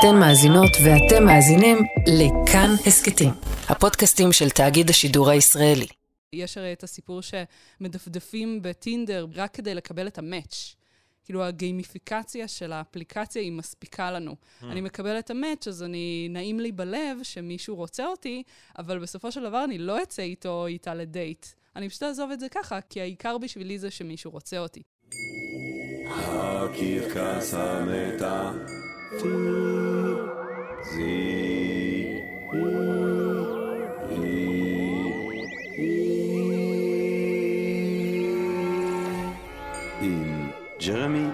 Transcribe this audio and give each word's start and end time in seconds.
אתן 0.00 0.16
מאזינות 0.20 0.70
ואתם 0.84 1.24
מאזינים 1.24 1.78
לכאן 2.06 2.70
הסכתים, 2.86 3.30
הפודקאסטים 3.68 4.32
של 4.32 4.50
תאגיד 4.50 4.90
השידור 4.90 5.30
הישראלי. 5.30 5.86
יש 6.32 6.58
הרי 6.58 6.72
את 6.72 6.82
הסיפור 6.82 7.20
שמדפדפים 7.22 8.62
בטינדר 8.62 9.26
רק 9.34 9.54
כדי 9.54 9.74
לקבל 9.74 10.06
את 10.06 10.18
המאץ'. 10.18 10.74
כאילו 11.24 11.44
הגיימיפיקציה 11.44 12.48
של 12.48 12.72
האפליקציה 12.72 13.42
היא 13.42 13.52
מספיקה 13.52 14.10
לנו. 14.10 14.32
Mm. 14.32 14.64
אני 14.64 14.80
מקבל 14.80 15.18
את 15.18 15.30
המאץ', 15.30 15.68
אז 15.68 15.82
אני, 15.82 16.28
נעים 16.30 16.60
לי 16.60 16.72
בלב 16.72 17.18
שמישהו 17.22 17.76
רוצה 17.76 18.06
אותי, 18.06 18.42
אבל 18.78 18.98
בסופו 18.98 19.32
של 19.32 19.42
דבר 19.42 19.64
אני 19.64 19.78
לא 19.78 20.02
אצא 20.02 20.22
איתו 20.22 20.48
או 20.48 20.66
איתה 20.66 20.94
לדייט. 20.94 21.46
אני 21.76 21.88
פשוט 21.88 22.02
אעזוב 22.02 22.30
את 22.30 22.40
זה 22.40 22.48
ככה, 22.48 22.80
כי 22.80 23.00
העיקר 23.00 23.38
בשבילי 23.38 23.78
זה 23.78 23.90
שמישהו 23.90 24.30
רוצה 24.30 24.58
אותי. 24.58 24.82
הקרקס 26.06 27.54
המתה 27.54 28.52
עם 29.10 29.18
ג'רמי 40.86 41.26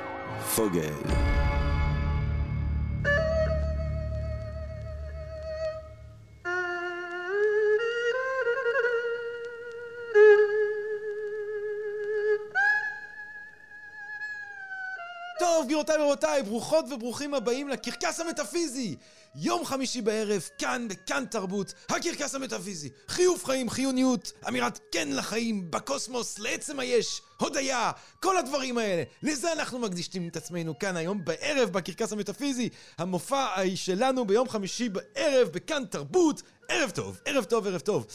גבירותיי 15.77 15.99
ורבותיי, 15.99 16.43
ברוכות 16.43 16.85
וברוכים 16.93 17.35
הבאים 17.35 17.69
לקרקס 17.69 18.21
המטאפיזי! 18.21 18.97
יום 19.35 19.65
חמישי 19.65 20.03
בערב, 20.03 20.49
כאן 20.59 20.89
בכאן 20.89 21.25
תרבות, 21.31 21.75
הקרקס 21.89 22.35
המטאפיזי. 22.35 22.89
חיוב 23.09 23.45
חיים, 23.45 23.71
חיוניות, 23.71 24.33
אמירת 24.49 24.79
כן 24.93 25.09
לחיים, 25.13 25.71
בקוסמוס, 25.71 26.39
לעצם 26.39 26.81
היש, 26.81 27.23
הודיה, 27.41 27.93
כל 28.23 28.39
הדברים 28.39 28.79
האלה. 28.79 29.03
לזה 29.23 29.53
אנחנו 29.53 29.79
מקדישים 29.79 30.29
את 30.29 30.37
עצמנו 30.37 30.79
כאן 30.79 30.97
היום 30.97 31.25
בערב 31.25 31.71
בקרקס 31.71 32.13
המטאפיזי. 32.13 32.69
המופע 32.99 33.47
שלנו 33.75 34.25
ביום 34.25 34.49
חמישי 34.49 34.89
בערב 34.89 35.49
בכאן 35.49 35.85
תרבות. 35.85 36.43
ערב 36.69 36.91
טוב, 36.91 37.21
ערב 37.25 37.45
טוב, 37.45 37.67
ערב 37.67 37.81
טוב. 37.81 38.07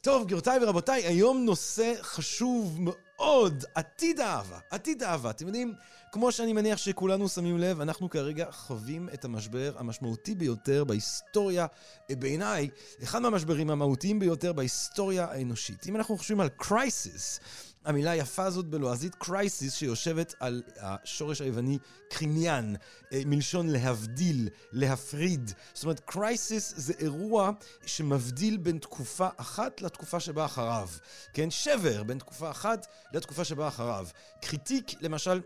טוב, 0.00 0.24
גבירותיי 0.24 0.58
ורבותיי, 0.62 1.06
היום 1.06 1.44
נושא 1.44 1.92
חשוב 2.02 2.78
מאוד, 2.80 3.64
עתיד 3.74 4.20
האהבה. 4.20 4.58
עתיד 4.70 5.02
האהבה, 5.02 5.30
אתם 5.30 5.46
יודעים... 5.46 5.74
כמו 6.16 6.32
שאני 6.32 6.52
מניח 6.52 6.78
שכולנו 6.78 7.28
שמים 7.28 7.58
לב, 7.58 7.80
אנחנו 7.80 8.10
כרגע 8.10 8.46
חווים 8.50 9.08
את 9.14 9.24
המשבר 9.24 9.72
המשמעותי 9.76 10.34
ביותר 10.34 10.84
בהיסטוריה, 10.84 11.66
בעיניי, 12.10 12.68
אחד 13.02 13.18
מהמשברים 13.18 13.70
המהותיים 13.70 14.18
ביותר 14.18 14.52
בהיסטוריה 14.52 15.24
האנושית. 15.24 15.86
אם 15.86 15.96
אנחנו 15.96 16.18
חושבים 16.18 16.40
על 16.40 16.48
crisis, 16.48 17.40
המילה 17.84 18.10
היפה 18.10 18.44
הזאת 18.44 18.66
בלועזית 18.66 19.14
crisis, 19.14 19.74
שיושבת 19.74 20.34
על 20.40 20.62
השורש 20.80 21.40
היווני 21.40 21.78
κρίνειν, 22.10 22.76
מלשון 23.12 23.68
להבדיל, 23.68 24.48
להפריד. 24.72 25.50
זאת 25.74 25.84
אומרת, 25.84 26.00
crisis 26.00 26.74
זה 26.76 26.92
אירוע 26.98 27.50
שמבדיל 27.86 28.56
בין 28.56 28.78
תקופה 28.78 29.28
אחת 29.36 29.80
לתקופה 29.80 30.20
שבאה 30.20 30.44
אחריו. 30.44 30.88
כן? 31.32 31.50
שבר 31.50 32.02
בין 32.02 32.18
תקופה 32.18 32.50
אחת 32.50 32.86
לתקופה 33.12 33.44
שבאה 33.44 33.68
אחריו. 33.68 34.06
critic, 34.42 35.02
למשל, 35.02 35.40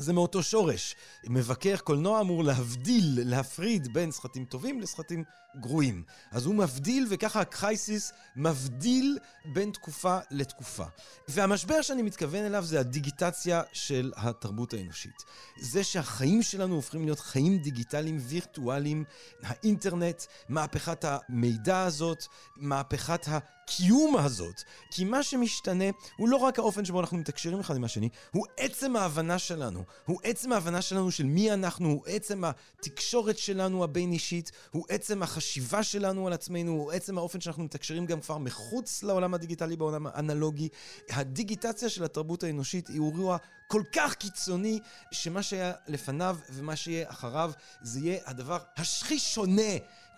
זה 0.00 0.12
מאותו 0.12 0.42
שורש. 0.42 0.96
מבקר 1.28 1.76
קולנוע 1.76 2.20
אמור 2.20 2.44
להבדיל, 2.44 3.18
להפריד 3.24 3.92
בין 3.92 4.10
סרטים 4.10 4.44
טובים 4.44 4.80
לסרטים 4.80 5.24
גרועים. 5.56 6.02
אז 6.30 6.46
הוא 6.46 6.54
מבדיל, 6.54 7.06
וככה 7.10 7.40
ה 7.40 7.50
crisis 7.50 8.12
מבדיל 8.36 9.18
בין 9.44 9.70
תקופה 9.70 10.18
לתקופה. 10.30 10.84
והמשבר 11.28 11.82
שאני 11.82 12.02
מתכוון 12.02 12.44
אליו 12.44 12.64
זה 12.64 12.80
הדיגיטציה 12.80 13.62
של 13.72 14.12
התרבות 14.16 14.74
האנושית. 14.74 15.24
זה 15.60 15.84
שהחיים 15.84 16.42
שלנו 16.42 16.74
הופכים 16.74 17.04
להיות 17.04 17.20
חיים 17.20 17.58
דיגיטליים 17.58 18.18
וירטואליים, 18.20 19.04
האינטרנט, 19.42 20.22
מהפכת 20.48 21.04
המידע 21.04 21.82
הזאת, 21.82 22.24
מהפכת 22.56 23.28
ה... 23.28 23.38
הקיום 23.70 24.16
הזאת. 24.16 24.62
כי 24.90 25.04
מה 25.04 25.22
שמשתנה 25.22 25.84
הוא 26.16 26.28
לא 26.28 26.36
רק 26.36 26.58
האופן 26.58 26.84
שבו 26.84 27.00
אנחנו 27.00 27.18
מתקשרים 27.18 27.60
אחד 27.60 27.76
עם 27.76 27.84
השני, 27.84 28.08
הוא 28.30 28.46
עצם 28.56 28.96
ההבנה 28.96 29.38
שלנו. 29.38 29.84
הוא 30.04 30.20
עצם 30.22 30.52
ההבנה 30.52 30.82
שלנו 30.82 31.10
של 31.10 31.24
מי 31.24 31.52
אנחנו, 31.52 31.88
הוא 31.88 32.02
עצם 32.06 32.44
התקשורת 32.44 33.38
שלנו 33.38 33.84
הבין 33.84 34.12
אישית, 34.12 34.52
הוא 34.70 34.84
עצם 34.88 35.22
החשיבה 35.40 35.82
שלנו 35.82 36.26
על 36.26 36.32
עצמנו, 36.32 36.72
הוא 36.72 36.92
עצם 36.92 37.18
האופן 37.18 37.40
שאנחנו 37.40 37.64
מתקשרים 37.64 38.06
גם 38.06 38.20
כבר 38.20 38.38
מחוץ 38.38 39.02
לעולם 39.02 39.34
הדיגיטלי, 39.34 39.76
בעולם 39.76 40.06
האנלוגי. 40.06 40.68
הדיגיטציה 41.10 41.88
של 41.88 42.04
התרבות 42.04 42.42
האנושית 42.42 42.88
היא 42.88 43.00
אירוע 43.00 43.36
כל 43.66 43.82
כך 43.92 44.14
קיצוני, 44.14 44.80
שמה 45.12 45.42
שהיה 45.42 45.72
לפניו 45.86 46.36
ומה 46.50 46.76
שיהיה 46.76 47.10
אחריו, 47.10 47.52
זה 47.82 48.00
יהיה 48.00 48.18
הדבר 48.26 48.58
הכי 48.76 49.18
שונה 49.18 49.72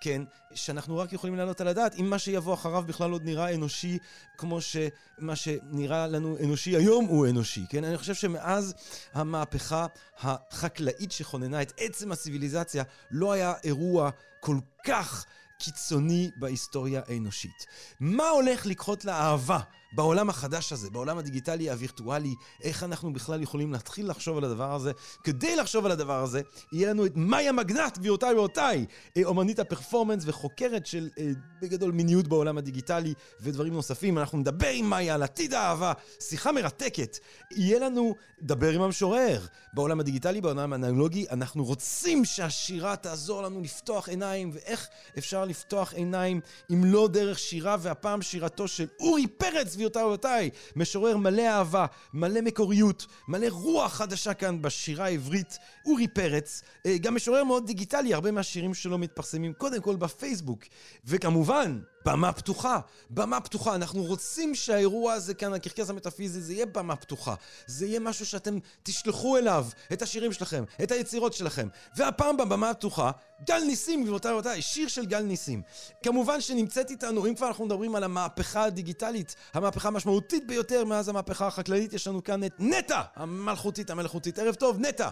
כן, 0.05 0.23
שאנחנו 0.55 0.99
רק 0.99 1.13
יכולים 1.13 1.37
להעלות 1.37 1.61
על 1.61 1.69
הדעת, 1.69 1.95
אם 1.95 2.11
מה 2.11 2.19
שיבוא 2.19 2.55
אחריו 2.55 2.85
בכלל 2.87 3.11
עוד 3.11 3.25
נראה 3.25 3.55
אנושי, 3.55 3.99
כמו 4.39 4.61
שמה 4.61 5.37
שנראה 5.37 6.07
לנו 6.07 6.37
אנושי 6.45 6.77
היום 6.77 7.05
הוא 7.05 7.27
אנושי, 7.27 7.65
כן? 7.69 7.85
אני 7.85 7.99
חושב 7.99 8.15
שמאז 8.15 8.75
המהפכה 9.15 9.87
החקלאית 10.19 11.13
שכוננה 11.13 11.63
את 11.63 11.73
עצם 11.77 12.13
הציוויליזציה, 12.13 12.85
לא 13.11 13.33
היה 13.33 13.55
אירוע 13.65 14.11
כל 14.41 14.57
כך 14.85 15.25
קיצוני 15.59 16.31
בהיסטוריה 16.37 17.03
האנושית. 17.09 17.67
מה 18.01 18.29
הולך 18.29 18.67
לקחות 18.67 19.05
לאהבה 19.05 19.61
בעולם 19.93 20.31
החדש 20.31 20.73
הזה, 20.73 20.91
בעולם 20.91 21.19
הדיגיטלי 21.19 21.71
הווירטואלי, 21.71 22.35
איך 22.63 22.83
אנחנו 22.83 23.13
בכלל 23.13 23.43
יכולים 23.43 23.73
להתחיל 23.73 24.11
לחשוב 24.11 24.39
על 24.39 24.45
הדבר 24.45 24.75
הזה? 24.75 24.93
כדי 25.25 25.57
לחשוב 25.57 25.87
על 25.87 25.93
הדבר 25.93 26.23
הזה, 26.23 26.41
יהיה 26.73 26.91
לנו 26.91 27.07
את 27.07 27.13
מאיה 27.17 27.53
מגנט, 27.53 27.99
גבירותיי 27.99 28.35
ואותיי, 28.35 28.87
אה, 29.17 29.23
אומנית 29.25 29.59
הפרפורמנס 29.59 30.23
וחוקרת 30.27 30.87
של, 30.87 31.09
אה, 31.19 31.31
בגדול, 31.63 31.93
מיניות 31.93 32.29
בעולם 32.29 32.59
הדיגיטלי 32.59 33.15
ודברים 33.41 33.73
נוספים. 33.73 34.19
אנחנו 34.19 34.39
נדבר 34.39 34.69
עם 34.69 34.91
מאיה 34.91 35.15
על 35.15 35.23
עתיד 35.23 35.55
האהבה, 35.55 35.93
שיחה 36.21 36.53
מרתקת. 36.53 37.19
יהיה 37.51 37.79
לנו 37.79 38.15
דבר 38.43 38.71
עם 38.71 38.83
המשורר. 38.83 39.47
בעולם 39.75 40.01
הדיגיטלי, 40.01 40.41
בעולם 40.41 40.73
האנלוגי, 40.73 41.27
אנחנו 41.31 41.65
רוצים 41.65 42.25
שהשירה 42.25 42.97
תעזור 42.97 43.43
לנו 43.43 43.61
לפתוח 43.61 44.09
עיניים, 44.09 44.51
ואיך 44.55 44.89
אפשר 45.19 45.45
לפתוח 45.45 45.95
עיניים 45.95 46.41
אם 46.73 46.85
לא 46.85 47.09
דרך 47.09 47.39
שירה, 47.39 47.77
והפעם 47.81 48.23
שירתו 48.23 48.69
של 48.69 48.87
אורי 49.01 49.27
פרץ, 49.27 49.77
גבירותיי 49.83 50.03
ורבותיי, 50.05 50.51
משורר 50.77 51.17
מלא 51.17 51.43
אהבה, 51.43 51.87
מלא 52.15 52.41
מקוריות, 52.41 53.07
מלא 53.29 53.47
רוח 53.51 53.93
חדשה 53.93 54.35
כאן 54.35 54.63
בשירה 54.63 55.05
העברית, 55.05 55.59
אורי 55.87 56.09
פרץ, 56.09 56.63
אה, 56.87 56.99
גם 56.99 57.15
משורר 57.15 57.45
מאוד 57.45 57.67
דיגיטלי, 57.67 58.15
הרבה 58.15 58.31
מהשירים 58.31 58.75
שלו 58.75 58.99
מתפרסמים 58.99 59.53
קודם 59.53 59.81
כל 59.81 59.97
בפייסבוק, 59.97 60.65
וכמובן, 61.05 61.81
במה 62.05 62.33
פתוחה, 62.33 62.81
במה 63.11 63.41
פתוחה. 63.41 63.75
אנחנו 63.75 64.03
רוצים 64.03 64.55
שהאירוע 64.55 65.13
הזה 65.13 65.35
כאן, 65.35 65.53
הקרקס 65.53 65.91
המטאפיזי, 65.91 66.41
זה 66.41 66.53
יהיה 66.53 66.67
במה 66.67 66.97
פתוחה. 66.97 67.35
זה 67.67 67.87
יהיה 67.87 68.01
משהו 68.01 68.27
שאתם 68.27 68.59
תשלחו 68.83 69.39
אליו 69.39 69.67
את 69.93 70.03
השירים 70.03 70.33
שלכם, 70.33 70.65
את 70.83 70.91
היצירות 70.91 71.33
שלכם. 71.33 71.69
והפעם 71.97 72.37
בבמה 72.37 72.71
הפתוחה, 72.71 73.11
גל 73.47 73.65
ניסים, 73.67 74.03
גבירותיי 74.03 74.33
ורבותיי, 74.33 74.63
שיר 74.63 74.89
של 74.89 75.07
גל 75.07 75.23
ניסים. 75.23 75.63
כמובן 76.03 76.41
שנמצאת 76.41 76.91
איתנו, 76.91 77.27
אם 77.27 77.35
כבר 77.35 77.49
אנחנו 77.49 77.67
מדברים 77.67 77.95
על 77.95 78.05
המהפכה 78.05 78.65
הדיגיטלית, 78.65 79.37
המהפכה 79.55 79.89
המשמעותית 79.89 80.47
ביותר 80.47 80.85
מאז 80.85 81.09
המהפכה 81.09 81.47
החקלאית, 81.47 81.93
יש 81.93 82.07
לנו 82.07 82.25
כאן 82.25 82.45
את 82.45 82.53
נטע, 82.59 83.03
המלכותית, 83.15 83.91
המלכותית. 83.91 84.39
ערב 84.39 84.55
טוב, 84.55 84.79
נטע. 84.81 85.09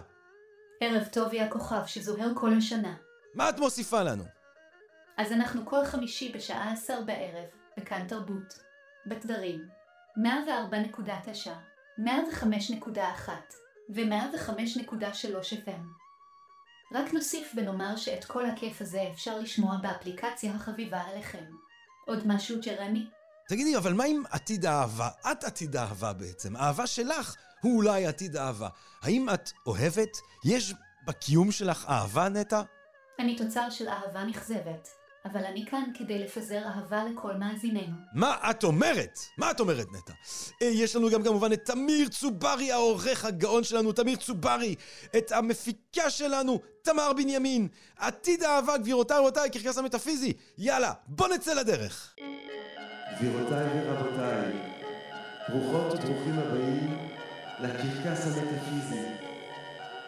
ערב 0.81 1.05
טוב, 1.13 1.35
יא 1.35 1.45
כוכב, 1.51 1.83
שזוהר 1.87 2.29
כל 2.35 2.53
השנה. 2.59 2.95
מה 3.35 3.49
את 3.49 3.59
מוסיפה 3.59 4.03
לנו? 4.03 4.40
אז 5.21 5.33
אנחנו 5.33 5.67
כל 5.67 5.85
חמישי 5.85 6.33
בשעה 6.33 6.73
עשר 6.73 7.01
בערב, 7.07 7.45
בכאן 7.77 8.07
תרבות, 8.09 8.59
בתדרים 9.07 9.69
104.9, 10.17 11.51
105.1 11.99 13.31
ו-105.3 13.95 15.67
FM. 15.67 15.85
רק 16.95 17.13
נוסיף 17.13 17.53
ונאמר 17.57 17.97
שאת 17.97 18.25
כל 18.25 18.47
הכיף 18.47 18.81
הזה 18.81 19.09
אפשר 19.13 19.39
לשמוע 19.39 19.77
באפליקציה 19.83 20.55
החביבה 20.55 21.01
עליכם. 21.01 21.45
עוד 22.07 22.27
משהו, 22.27 22.61
ג'רמי? 22.63 23.11
תגידי, 23.49 23.77
אבל 23.77 23.93
מה 23.93 24.05
עם 24.05 24.23
עתיד 24.31 24.67
האהבה? 24.67 25.09
את 25.33 25.45
עתיד 25.45 25.77
האהבה 25.77 26.13
בעצם. 26.13 26.57
האהבה 26.57 26.87
שלך 26.87 27.37
הוא 27.63 27.77
אולי 27.77 28.07
עתיד 28.07 28.37
האהבה. 28.37 28.69
האם 29.03 29.29
את 29.35 29.51
אוהבת? 29.67 30.17
יש 30.45 30.75
בקיום 31.07 31.53
שלך 31.53 31.87
אהבה, 31.89 32.29
נטע? 32.29 32.63
אני 33.19 33.37
תוצר 33.37 33.71
של 33.71 33.89
אהבה 33.89 34.25
נכזבת. 34.25 35.00
אבל 35.25 35.45
אני 35.45 35.67
כאן 35.67 35.83
כדי 35.95 36.19
לפזר 36.19 36.63
אהבה 36.65 37.05
לכל 37.05 37.35
מאזיננו. 37.35 37.97
מה 38.15 38.51
את 38.51 38.65
אומרת? 38.65 39.19
מה 39.39 39.51
את 39.51 39.61
אומרת, 39.61 39.87
נטע? 39.93 40.13
אה, 40.63 40.67
יש 40.67 40.97
לנו 40.97 41.11
גם 41.11 41.23
כמובן 41.23 41.53
את 41.53 41.65
תמיר 41.65 42.09
צוברי, 42.09 42.73
העורך 42.73 43.25
הגאון 43.25 43.65
שלנו, 43.65 43.93
תמיר 43.93 44.17
צוברי, 44.17 44.75
את 45.17 45.33
המפיקה 45.33 46.11
שלנו, 46.11 46.61
תמר 46.83 47.13
בנימין, 47.13 47.69
עתיד 47.97 48.43
האהבה, 48.43 48.79
גבירותיי 48.79 49.19
ורבותיי, 49.19 49.51
קרקס 49.51 49.79
המטאפיזי. 49.79 50.33
יאללה, 50.59 50.93
בוא 51.07 51.29
נצא 51.29 51.55
לדרך. 51.55 52.15
גבירותיי 53.17 53.67
ורבותיי, 53.87 54.53
ברוכות 55.49 55.95
וברוכים 55.95 56.39
הבאים 56.39 56.99
לקרקס 57.61 58.27
המטאפיזי, 58.27 59.05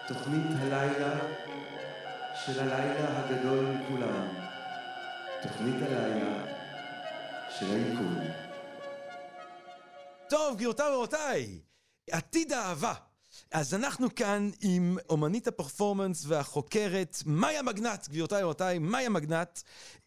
תוכנית 0.08 0.47
הלילה 0.61 1.19
של 2.44 2.61
הלילה 2.61 3.19
הגדול 3.19 3.65
מכולם, 3.65 4.42
תוכנית 5.43 5.75
הלילה 5.83 6.44
של 7.59 7.67
היקום. 7.67 8.19
טוב, 10.31 10.56
גבירותיי 10.56 10.91
ורבותיי, 10.91 11.59
עתיד 12.11 12.53
האהבה. 12.53 12.94
אז 13.50 13.75
אנחנו 13.75 14.15
כאן 14.15 14.50
עם 14.61 14.99
אומנית 15.09 15.49
הפרפורמנס 15.49 16.25
והחוקרת 16.27 17.17
מאיה 17.27 17.62
מגנט, 17.62 18.09
גבירותיי 18.09 18.43
ורבותיי, 18.43 18.79
מאיה 18.79 19.09
מגנט, 19.09 19.61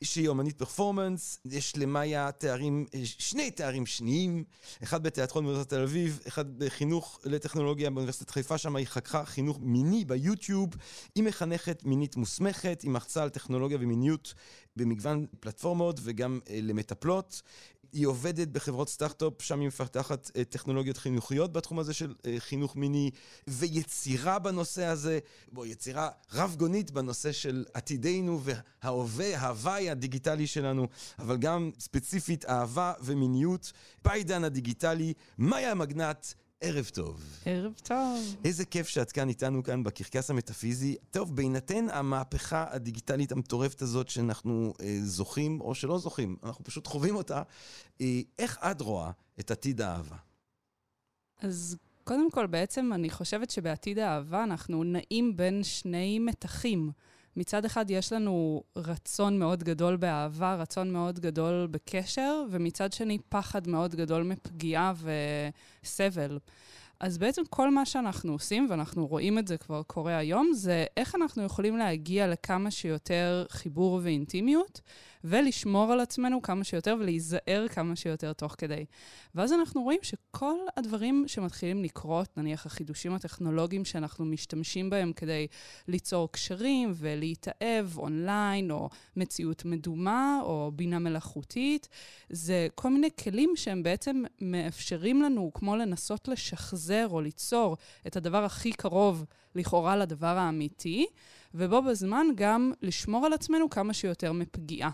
שהיא 0.03 0.27
אומנית 0.27 0.57
פרפורמנס, 0.57 1.39
יש 1.45 1.77
למאיה 1.77 2.31
תארים, 2.31 2.85
שני 3.03 3.51
תארים 3.51 3.85
שניים, 3.85 4.43
אחד 4.83 5.03
בתיאטרון 5.03 5.43
באוניברסיטת 5.43 5.73
תל 5.73 5.83
אביב, 5.83 6.19
אחד 6.27 6.57
בחינוך 6.57 7.19
לטכנולוגיה 7.23 7.89
באוניברסיטת 7.89 8.29
חיפה, 8.29 8.57
שם 8.57 8.75
היא 8.75 8.87
חקרה 8.87 9.25
חינוך 9.25 9.59
מיני 9.61 10.05
ביוטיוב, 10.05 10.69
היא 11.15 11.23
מחנכת 11.23 11.83
מינית 11.83 12.15
מוסמכת, 12.15 12.81
היא 12.81 12.91
מחצה 12.91 13.23
על 13.23 13.29
טכנולוגיה 13.29 13.77
ומיניות 13.81 14.33
במגוון 14.75 15.25
פלטפורמות 15.39 15.99
וגם 16.03 16.39
אה, 16.49 16.59
למטפלות. 16.61 17.41
היא 17.95 18.07
עובדת 18.07 18.47
בחברות 18.47 18.89
סטארט-אפ, 18.89 19.41
שם 19.41 19.59
היא 19.59 19.67
מפתחת 19.67 20.31
אה, 20.35 20.43
טכנולוגיות 20.43 20.97
חינוכיות 20.97 21.53
בתחום 21.53 21.79
הזה 21.79 21.93
של 21.93 22.13
אה, 22.25 22.35
חינוך 22.39 22.75
מיני, 22.75 23.11
ויצירה 23.47 24.39
בנושא 24.39 24.85
הזה, 24.85 25.19
בו 25.51 25.65
יצירה 25.65 26.09
רב-גונית 26.33 26.91
בנושא 26.91 27.31
של 27.31 27.65
עתידנו 27.73 28.41
וההווה, 28.43 29.37
ההוואי 29.37 29.89
הדיגיטלי 29.89 30.47
שלנו, 30.47 30.87
אבל 31.19 31.37
גם 31.37 31.71
ספציפית 31.79 32.45
אהבה 32.45 32.93
ומיניות 33.01 33.71
בעידן 34.03 34.43
הדיגיטלי. 34.43 35.13
מאיה 35.37 35.75
מגנט, 35.75 36.25
ערב 36.61 36.89
טוב. 36.93 37.23
ערב 37.45 37.73
טוב. 37.83 38.35
איזה 38.45 38.65
כיף 38.65 38.87
שאת 38.87 39.11
כאן 39.11 39.29
איתנו 39.29 39.63
כאן 39.63 39.83
בקרקס 39.83 40.29
המטאפיזי. 40.29 40.95
טוב, 41.11 41.35
בהינתן 41.35 41.85
המהפכה 41.89 42.65
הדיגיטלית 42.69 43.31
המטורפת 43.31 43.81
הזאת 43.81 44.09
שאנחנו 44.09 44.73
אה, 44.81 44.97
זוכים, 45.03 45.61
או 45.61 45.75
שלא 45.75 45.97
זוכים, 45.97 46.35
אנחנו 46.43 46.63
פשוט 46.63 46.87
חווים 46.87 47.15
אותה, 47.15 47.41
אה, 48.01 48.21
איך 48.39 48.59
את 48.71 48.81
רואה 48.81 49.11
את 49.39 49.51
עתיד 49.51 49.81
האהבה? 49.81 50.15
אז 51.41 51.77
קודם 52.03 52.31
כל, 52.31 52.47
בעצם 52.47 52.91
אני 52.93 53.09
חושבת 53.09 53.49
שבעתיד 53.51 53.99
האהבה 53.99 54.43
אנחנו 54.43 54.83
נעים 54.83 55.37
בין 55.37 55.63
שני 55.63 56.19
מתחים. 56.19 56.91
מצד 57.37 57.65
אחד 57.65 57.89
יש 57.89 58.13
לנו 58.13 58.63
רצון 58.75 59.39
מאוד 59.39 59.63
גדול 59.63 59.95
באהבה, 59.95 60.55
רצון 60.55 60.91
מאוד 60.91 61.19
גדול 61.19 61.67
בקשר, 61.71 62.43
ומצד 62.51 62.93
שני 62.93 63.17
פחד 63.29 63.67
מאוד 63.67 63.95
גדול 63.95 64.23
מפגיעה 64.23 64.93
וסבל. 65.83 66.39
אז 66.99 67.17
בעצם 67.17 67.41
כל 67.49 67.71
מה 67.71 67.85
שאנחנו 67.85 68.31
עושים, 68.31 68.67
ואנחנו 68.69 69.07
רואים 69.07 69.39
את 69.39 69.47
זה 69.47 69.57
כבר 69.57 69.83
קורה 69.83 70.17
היום, 70.17 70.51
זה 70.53 70.85
איך 70.97 71.15
אנחנו 71.15 71.43
יכולים 71.43 71.77
להגיע 71.77 72.27
לכמה 72.27 72.71
שיותר 72.71 73.45
חיבור 73.49 73.99
ואינטימיות, 74.03 74.81
ולשמור 75.27 75.91
על 75.91 75.99
עצמנו 75.99 76.41
כמה 76.41 76.63
שיותר 76.63 76.95
ולהיזהר 76.99 77.65
כמה 77.69 77.95
שיותר 77.95 78.33
תוך 78.33 78.55
כדי. 78.57 78.85
ואז 79.35 79.53
אנחנו 79.53 79.83
רואים 79.83 79.99
שכל 80.01 80.55
הדברים 80.77 81.23
שמתחילים 81.27 81.83
לקרות, 81.83 82.37
נניח 82.37 82.65
החידושים 82.65 83.13
הטכנולוגיים 83.13 83.85
שאנחנו 83.85 84.25
משתמשים 84.25 84.89
בהם 84.89 85.13
כדי 85.13 85.47
ליצור 85.87 86.31
קשרים 86.31 86.91
ולהתאהב 86.95 87.97
אונליין, 87.97 88.71
או 88.71 88.89
מציאות 89.15 89.65
מדומה, 89.65 90.39
או 90.43 90.71
בינה 90.75 90.99
מלאכותית, 90.99 91.89
זה 92.29 92.67
כל 92.75 92.89
מיני 92.89 93.09
כלים 93.23 93.53
שהם 93.55 93.83
בעצם 93.83 94.23
מאפשרים 94.41 95.21
לנו, 95.21 95.51
כמו 95.53 95.75
לנסות 95.75 96.27
לשחזר 96.27 97.07
או 97.09 97.21
ליצור 97.21 97.77
את 98.07 98.15
הדבר 98.15 98.43
הכי 98.43 98.71
קרוב 98.71 99.25
לכאורה 99.55 99.97
לדבר 99.97 100.27
האמיתי, 100.37 101.05
ובו 101.53 101.81
בזמן 101.81 102.25
גם 102.35 102.71
לשמור 102.81 103.25
על 103.25 103.33
עצמנו 103.33 103.69
כמה 103.69 103.93
שיותר 103.93 104.31
מפגיעה. 104.31 104.89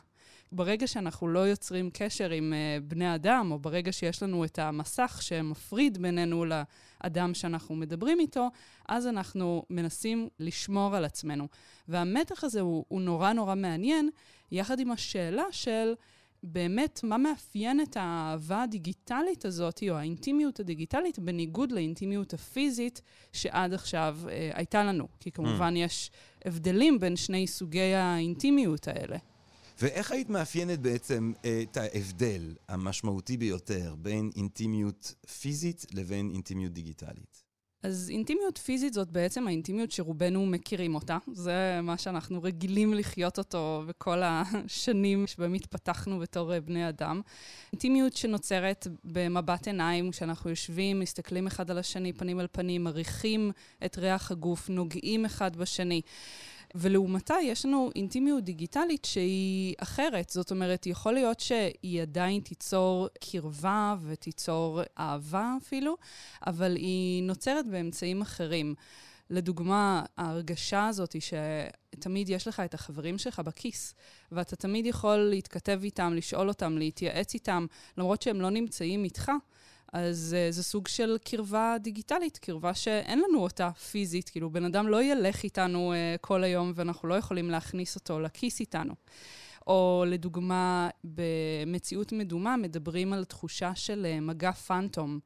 ברגע 0.52 0.88
שאנחנו 0.88 1.28
לא 1.28 1.40
יוצרים 1.40 1.90
קשר 1.94 2.30
עם 2.30 2.54
uh, 2.54 2.84
בני 2.84 3.16
אדם, 3.16 3.52
או 3.52 3.60
ברגע 3.60 3.92
שיש 3.92 4.24
לנו 4.24 4.46
את 4.46 4.60
המסך 4.60 5.20
שמפריד 5.22 5.98
בינינו 5.98 6.46
לאדם 6.46 7.34
שאנחנו 7.34 7.76
מדברים 7.76 8.20
איתו, 8.20 8.48
אז 8.90 9.08
אנחנו 9.08 9.64
מנסים 9.70 10.30
לשמור 10.40 10.96
על 10.96 11.06
עצמנו. 11.06 11.48
והמתח 11.88 12.44
הזה 12.44 12.62
הוא, 12.62 12.86
הוא 12.88 13.02
נורא 13.02 13.34
נורא 13.34 13.56
מעניין, 13.56 14.10
יחד 14.52 14.80
עם 14.80 14.92
השאלה 14.92 15.46
של 15.52 15.94
באמת 16.44 17.00
מה 17.04 17.18
מאפיין 17.18 17.82
את 17.82 17.98
האהבה 17.98 18.64
הדיגיטלית 18.64 19.46
הזאת, 19.46 19.84
או 19.90 19.96
האינטימיות 19.96 20.60
הדיגיטלית, 20.60 21.20
בניגוד 21.20 21.72
לאינטימיות 21.72 22.34
הפיזית 22.34 23.02
שעד 23.34 23.74
עכשיו 23.74 24.18
uh, 24.26 24.30
הייתה 24.54 24.84
לנו. 24.84 25.08
כי 25.20 25.32
כמובן 25.32 25.74
mm. 25.76 25.80
יש 25.80 26.12
הבדלים 26.46 27.00
בין 27.00 27.16
שני 27.16 27.48
סוגי 27.48 27.94
האינטימיות 27.94 28.88
האלה. 28.88 29.18
ואיך 29.82 30.12
היית 30.12 30.30
מאפיינת 30.30 30.80
בעצם 30.80 31.34
את 31.42 31.78
ההבדל 31.78 32.56
המשמעותי 32.70 33.38
ביותר 33.38 33.96
בין 33.98 34.30
אינטימיות 34.36 35.16
פיזית 35.42 35.86
לבין 35.94 36.32
אינטימיות 36.34 36.74
דיגיטלית? 36.74 37.44
אז 37.84 38.10
אינטימיות 38.10 38.58
פיזית 38.58 38.94
זאת 38.94 39.12
בעצם 39.12 39.48
האינטימיות 39.48 39.92
שרובנו 39.92 40.46
מכירים 40.46 40.96
אותה. 40.96 41.18
זה 41.34 41.80
מה 41.84 41.98
שאנחנו 41.98 42.44
רגילים 42.44 42.94
לחיות 42.94 43.38
אותו 43.38 43.84
בכל 43.88 44.22
השנים 44.24 45.28
שבהם 45.28 45.54
התפתחנו 45.54 46.20
בתור 46.20 46.60
בני 46.60 46.90
אדם. 46.90 47.22
אינטימיות 47.74 48.14
שנוצרת 48.18 48.88
במבט 49.04 49.68
עיניים, 49.68 50.12
כשאנחנו 50.12 50.50
יושבים, 50.50 51.00
מסתכלים 51.00 51.48
אחד 51.48 51.72
על 51.72 51.78
השני, 51.78 52.14
פנים 52.14 52.40
על 52.40 52.48
פנים, 52.52 52.84
מריחים 52.84 53.52
את 53.86 53.98
ריח 53.98 54.32
הגוף, 54.32 54.70
נוגעים 54.70 55.26
אחד 55.26 55.56
בשני. 55.56 56.02
ולעומתה 56.76 57.36
יש 57.44 57.66
לנו 57.66 57.90
אינטימיות 57.96 58.44
דיגיטלית 58.44 59.06
שהיא 59.06 59.76
אחרת. 59.78 60.30
זאת 60.30 60.52
אומרת, 60.52 60.88
יכול 60.88 61.14
להיות 61.14 61.40
שהיא 61.40 62.02
עדיין 62.02 62.42
תיצור 62.42 63.08
קרבה 63.20 63.96
ותיצור 64.02 64.82
אהבה 65.00 65.54
אפילו, 65.62 65.96
אבל 66.48 66.76
היא 66.76 67.24
נוצרת 67.24 67.68
באמצעים 67.68 68.22
אחרים. 68.22 68.76
לדוגמה, 69.30 70.04
ההרגשה 70.18 70.88
הזאת 70.88 71.14
היא 71.14 71.22
שתמיד 71.22 72.30
יש 72.30 72.48
לך 72.48 72.60
את 72.60 72.74
החברים 72.74 73.18
שלך 73.18 73.40
בכיס, 73.40 73.96
ואתה 74.32 74.56
תמיד 74.56 74.86
יכול 74.86 75.18
להתכתב 75.18 75.80
איתם, 75.84 76.14
לשאול 76.14 76.48
אותם, 76.48 76.78
להתייעץ 76.78 77.34
איתם, 77.34 77.66
למרות 77.98 78.22
שהם 78.22 78.42
לא 78.42 78.50
נמצאים 78.50 79.04
איתך. 79.04 79.32
אז 79.92 80.36
uh, 80.38 80.54
זה 80.54 80.64
סוג 80.64 80.88
של 80.88 81.18
קרבה 81.24 81.76
דיגיטלית, 81.80 82.38
קרבה 82.38 82.74
שאין 82.74 83.20
לנו 83.20 83.40
אותה 83.40 83.72
פיזית. 83.72 84.30
כאילו, 84.30 84.50
בן 84.50 84.66
אדם 84.66 84.88
לא 84.88 85.04
ילך 85.04 85.44
איתנו 85.44 85.94
uh, 85.94 86.18
כל 86.22 86.44
היום 86.44 86.72
ואנחנו 86.76 87.08
לא 87.08 87.14
יכולים 87.14 87.50
להכניס 87.50 87.96
אותו 87.96 88.20
לכיס 88.20 88.60
איתנו. 88.60 88.94
או 89.68 90.04
לדוגמה, 90.08 90.90
במציאות 91.04 92.12
מדומה 92.12 92.58
מדברים 92.58 93.14
על 93.14 93.24
תחושה 93.24 93.76
של 93.76 94.08
uh, 94.18 94.22
מגע 94.22 94.52
פאנטום. 94.52 95.20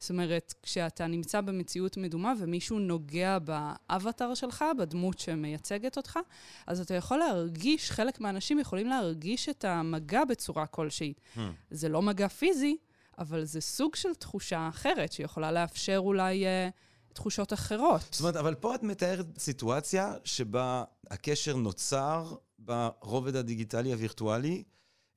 זאת 0.00 0.10
אומרת, 0.10 0.54
כשאתה 0.62 1.06
נמצא 1.06 1.40
במציאות 1.40 1.96
מדומה 1.96 2.32
ומישהו 2.38 2.78
נוגע 2.78 3.38
באבטר 3.38 4.34
שלך, 4.34 4.64
בדמות 4.78 5.18
שמייצגת 5.18 5.96
אותך, 5.96 6.18
אז 6.66 6.80
אתה 6.80 6.94
יכול 6.94 7.18
להרגיש, 7.18 7.90
חלק 7.90 8.20
מהאנשים 8.20 8.58
יכולים 8.58 8.86
להרגיש 8.86 9.48
את 9.48 9.64
המגע 9.64 10.24
בצורה 10.24 10.66
כלשהי. 10.66 11.12
Hmm. 11.36 11.40
זה 11.70 11.88
לא 11.88 12.02
מגע 12.02 12.28
פיזי, 12.28 12.76
אבל 13.18 13.44
זה 13.44 13.60
סוג 13.60 13.94
של 13.94 14.14
תחושה 14.14 14.68
אחרת, 14.68 15.12
שיכולה 15.12 15.52
לאפשר 15.52 15.96
אולי 15.98 16.46
אה, 16.46 16.68
תחושות 17.12 17.52
אחרות. 17.52 18.00
זאת 18.10 18.20
אומרת, 18.20 18.36
אבל 18.36 18.54
פה 18.54 18.74
את 18.74 18.82
מתארת 18.82 19.26
סיטואציה 19.38 20.14
שבה 20.24 20.84
הקשר 21.10 21.56
נוצר 21.56 22.34
ברובד 22.58 23.36
הדיגיטלי 23.36 23.92
הווירטואלי, 23.92 24.62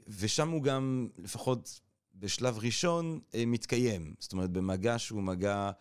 ושם 0.07 0.49
הוא 0.49 0.63
גם, 0.63 1.07
לפחות 1.17 1.79
בשלב 2.15 2.57
ראשון, 2.57 3.19
אה, 3.35 3.43
מתקיים. 3.47 4.13
זאת 4.19 4.33
אומרת, 4.33 4.49
במגע 4.49 4.99
שהוא 4.99 5.23
מגע... 5.23 5.71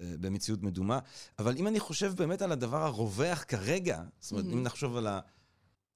אה, 0.00 0.14
במציאות 0.20 0.62
מדומה. 0.62 0.98
אבל 1.38 1.56
אם 1.56 1.66
אני 1.66 1.80
חושב 1.80 2.12
באמת 2.16 2.42
על 2.42 2.52
הדבר 2.52 2.82
הרווח 2.82 3.44
כרגע, 3.48 4.02
זאת 4.20 4.32
אומרת, 4.32 4.44
mm-hmm. 4.44 4.52
אם 4.52 4.62
נחשוב 4.62 4.96
על 4.96 5.06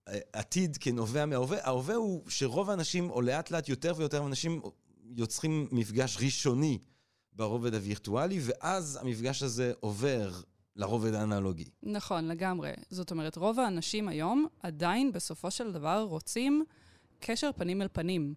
העתיד 0.07 0.77
כנובע 0.81 1.27
מההווה, 1.27 1.59
ההווה 1.63 1.95
הוא 1.95 2.23
שרוב 2.29 2.71
האנשים, 2.71 3.11
או 3.11 3.23
לאט 3.23 3.51
לאט 3.51 3.69
יותר 3.69 3.95
ויותר 3.97 4.27
אנשים 4.27 4.61
יוצרים 5.05 5.69
מפגש 5.73 6.19
ראשוני 6.21 6.79
ברובד 7.33 7.75
הווירטואלי, 7.75 8.41
ואז 8.43 8.99
המפגש 9.03 9.43
הזה 9.43 9.73
עובר 9.81 10.33
לרובד 10.77 11.15
האנלוגי. 11.15 11.71
נכון, 11.83 12.29
לגמרי. 12.29 12.71
זאת 12.91 13.11
אומרת, 13.11 13.37
רוב 13.37 13.61
האנשים 13.61 14.09
היום 14.09 14.47
עדיין 14.63 15.13
בסופו 15.13 15.51
של 15.51 15.73
דבר 15.73 16.07
רוצים 16.09 16.65
קשר 17.21 17.51
פנים 17.57 17.83
אל 17.83 17.89
פנים. 17.93 18.35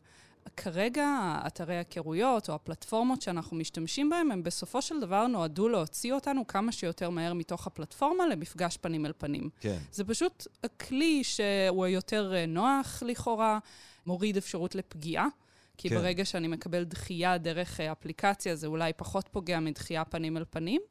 כרגע 0.57 1.39
אתרי 1.47 1.77
היכרויות 1.77 2.49
או 2.49 2.55
הפלטפורמות 2.55 3.21
שאנחנו 3.21 3.57
משתמשים 3.57 4.09
בהם, 4.09 4.31
הם 4.31 4.43
בסופו 4.43 4.81
של 4.81 4.99
דבר 4.99 5.27
נועדו 5.27 5.69
להוציא 5.69 6.13
אותנו 6.13 6.47
כמה 6.47 6.71
שיותר 6.71 7.09
מהר 7.09 7.33
מתוך 7.33 7.67
הפלטפורמה 7.67 8.27
למפגש 8.27 8.77
פנים 8.77 9.05
אל 9.05 9.11
פנים. 9.17 9.49
כן. 9.59 9.77
זה 9.91 10.03
פשוט 10.03 10.47
כלי 10.87 11.23
שהוא 11.23 11.87
יותר 11.87 12.33
אה, 12.35 12.45
נוח 12.45 13.03
לכאורה, 13.05 13.59
מוריד 14.05 14.37
אפשרות 14.37 14.75
לפגיעה. 14.75 15.27
כי 15.77 15.89
כן. 15.89 15.95
ברגע 15.95 16.25
שאני 16.25 16.47
מקבל 16.47 16.83
דחייה 16.83 17.37
דרך 17.37 17.79
אה, 17.79 17.91
אפליקציה, 17.91 18.55
זה 18.55 18.67
אולי 18.67 18.93
פחות 18.93 19.29
פוגע 19.31 19.59
מדחייה 19.59 20.05
פנים 20.05 20.37
אל 20.37 20.43
פנים, 20.49 20.81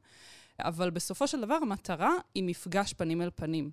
אבל 0.60 0.90
בסופו 0.90 1.26
של 1.26 1.40
דבר 1.40 1.58
המטרה 1.62 2.12
היא 2.34 2.44
מפגש 2.44 2.92
פנים 2.92 3.22
אל 3.22 3.30
פנים. 3.34 3.70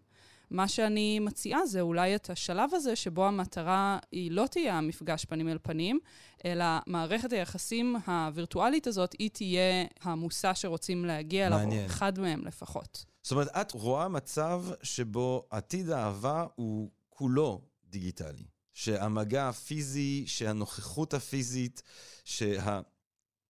מה 0.51 0.67
שאני 0.67 1.19
מציעה 1.19 1.65
זה 1.65 1.81
אולי 1.81 2.15
את 2.15 2.29
השלב 2.29 2.69
הזה 2.73 2.95
שבו 2.95 3.25
המטרה 3.25 3.99
היא 4.11 4.31
לא 4.31 4.47
תהיה 4.51 4.77
המפגש 4.77 5.25
פנים 5.25 5.47
אל 5.47 5.57
פנים, 5.61 5.99
אלא 6.45 6.65
מערכת 6.87 7.33
היחסים 7.33 7.95
הווירטואלית 8.05 8.87
הזאת, 8.87 9.15
היא 9.19 9.29
תהיה 9.29 9.85
המושא 10.01 10.53
שרוצים 10.53 11.05
להגיע 11.05 11.47
אליו, 11.47 11.59
או. 11.65 11.85
אחד 11.85 12.19
מהם 12.19 12.45
לפחות. 12.45 13.05
זאת 13.23 13.31
אומרת, 13.31 13.47
את 13.47 13.71
רואה 13.71 14.07
מצב 14.07 14.63
שבו 14.83 15.47
עתיד 15.49 15.89
האהבה 15.89 16.45
הוא 16.55 16.89
כולו 17.09 17.61
דיגיטלי. 17.89 18.45
שהמגע 18.83 19.49
הפיזי, 19.49 20.23
שהנוכחות 20.27 21.13
הפיזית, 21.13 21.81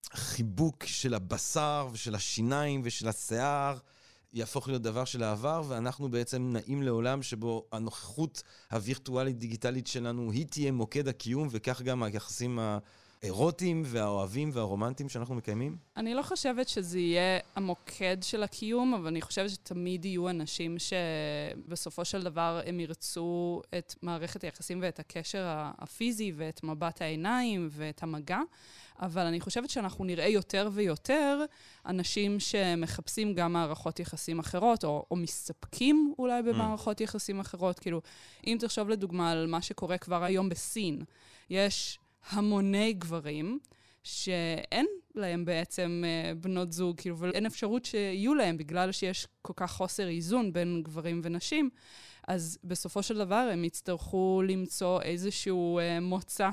שהחיבוק 0.06 0.86
של 0.86 1.14
הבשר 1.14 1.88
ושל 1.92 2.16
השיניים 2.16 2.82
ושל 2.84 3.08
השיער 3.08 3.78
יהפוך 4.34 4.68
להיות 4.68 4.82
דבר 4.82 5.06
של 5.06 5.24
העבר, 5.24 5.64
ואנחנו 5.68 6.12
בעצם 6.12 6.50
נעים 6.54 6.84
לעולם 6.84 7.24
שבו 7.24 7.68
הנוכחות 7.72 8.44
הווירטואלית-דיגיטלית 8.72 9.88
שלנו 9.88 10.32
היא 10.32 10.46
תהיה 10.48 10.72
מוקד 10.72 11.08
הקיום, 11.08 11.48
וכך 11.52 11.82
גם 11.82 12.04
היחסים 12.04 12.60
האירוטיים 13.24 13.84
והאוהבים 13.86 14.50
והרומנטיים 14.54 15.10
שאנחנו 15.10 15.36
מקיימים? 15.36 15.78
אני 15.98 16.14
לא 16.14 16.22
חושבת 16.22 16.68
שזה 16.68 17.00
יהיה 17.00 17.40
המוקד 17.56 18.18
של 18.22 18.44
הקיום, 18.44 18.94
אבל 18.94 19.08
אני 19.08 19.22
חושבת 19.22 19.50
שתמיד 19.50 20.06
יהיו 20.06 20.30
אנשים 20.30 20.76
שבסופו 20.80 22.06
של 22.06 22.24
דבר 22.24 22.62
הם 22.66 22.80
ירצו 22.80 23.62
את 23.78 23.96
מערכת 24.02 24.44
היחסים 24.44 24.80
ואת 24.82 25.00
הקשר 25.00 25.44
הפיזי 25.78 26.32
ואת 26.36 26.64
מבט 26.64 27.02
העיניים 27.02 27.70
ואת 27.72 28.04
המגע. 28.04 28.40
אבל 29.02 29.26
אני 29.26 29.40
חושבת 29.40 29.70
שאנחנו 29.70 30.06
נראה 30.06 30.28
יותר 30.28 30.70
ויותר 30.74 31.46
אנשים 31.86 32.40
שמחפשים 32.40 33.34
גם 33.34 33.54
מערכות 33.54 34.00
יחסים 34.00 34.40
אחרות, 34.40 34.84
או, 34.84 35.06
או 35.12 35.16
מסתפקים 35.16 36.14
אולי 36.20 36.42
במערכות 36.42 37.02
יחסים 37.02 37.40
אחרות. 37.40 37.80
כאילו, 37.80 38.02
אם 38.48 38.58
תחשוב 38.60 38.90
לדוגמה 38.90 39.32
על 39.32 39.48
מה 39.48 39.62
שקורה 39.62 39.98
כבר 39.98 40.24
היום 40.24 40.50
בסין, 40.50 41.02
יש 41.50 42.00
המוני 42.30 42.94
גברים 42.94 43.60
שאין 44.04 44.86
להם 45.16 45.46
בעצם 45.46 46.04
אה, 46.06 46.34
בנות 46.36 46.72
זוג, 46.72 46.98
כאילו, 47.02 47.18
ואין 47.18 47.46
אפשרות 47.46 47.86
שיהיו 47.86 48.36
להם 48.36 48.58
בגלל 48.58 48.92
שיש 48.92 49.28
כל 49.42 49.54
כך 49.56 49.72
חוסר 49.72 50.08
איזון 50.08 50.54
בין 50.54 50.82
גברים 50.84 51.22
ונשים. 51.24 51.70
אז 52.28 52.60
בסופו 52.64 53.04
של 53.04 53.18
דבר 53.18 53.50
הם 53.54 53.64
יצטרכו 53.64 54.42
למצוא 54.48 55.02
איזשהו 55.02 55.80
אה, 55.80 56.00
מוצא 56.00 56.50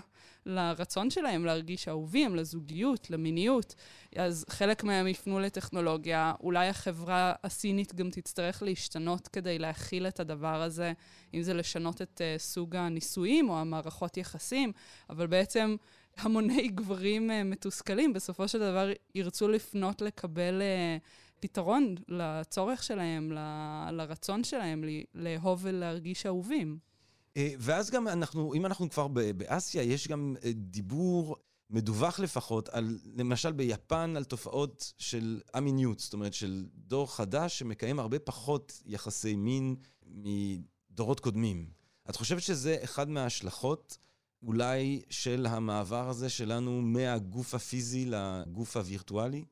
לרצון 0.48 1.10
שלהם 1.10 1.44
להרגיש 1.44 1.88
אהובים, 1.88 2.37
לזוגיות, 2.37 3.10
למיניות. 3.10 3.75
אז 4.16 4.44
חלק 4.50 4.84
מהם 4.84 5.06
יפנו 5.06 5.40
לטכנולוגיה, 5.40 6.32
אולי 6.40 6.68
החברה 6.68 7.32
הסינית 7.44 7.94
גם 7.94 8.10
תצטרך 8.10 8.62
להשתנות 8.62 9.28
כדי 9.28 9.58
להכיל 9.58 10.06
את 10.06 10.20
הדבר 10.20 10.62
הזה, 10.62 10.92
אם 11.34 11.42
זה 11.42 11.54
לשנות 11.54 12.02
את 12.02 12.20
uh, 12.20 12.40
סוג 12.40 12.76
הנישואים 12.76 13.48
או 13.48 13.58
המערכות 13.58 14.16
יחסים, 14.16 14.72
אבל 15.10 15.26
בעצם 15.26 15.76
המוני 16.18 16.68
גברים 16.68 17.30
uh, 17.30 17.32
מתוסכלים 17.44 18.12
בסופו 18.12 18.48
של 18.48 18.58
דבר 18.58 18.90
ירצו 19.14 19.48
לפנות 19.48 20.02
לקבל 20.02 20.62
uh, 20.62 21.04
פתרון 21.40 21.95
לצורך 22.09 22.83
שלהם, 22.83 23.33
ל- 23.33 23.90
לרצון 23.90 24.45
שלהם, 24.45 24.85
ל- 24.85 25.04
לאהוב 25.14 25.61
ולהרגיש 25.62 26.26
אהובים. 26.26 26.78
אה, 27.37 27.52
ואז 27.59 27.90
גם 27.90 28.09
אנחנו, 28.09 28.54
אם 28.54 28.66
אנחנו 28.66 28.90
כבר 28.90 29.09
באסיה, 29.09 29.83
יש 29.83 30.09
גם 30.09 30.37
אה, 30.45 30.50
דיבור 30.54 31.37
מדווח 31.71 32.21
לפחות, 32.21 32.68
על, 32.68 32.99
למשל 33.14 33.52
ביפן, 33.52 34.14
על 34.16 34.25
תופעות 34.25 34.92
של 34.99 35.40
א-מיניות, 35.52 35.99
זאת 35.99 36.12
אומרת 36.12 36.35
של 36.35 36.66
דור 36.75 37.14
חדש 37.16 37.59
שמקיים 37.59 37.99
הרבה 37.99 38.18
פחות 38.18 38.83
יחסי 38.87 39.37
מין 39.37 39.76
מדורות 40.07 41.21
קודמים. 41.21 41.71
את 42.11 42.16
חושבת 42.16 42.42
שזה 42.42 42.76
אחד 42.85 43.09
מההשלכות 43.11 43.99
אולי 44.42 45.02
של 45.11 45.47
המעבר 45.47 46.09
הזה 46.09 46.28
שלנו 46.28 46.83
מהגוף 46.83 47.54
הפיזי 47.54 48.07
לגוף 48.07 48.76
הווירטואלי? 48.76 49.45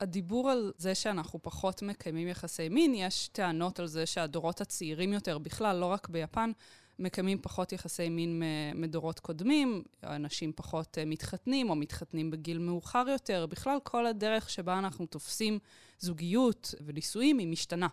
הדיבור 0.00 0.50
על 0.50 0.72
זה 0.76 0.94
שאנחנו 0.94 1.42
פחות 1.42 1.82
מקיימים 1.82 2.28
יחסי 2.28 2.68
מין, 2.68 2.94
יש 2.94 3.28
טענות 3.28 3.80
על 3.80 3.86
זה 3.86 4.06
שהדורות 4.06 4.60
הצעירים 4.60 5.12
יותר, 5.12 5.38
בכלל, 5.38 5.76
לא 5.76 5.86
רק 5.86 6.08
ביפן, 6.08 6.50
מקיימים 6.98 7.38
פחות 7.42 7.72
יחסי 7.72 8.08
מין 8.08 8.42
מדורות 8.74 9.20
קודמים, 9.20 9.82
אנשים 10.04 10.52
פחות 10.56 10.98
מתחתנים 11.06 11.70
או 11.70 11.74
מתחתנים 11.74 12.30
בגיל 12.30 12.58
מאוחר 12.58 13.04
יותר, 13.08 13.46
בכלל 13.46 13.78
כל 13.82 14.06
הדרך 14.06 14.50
שבה 14.50 14.78
אנחנו 14.78 15.06
תופסים 15.06 15.58
זוגיות 15.98 16.74
ונישואים 16.86 17.38
היא 17.38 17.48
משתנה. 17.48 17.88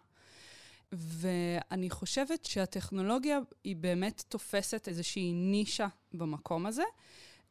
ואני 0.92 1.90
חושבת 1.90 2.46
שהטכנולוגיה 2.46 3.40
היא 3.64 3.76
באמת 3.76 4.24
תופסת 4.30 4.88
איזושהי 4.88 5.34
נישה 5.34 5.88
במקום 6.14 6.66
הזה, 6.66 6.84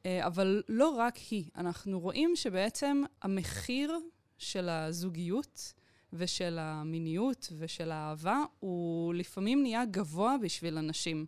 אבל 0.06 0.62
לא 0.68 0.88
רק 0.88 1.16
היא. 1.30 1.44
אנחנו 1.56 2.00
רואים 2.00 2.36
שבעצם 2.36 3.02
המחיר 3.22 3.98
של 4.38 4.68
הזוגיות 4.68 5.72
ושל 6.12 6.58
המיניות 6.58 7.52
ושל 7.58 7.90
האהבה, 7.90 8.38
הוא 8.60 9.14
לפעמים 9.14 9.62
נהיה 9.62 9.84
גבוה 9.84 10.36
בשביל 10.42 10.78
אנשים. 10.78 11.26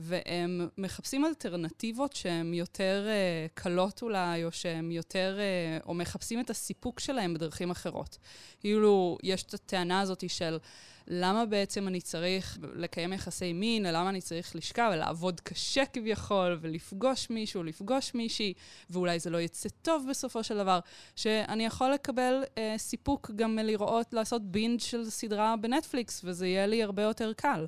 והם 0.00 0.68
מחפשים 0.78 1.24
אלטרנטיבות 1.24 2.12
שהן 2.12 2.54
יותר 2.54 3.06
uh, 3.06 3.50
קלות 3.54 4.02
אולי, 4.02 4.44
או 4.44 4.52
שהן 4.52 4.90
יותר, 4.90 5.38
uh, 5.38 5.86
או 5.86 5.94
מחפשים 5.94 6.40
את 6.40 6.50
הסיפוק 6.50 7.00
שלהם 7.00 7.34
בדרכים 7.34 7.70
אחרות. 7.70 8.18
כאילו, 8.60 9.18
יש 9.22 9.42
את 9.42 9.54
הטענה 9.54 10.00
הזאת 10.00 10.30
של 10.30 10.58
למה 11.06 11.46
בעצם 11.46 11.88
אני 11.88 12.00
צריך 12.00 12.58
לקיים 12.74 13.12
יחסי 13.12 13.52
מין, 13.52 13.86
למה 13.86 14.08
אני 14.08 14.20
צריך 14.20 14.56
לשכב 14.56 14.90
ולעבוד 14.94 15.40
קשה 15.40 15.86
כביכול, 15.86 16.58
ולפגוש 16.60 17.30
מישהו, 17.30 17.62
לפגוש 17.62 18.14
מישהי, 18.14 18.52
ואולי 18.90 19.18
זה 19.18 19.30
לא 19.30 19.40
יצא 19.40 19.68
טוב 19.82 20.06
בסופו 20.10 20.44
של 20.44 20.56
דבר, 20.56 20.78
שאני 21.16 21.64
יכול 21.64 21.92
לקבל 21.92 22.42
uh, 22.44 22.58
סיפוק 22.76 23.30
גם 23.36 23.56
מלראות, 23.56 24.14
לעשות 24.14 24.42
בינג' 24.42 24.80
של 24.80 25.10
סדרה 25.10 25.54
בנטפליקס, 25.56 26.20
וזה 26.24 26.46
יהיה 26.46 26.66
לי 26.66 26.82
הרבה 26.82 27.02
יותר 27.02 27.32
קל. 27.32 27.66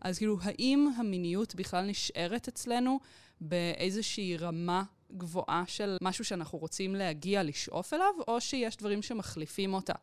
אז 0.00 0.18
כאילו, 0.18 0.38
האם 0.42 0.88
המיניות 0.96 1.54
בכלל 1.54 1.86
נשארת 1.86 2.48
אצלנו 2.48 3.00
באיזושהי 3.40 4.36
רמה 4.36 4.82
גבוהה 5.16 5.64
של 5.66 5.96
משהו 6.02 6.24
שאנחנו 6.24 6.58
רוצים 6.58 6.94
להגיע, 6.94 7.42
לשאוף 7.42 7.94
אליו, 7.94 8.14
או 8.28 8.40
שיש 8.40 8.76
דברים 8.76 9.02
שמחליפים 9.02 9.74
אותה? 9.74 9.94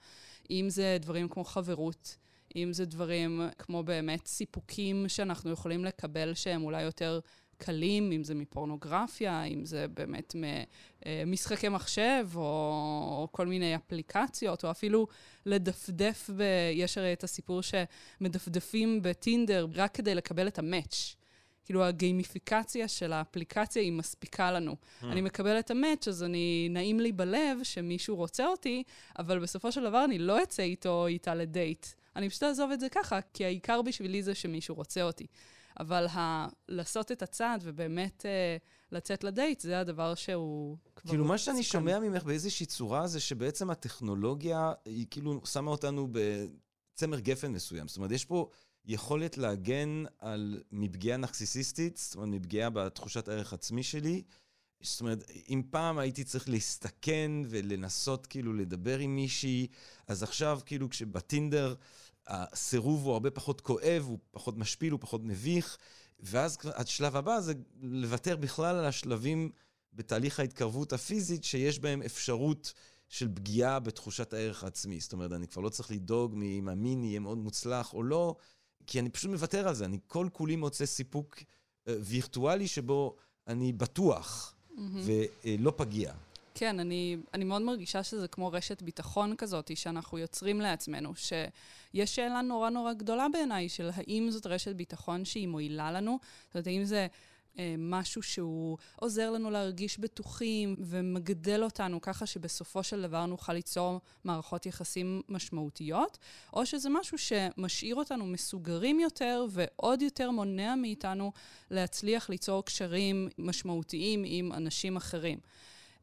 אם 0.52 0.66
זה 0.70 0.98
דברים 1.02 1.30
כמו 1.30 1.44
חברות, 1.44 2.18
אם 2.56 2.74
זה 2.74 2.86
דברים 2.86 3.42
כמו 3.60 3.84
באמת 3.84 4.28
סיפוקים 4.28 5.06
שאנחנו 5.08 5.52
יכולים 5.52 5.86
לקבל 5.86 6.34
שהם 6.34 6.64
אולי 6.64 6.82
יותר 6.82 7.20
קלים, 7.58 8.12
אם 8.12 8.24
זה 8.24 8.36
מפורנוגרפיה, 8.36 9.44
אם 9.44 9.66
זה 9.66 9.86
באמת 9.88 10.36
ממשחקי 11.06 11.70
מחשב, 11.70 12.28
או, 12.36 12.42
או 12.42 13.28
כל 13.32 13.48
מיני 13.48 13.76
אפליקציות, 13.76 14.66
או 14.66 14.72
אפילו 14.72 15.08
לדפדף, 15.46 16.30
ב... 16.36 16.44
יש 16.74 16.98
הרי 16.98 17.14
את 17.14 17.24
הסיפור 17.24 17.62
שמדפדפים 17.62 19.02
בטינדר 19.02 19.68
רק 19.74 19.94
כדי 19.94 20.16
לקבל 20.16 20.48
את 20.48 20.60
המאץ'. 20.60 21.16
כאילו 21.68 21.84
הגיימיפיקציה 21.84 22.88
של 22.88 23.14
האפליקציה 23.14 23.82
היא 23.82 23.92
מספיקה 23.92 24.52
לנו. 24.52 24.72
Hmm. 24.72 25.06
אני 25.06 25.22
מקבל 25.22 25.60
את 25.60 25.72
המאץ', 25.72 26.08
אז 26.08 26.24
אני, 26.24 26.68
נעים 26.72 27.00
לי 27.00 27.12
בלב 27.12 27.58
שמישהו 27.64 28.16
רוצה 28.16 28.48
אותי, 28.48 28.84
אבל 29.20 29.40
בסופו 29.40 29.72
של 29.72 29.84
דבר 29.84 30.06
אני 30.06 30.20
לא 30.20 30.44
אצא 30.44 30.64
איתו 30.64 30.90
או 30.90 31.08
איתה 31.08 31.36
לדייט. 31.36 31.86
אני 32.16 32.30
פשוט 32.30 32.44
אעזוב 32.44 32.72
את 32.72 32.80
זה 32.80 32.90
ככה, 32.90 33.20
כי 33.34 33.46
העיקר 33.46 33.82
בשבילי 33.82 34.24
זה 34.24 34.36
שמישהו 34.36 34.76
רוצה 34.76 35.04
אותי. 35.04 35.28
אבל 35.80 36.08
ה- 36.08 36.48
לעשות 36.68 37.12
את 37.12 37.22
הצעד 37.22 37.62
ובאמת 37.64 38.26
uh, 38.26 38.64
לצאת 38.92 39.24
לדייט, 39.24 39.60
זה 39.60 39.80
הדבר 39.80 40.16
שהוא 40.16 40.78
כבר... 40.96 41.10
כאילו, 41.10 41.26
מה 41.26 41.38
שאני 41.38 41.64
שומע 41.64 42.00
ממך 42.00 42.24
באיזושהי 42.24 42.66
צורה 42.66 43.08
זה 43.08 43.20
שבעצם 43.20 43.70
הטכנולוגיה, 43.70 44.74
היא 44.86 45.06
כאילו 45.10 45.46
שמה 45.46 45.72
אותנו 45.72 46.08
בצמר 46.12 47.20
גפן 47.20 47.52
מסוים. 47.52 47.88
זאת 47.88 47.98
אומרת, 47.98 48.12
יש 48.12 48.26
פה 48.26 48.50
יכולת 48.86 49.38
להגן 49.38 50.04
על 50.20 50.64
מפגיעה 50.72 51.18
נרקסיסיסטית, 51.18 51.98
זאת 51.98 52.16
אומרת, 52.16 52.30
מפגיעה 52.30 52.70
בתחושת 52.70 53.28
הערך 53.28 53.54
עצמי 53.54 53.84
שלי. 53.84 54.24
זאת 54.82 55.02
אומרת, 55.02 55.32
אם 55.50 55.62
פעם 55.70 55.98
הייתי 55.98 56.24
צריך 56.24 56.50
להסתכן 56.50 57.32
ולנסות 57.50 58.28
כאילו 58.28 58.54
לדבר 58.54 59.00
עם 59.00 59.16
מישהי, 59.16 59.68
אז 60.08 60.24
עכשיו 60.24 60.60
כאילו 60.66 60.90
כשבטינדר 60.90 61.76
הסירוב 62.28 63.06
הוא 63.06 63.14
הרבה 63.14 63.32
פחות 63.32 63.62
כואב, 63.62 64.04
הוא 64.08 64.18
פחות 64.32 64.58
משפיל, 64.58 64.92
הוא 64.92 65.00
פחות 65.00 65.22
מביך. 65.24 65.78
ואז 66.20 66.58
השלב 66.66 67.16
הבא 67.16 67.40
זה 67.40 67.54
לוותר 67.82 68.36
בכלל 68.36 68.76
על 68.76 68.86
השלבים 68.86 69.52
בתהליך 69.94 70.40
ההתקרבות 70.40 70.94
הפיזית, 70.94 71.44
שיש 71.44 71.80
בהם 71.80 72.02
אפשרות 72.02 72.74
של 73.10 73.28
פגיעה 73.36 73.80
בתחושת 73.80 74.34
הערך 74.34 74.64
העצמי. 74.64 75.00
זאת 75.00 75.14
אומרת, 75.14 75.32
אני 75.32 75.48
כבר 75.48 75.62
לא 75.62 75.70
צריך 75.70 75.92
לדאוג 75.92 76.34
אם 76.34 76.70
המין 76.70 77.04
יהיה 77.04 77.20
מאוד 77.20 77.38
מוצלח 77.38 77.94
או 77.94 78.04
לא, 78.04 78.36
כי 78.88 79.00
אני 79.00 79.10
פשוט 79.10 79.32
מוותר 79.32 79.68
על 79.68 79.76
זה. 79.76 79.86
אני 79.86 80.00
כל 80.08 80.28
כולי 80.32 80.56
מוצא 80.56 80.86
סיפוק 80.86 81.38
אה, 81.88 81.96
וירטואלי 82.00 82.68
שבו 82.68 83.16
אני 83.48 83.74
בטוח 83.74 84.56
mm-hmm. 84.70 84.82
ולא 85.46 85.74
פגיע. 85.78 86.14
כן, 86.60 86.80
אני, 86.80 87.18
אני 87.34 87.44
מאוד 87.44 87.62
מרגישה 87.62 88.04
שזה 88.04 88.28
כמו 88.28 88.52
רשת 88.52 88.82
ביטחון 88.82 89.36
כזאת 89.36 89.78
שאנחנו 89.78 90.18
יוצרים 90.18 90.62
לעצמנו, 90.62 91.14
שיש 91.16 92.16
שאלה 92.16 92.42
נורא 92.42 92.70
נורא 92.70 92.94
גדולה 92.94 93.28
בעיניי 93.34 93.70
של 93.70 93.90
האם 93.94 94.28
זאת 94.32 94.48
רשת 94.48 94.76
ביטחון 94.76 95.26
שהיא 95.26 95.48
מועילה 95.48 95.92
לנו, 95.92 96.20
זאת 96.48 96.56
אומרת, 96.56 96.68
האם 96.68 96.84
זה 96.84 97.08
אה, 97.60 97.76
משהו 97.78 98.22
שהוא 98.24 98.78
עוזר 98.96 99.32
לנו 99.32 99.52
להרגיש 99.52 100.00
בטוחים 100.00 100.76
ומגדל 100.80 101.64
אותנו 101.64 102.02
ככה 102.02 102.26
שבסופו 102.26 102.84
של 102.84 103.02
דבר 103.02 103.26
נוכל 103.26 103.54
ליצור 103.54 104.02
מערכות 104.24 104.66
יחסים 104.66 105.22
משמעותיות, 105.30 106.18
או 106.54 106.66
שזה 106.66 106.90
משהו 106.90 107.18
שמשאיר 107.18 107.96
אותנו 107.96 108.26
מסוגרים 108.26 109.00
יותר 109.00 109.46
ועוד 109.50 110.02
יותר 110.02 110.32
מונע 110.32 110.76
מאיתנו 110.76 111.32
להצליח 111.72 112.30
ליצור 112.30 112.66
קשרים 112.66 113.30
משמעותיים 113.38 114.24
עם 114.26 114.54
אנשים 114.54 114.98
אחרים. 114.98 115.40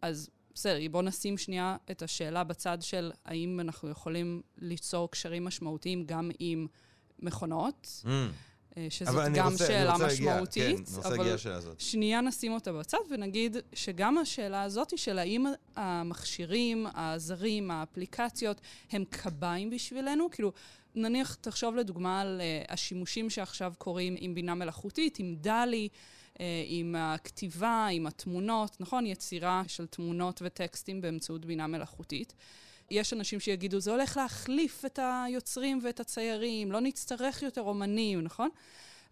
אז 0.02 0.30
בסדר, 0.54 0.78
בואו 0.90 1.02
נשים 1.02 1.38
שנייה 1.38 1.76
את 1.90 2.02
השאלה 2.02 2.44
בצד 2.44 2.78
של 2.80 3.12
האם 3.24 3.60
אנחנו 3.60 3.88
יכולים 3.88 4.42
ליצור 4.58 5.10
קשרים 5.10 5.44
משמעותיים 5.44 6.04
גם 6.06 6.30
עם 6.38 6.66
מכונות. 7.18 8.02
Mm. 8.04 8.08
אה, 8.76 8.86
שזאת 8.90 9.32
גם 9.34 9.52
רוצה, 9.52 9.66
שאלה 9.66 9.94
משמעותית. 9.98 10.80
להגיע, 11.04 11.36
כן, 11.36 11.50
אבל. 11.50 11.74
שנייה 11.78 12.20
נשים 12.20 12.52
אותה 12.52 12.72
בצד 12.72 12.98
ונגיד 13.10 13.56
שגם 13.72 14.18
השאלה 14.18 14.62
הזאת 14.62 14.90
היא 14.90 14.98
של 14.98 15.18
האם 15.18 15.46
המכשירים, 15.76 16.86
הזרים, 16.94 17.70
האפליקציות, 17.70 18.60
הם 18.92 19.04
קביים 19.10 19.70
בשבילנו? 19.70 20.30
כאילו, 20.30 20.52
נניח, 20.94 21.34
תחשוב 21.34 21.76
לדוגמה 21.76 22.20
על 22.20 22.40
uh, 22.40 22.72
השימושים 22.72 23.30
שעכשיו 23.30 23.72
קורים 23.78 24.14
עם 24.18 24.34
בינה 24.34 24.54
מלאכותית, 24.54 25.18
עם 25.18 25.34
דלי, 25.40 25.88
עם 26.66 26.94
הכתיבה, 26.98 27.88
עם 27.92 28.06
התמונות, 28.06 28.80
נכון? 28.80 29.06
יצירה 29.06 29.62
של 29.66 29.86
תמונות 29.86 30.42
וטקסטים 30.44 31.00
באמצעות 31.00 31.44
בינה 31.44 31.66
מלאכותית. 31.66 32.34
יש 32.90 33.12
אנשים 33.12 33.40
שיגידו, 33.40 33.80
זה 33.80 33.90
הולך 33.90 34.16
להחליף 34.16 34.84
את 34.84 34.98
היוצרים 35.02 35.80
ואת 35.82 36.00
הציירים, 36.00 36.72
לא 36.72 36.80
נצטרך 36.80 37.42
יותר 37.42 37.60
אומנים, 37.60 38.20
נכון? 38.20 38.48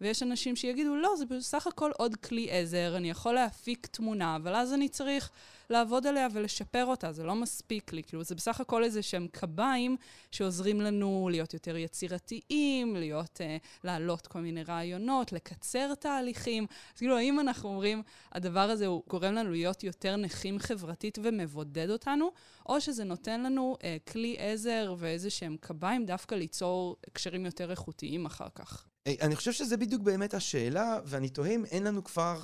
ויש 0.02 0.22
אנשים 0.22 0.56
שיגידו, 0.56 0.96
לא, 0.96 1.16
זה 1.16 1.26
בסך 1.26 1.66
הכל 1.66 1.90
עוד 1.98 2.16
כלי 2.16 2.50
עזר, 2.50 2.96
אני 2.96 3.10
יכול 3.10 3.34
להפיק 3.34 3.86
תמונה, 3.86 4.36
אבל 4.36 4.54
אז 4.54 4.72
אני 4.72 4.88
צריך 4.88 5.30
לעבוד 5.70 6.06
עליה 6.06 6.28
ולשפר 6.32 6.86
אותה, 6.86 7.12
זה 7.12 7.24
לא 7.24 7.34
מספיק 7.34 7.92
לי. 7.92 8.02
כאילו, 8.02 8.24
זה 8.24 8.34
בסך 8.34 8.60
הכל 8.60 8.84
איזה 8.84 9.02
שהם 9.02 9.26
קביים 9.32 9.96
שעוזרים 10.30 10.80
לנו 10.80 11.28
להיות 11.32 11.54
יותר 11.54 11.76
יצירתיים, 11.76 12.96
להיות, 12.96 13.40
uh, 13.40 13.66
להעלות 13.84 14.26
כל 14.26 14.40
מיני 14.40 14.62
רעיונות, 14.62 15.32
לקצר 15.32 15.94
תהליכים. 15.94 16.66
אז 16.94 16.98
כאילו, 16.98 17.16
האם 17.16 17.40
אנחנו 17.40 17.68
אומרים, 17.68 18.02
הדבר 18.32 18.70
הזה 18.70 18.86
הוא 18.86 19.02
גורם 19.08 19.34
לנו 19.34 19.50
להיות 19.50 19.84
יותר 19.84 20.16
נכים 20.16 20.58
חברתית 20.58 21.18
ומבודד 21.22 21.90
אותנו, 21.90 22.30
או 22.66 22.80
שזה 22.80 23.04
נותן 23.04 23.42
לנו 23.42 23.76
uh, 23.80 24.12
כלי 24.12 24.36
עזר 24.38 24.94
ואיזה 24.98 25.30
שהם 25.30 25.56
קביים 25.60 26.06
דווקא 26.06 26.34
ליצור 26.34 26.96
קשרים 27.12 27.46
יותר 27.46 27.70
איכותיים 27.70 28.26
אחר 28.26 28.48
כך? 28.54 28.91
אני 29.06 29.36
חושב 29.36 29.52
שזה 29.52 29.76
בדיוק 29.76 30.02
באמת 30.02 30.34
השאלה, 30.34 30.98
ואני 31.04 31.28
תוהה 31.28 31.50
אם 31.50 31.64
אין 31.64 31.84
לנו 31.84 32.04
כבר 32.04 32.42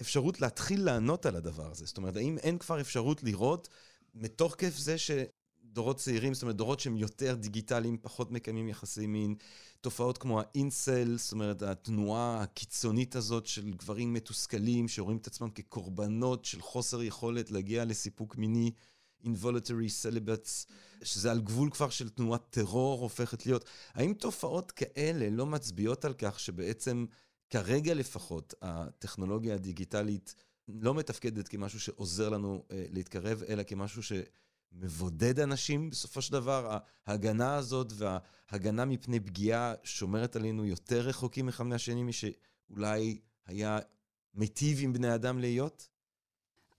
אפשרות 0.00 0.40
להתחיל 0.40 0.84
לענות 0.84 1.26
על 1.26 1.36
הדבר 1.36 1.70
הזה. 1.70 1.86
זאת 1.86 1.96
אומרת, 1.96 2.16
האם 2.16 2.38
אין 2.38 2.58
כבר 2.58 2.80
אפשרות 2.80 3.22
לראות, 3.22 3.68
מתוך 4.14 4.54
כיף 4.54 4.76
זה 4.76 4.96
שדורות 4.98 5.96
צעירים, 5.96 6.34
זאת 6.34 6.42
אומרת, 6.42 6.56
דורות 6.56 6.80
שהם 6.80 6.96
יותר 6.96 7.34
דיגיטליים, 7.34 7.98
פחות 8.02 8.30
מקיימים 8.30 8.68
יחסי 8.68 9.06
מין, 9.06 9.34
תופעות 9.80 10.18
כמו 10.18 10.40
האינסל, 10.40 11.16
זאת 11.18 11.32
אומרת, 11.32 11.62
התנועה 11.62 12.42
הקיצונית 12.42 13.16
הזאת 13.16 13.46
של 13.46 13.70
גברים 13.70 14.12
מתוסכלים, 14.12 14.88
שרואים 14.88 15.16
את 15.16 15.26
עצמם 15.26 15.50
כקורבנות 15.50 16.44
של 16.44 16.60
חוסר 16.60 17.02
יכולת 17.02 17.50
להגיע 17.50 17.84
לסיפוק 17.84 18.36
מיני. 18.36 18.70
Involuntary 19.24 19.90
celibates, 20.02 20.66
שזה 21.02 21.30
על 21.30 21.40
גבול 21.40 21.70
כבר 21.70 21.90
של 21.90 22.08
תנועת 22.08 22.42
טרור 22.50 23.02
הופכת 23.02 23.46
להיות. 23.46 23.64
האם 23.94 24.14
תופעות 24.14 24.70
כאלה 24.70 25.30
לא 25.30 25.46
מצביעות 25.46 26.04
על 26.04 26.14
כך 26.18 26.40
שבעצם 26.40 27.06
כרגע 27.50 27.94
לפחות 27.94 28.54
הטכנולוגיה 28.62 29.54
הדיגיטלית 29.54 30.34
לא 30.68 30.94
מתפקדת 30.94 31.48
כמשהו 31.48 31.80
שעוזר 31.80 32.28
לנו 32.28 32.64
אה, 32.70 32.86
להתקרב, 32.90 33.42
אלא 33.48 33.62
כמשהו 33.62 34.02
שמבודד 34.02 35.40
אנשים? 35.40 35.90
בסופו 35.90 36.22
של 36.22 36.32
דבר, 36.32 36.78
ההגנה 37.06 37.56
הזאת 37.56 37.92
וההגנה 37.96 38.84
מפני 38.84 39.20
פגיעה 39.20 39.74
שומרת 39.84 40.36
עלינו 40.36 40.66
יותר 40.66 41.00
רחוקים 41.00 41.48
אחד 41.48 41.64
מהשני 41.64 42.02
משאולי 42.02 43.20
היה 43.46 43.78
מיטיב 44.34 44.78
עם 44.82 44.92
בני 44.92 45.14
אדם 45.14 45.38
להיות? 45.38 45.88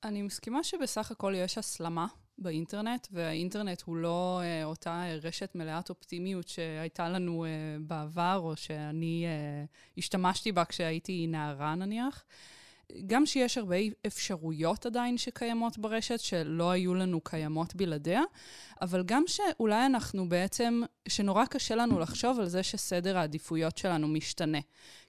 אני 0.03 0.21
מסכימה 0.21 0.63
שבסך 0.63 1.11
הכל 1.11 1.33
יש 1.35 1.57
הסלמה 1.57 2.07
באינטרנט, 2.41 3.07
והאינטרנט 3.11 3.81
הוא 3.81 3.95
לא 3.95 4.41
אה, 4.43 4.63
אותה 4.63 5.05
רשת 5.21 5.55
מלאת 5.55 5.89
אופטימיות 5.89 6.47
שהייתה 6.47 7.09
לנו 7.09 7.45
אה, 7.45 7.49
בעבר, 7.79 8.39
או 8.43 8.55
שאני 8.55 9.25
אה, 9.25 9.65
השתמשתי 9.97 10.51
בה 10.51 10.65
כשהייתי 10.65 11.27
נערה 11.27 11.75
נניח. 11.75 12.23
גם 13.07 13.25
שיש 13.25 13.57
הרבה 13.57 13.75
אפשרויות 14.07 14.85
עדיין 14.85 15.17
שקיימות 15.17 15.77
ברשת, 15.77 16.19
שלא 16.19 16.71
היו 16.71 16.95
לנו 16.95 17.21
קיימות 17.21 17.75
בלעדיה, 17.75 18.21
אבל 18.81 19.03
גם 19.03 19.23
שאולי 19.27 19.85
אנחנו 19.85 20.29
בעצם, 20.29 20.81
שנורא 21.07 21.45
קשה 21.45 21.75
לנו 21.75 21.99
לחשוב 21.99 22.39
על 22.39 22.45
זה 22.45 22.63
שסדר 22.63 23.17
העדיפויות 23.17 23.77
שלנו 23.77 24.07
משתנה. 24.07 24.59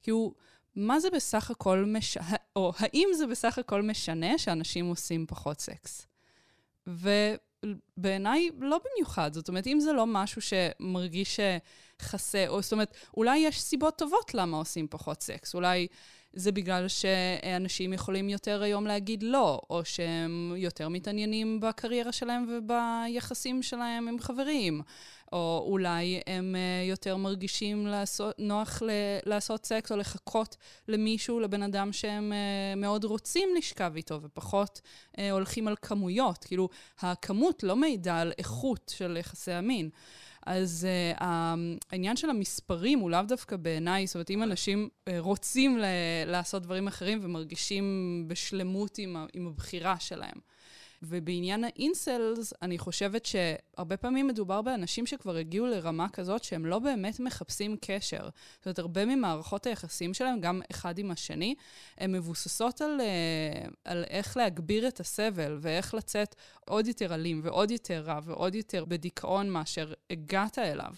כי 0.03 0.11
הוא, 0.11 0.33
מה 0.77 1.01
זה 1.01 1.11
בסך 1.11 1.51
הכל 1.51 1.85
משנה, 1.87 2.37
או 2.57 2.73
האם 2.79 3.09
זה 3.16 3.27
בסך 3.27 3.59
הכל 3.59 3.83
משנה 3.83 4.38
שאנשים 4.38 4.87
עושים 4.87 5.27
פחות 5.27 5.61
סקס? 5.61 6.10
ובעיניי 6.96 8.50
לא 8.61 8.81
במיוחד. 8.85 9.33
זאת 9.35 9.48
אומרת, 9.48 9.66
אם 9.66 9.81
זה 9.81 9.92
לא 9.92 10.07
משהו 10.07 10.42
שמרגיש 10.42 11.40
חסה, 12.03 12.44
או 12.48 12.62
זאת 12.62 12.72
אומרת, 12.72 12.94
אולי 13.16 13.38
יש 13.38 13.61
סיבות 13.61 13.98
טובות 13.98 14.35
למה 14.35 14.57
עושים 14.57 14.87
פחות 14.90 15.22
סקס. 15.22 15.55
אולי 15.55 15.87
זה 16.33 16.53
בגלל 16.53 16.88
שאנשים 16.88 17.93
יכולים 17.93 18.29
יותר 18.29 18.62
היום 18.62 18.87
להגיד 18.87 19.23
לא, 19.23 19.61
או 19.71 19.85
שהם 19.85 20.55
יותר 20.57 20.88
מתעניינים 20.88 21.61
בקריירה 21.61 22.12
שלהם 22.12 22.47
וביחסים 22.49 23.62
שלהם 23.62 24.09
עם 24.09 24.19
חברים. 24.19 24.83
או 25.33 25.66
אולי 25.66 26.21
הם 26.27 26.55
uh, 26.55 26.88
יותר 26.88 27.16
מרגישים 27.16 27.87
לעשות, 27.87 28.35
נוח 28.38 28.83
ל, 28.83 28.90
לעשות 29.27 29.66
סקס 29.66 29.93
או 29.93 29.97
לחכות 29.97 30.57
למישהו, 30.88 31.40
לבן 31.40 31.62
אדם 31.62 31.93
שהם 31.93 32.33
uh, 32.33 32.79
מאוד 32.79 33.05
רוצים 33.05 33.49
לשכב 33.57 33.93
איתו, 33.97 34.21
ופחות 34.23 34.81
uh, 35.16 35.21
הולכים 35.31 35.69
על 35.69 35.75
כמויות. 35.83 36.45
כאילו, 36.45 36.69
הכמות 37.01 37.62
לא 37.62 37.77
מעידה 37.77 38.21
על 38.21 38.33
איכות 38.38 38.93
של 38.97 39.16
יחסי 39.16 39.53
המין. 39.53 39.90
אז 40.50 40.86
uh, 41.18 41.24
העניין 41.90 42.16
של 42.16 42.30
המספרים 42.30 42.98
הוא 42.98 43.10
לאו 43.10 43.22
דווקא 43.22 43.56
בעיניי, 43.56 44.06
זאת 44.06 44.14
אומרת, 44.14 44.30
אם 44.30 44.42
אנשים 44.42 44.88
uh, 44.88 45.12
רוצים 45.18 45.78
ל- 45.78 45.84
לעשות 46.26 46.62
דברים 46.62 46.86
אחרים 46.86 47.18
ומרגישים 47.22 47.84
בשלמות 48.28 48.98
עם, 48.98 49.16
עם 49.34 49.46
הבחירה 49.46 50.00
שלהם. 50.00 50.38
ובעניין 51.02 51.64
האינסלס, 51.64 52.52
אני 52.62 52.78
חושבת 52.78 53.26
שהרבה 53.26 53.96
פעמים 53.96 54.26
מדובר 54.26 54.62
באנשים 54.62 55.06
שכבר 55.06 55.36
הגיעו 55.36 55.66
לרמה 55.66 56.08
כזאת 56.08 56.44
שהם 56.44 56.66
לא 56.66 56.78
באמת 56.78 57.20
מחפשים 57.20 57.76
קשר. 57.80 58.28
זאת 58.56 58.66
אומרת, 58.66 58.78
הרבה 58.78 59.04
ממערכות 59.04 59.66
היחסים 59.66 60.14
שלהם, 60.14 60.40
גם 60.40 60.60
אחד 60.70 60.98
עם 60.98 61.10
השני, 61.10 61.54
הן 61.98 62.12
מבוססות 62.12 62.80
על, 62.80 63.00
אה, 63.00 63.68
על 63.84 64.04
איך 64.10 64.36
להגביר 64.36 64.88
את 64.88 65.00
הסבל 65.00 65.58
ואיך 65.60 65.94
לצאת 65.94 66.34
עוד 66.66 66.86
יותר 66.86 67.14
אלים 67.14 67.40
ועוד 67.44 67.70
יותר 67.70 68.02
רע 68.06 68.20
ועוד 68.24 68.54
יותר 68.54 68.84
בדיכאון 68.84 69.50
מאשר 69.50 69.92
הגעת 70.10 70.58
אליו. 70.58 70.94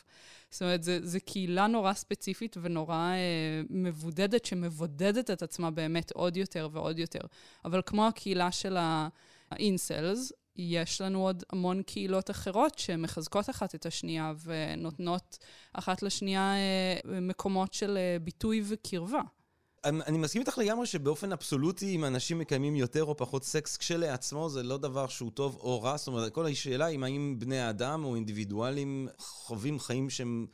זאת 0.50 0.62
אומרת, 0.62 0.82
זו 0.82 1.18
קהילה 1.24 1.66
נורא 1.66 1.92
ספציפית 1.92 2.56
ונורא 2.62 2.94
אה, 2.94 3.62
מבודדת, 3.70 4.44
שמבודדת 4.44 5.30
את 5.30 5.42
עצמה 5.42 5.70
באמת 5.70 6.12
עוד 6.12 6.36
יותר 6.36 6.68
ועוד 6.72 6.98
יותר. 6.98 7.20
אבל 7.64 7.82
כמו 7.86 8.06
הקהילה 8.06 8.52
של 8.52 8.76
ה... 8.76 9.08
האינסלס, 9.52 10.32
יש 10.56 11.00
לנו 11.00 11.26
עוד 11.26 11.42
המון 11.52 11.82
קהילות 11.82 12.30
אחרות 12.30 12.78
שמחזקות 12.78 13.50
אחת 13.50 13.74
את 13.74 13.86
השנייה 13.86 14.32
ונותנות 14.44 15.38
אחת 15.72 16.02
לשנייה 16.02 16.54
אה, 16.54 17.20
מקומות 17.20 17.74
של 17.74 17.96
אה, 17.96 18.16
ביטוי 18.18 18.62
וקרבה. 18.68 19.20
אני 19.84 20.18
מסכים 20.18 20.40
איתך 20.42 20.58
לגמרי 20.58 20.86
שבאופן 20.86 21.32
אבסולוטי, 21.32 21.96
אם 21.96 22.04
אנשים 22.04 22.38
מקיימים 22.38 22.76
יותר 22.76 23.04
או 23.04 23.16
פחות 23.16 23.44
סקס 23.44 23.76
כשלעצמו, 23.76 24.48
זה 24.48 24.62
לא 24.62 24.78
דבר 24.78 25.06
שהוא 25.06 25.30
טוב 25.30 25.56
או 25.56 25.82
רע. 25.82 25.96
זאת 25.96 26.06
אומרת, 26.06 26.32
כל 26.32 26.46
השאלה 26.46 26.86
היא 26.86 26.98
האם 27.02 27.36
בני 27.38 27.60
האדם 27.60 28.04
או 28.04 28.14
אינדיבידואלים 28.14 29.08
חווים 29.18 29.78
חיים 29.78 30.10
שהם 30.10 30.46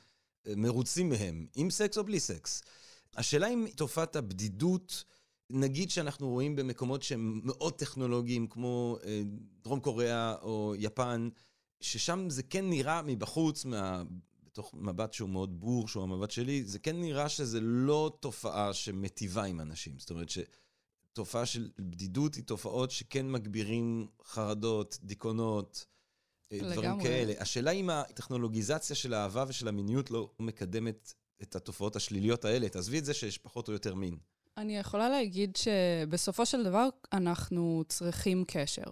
אה, 0.47 0.53
מרוצים 0.57 1.09
מהם, 1.09 1.47
עם 1.57 1.71
סקס 1.71 1.99
או 1.99 2.05
בלי 2.05 2.21
סקס. 2.21 2.63
השאלה 3.17 3.49
אם 3.49 3.67
תופעת 3.77 4.17
הבדידות, 4.17 5.05
נגיד 5.51 5.91
שאנחנו 5.91 6.29
רואים 6.29 6.57
במקומות 6.57 7.03
שהם 7.03 7.41
מאוד 7.45 7.73
טכנולוגיים, 7.73 8.47
כמו 8.47 8.99
אה, 9.05 9.23
דרום 9.63 9.81
קוריאה 9.81 10.35
או 10.43 10.75
יפן, 10.79 11.29
ששם 11.81 12.31
זה 12.31 12.43
כן 12.43 12.71
נראה 12.71 13.03
מבחוץ, 13.03 13.65
מה... 13.65 14.03
בתוך 14.59 14.75
מבט 14.75 15.13
שהוא 15.13 15.29
מאוד 15.29 15.61
בור, 15.61 15.89
שהוא 15.89 16.03
המבט 16.03 16.31
שלי, 16.31 16.65
זה 16.65 16.79
כן 16.79 17.01
נראה 17.01 17.29
שזה 17.29 17.61
לא 17.61 18.17
תופעה 18.21 18.75
שמטיבה 18.75 19.45
עם 19.45 19.61
אנשים. 19.61 19.99
זאת 19.99 20.11
אומרת 20.11 20.29
שתופעה 20.29 21.47
של 21.47 21.71
בדידות 21.79 22.35
היא 22.35 22.45
תופעות 22.45 22.91
שכן 22.91 23.31
מגבירים 23.31 24.07
חרדות, 24.25 24.99
דיכאונות, 25.03 25.87
אה, 26.53 26.59
דברים. 26.59 27.01
כאלה. 27.03 27.33
השאלה 27.39 27.71
אם 27.71 27.91
הטכנולוגיזציה 27.91 28.97
של 28.97 29.15
האהבה 29.15 29.45
ושל 29.49 29.69
המיניות 29.69 30.11
לא 30.11 30.31
מקדמת 30.39 31.15
את 31.43 31.57
התופעות 31.57 31.97
השליליות 31.97 32.45
האלה. 32.45 32.69
תעזבי 32.69 32.99
את 32.99 33.05
זה 33.05 33.15
שיש 33.15 33.39
פחות 33.39 33.69
או 33.69 33.73
יותר 33.73 33.95
מין. 33.95 34.17
אני 34.59 34.77
יכולה 34.77 35.09
להגיד 35.09 35.57
שבסופו 35.57 36.47
של 36.47 36.65
דבר 36.65 36.89
אנחנו 37.13 37.85
צריכים 37.89 38.45
קשר. 38.47 38.83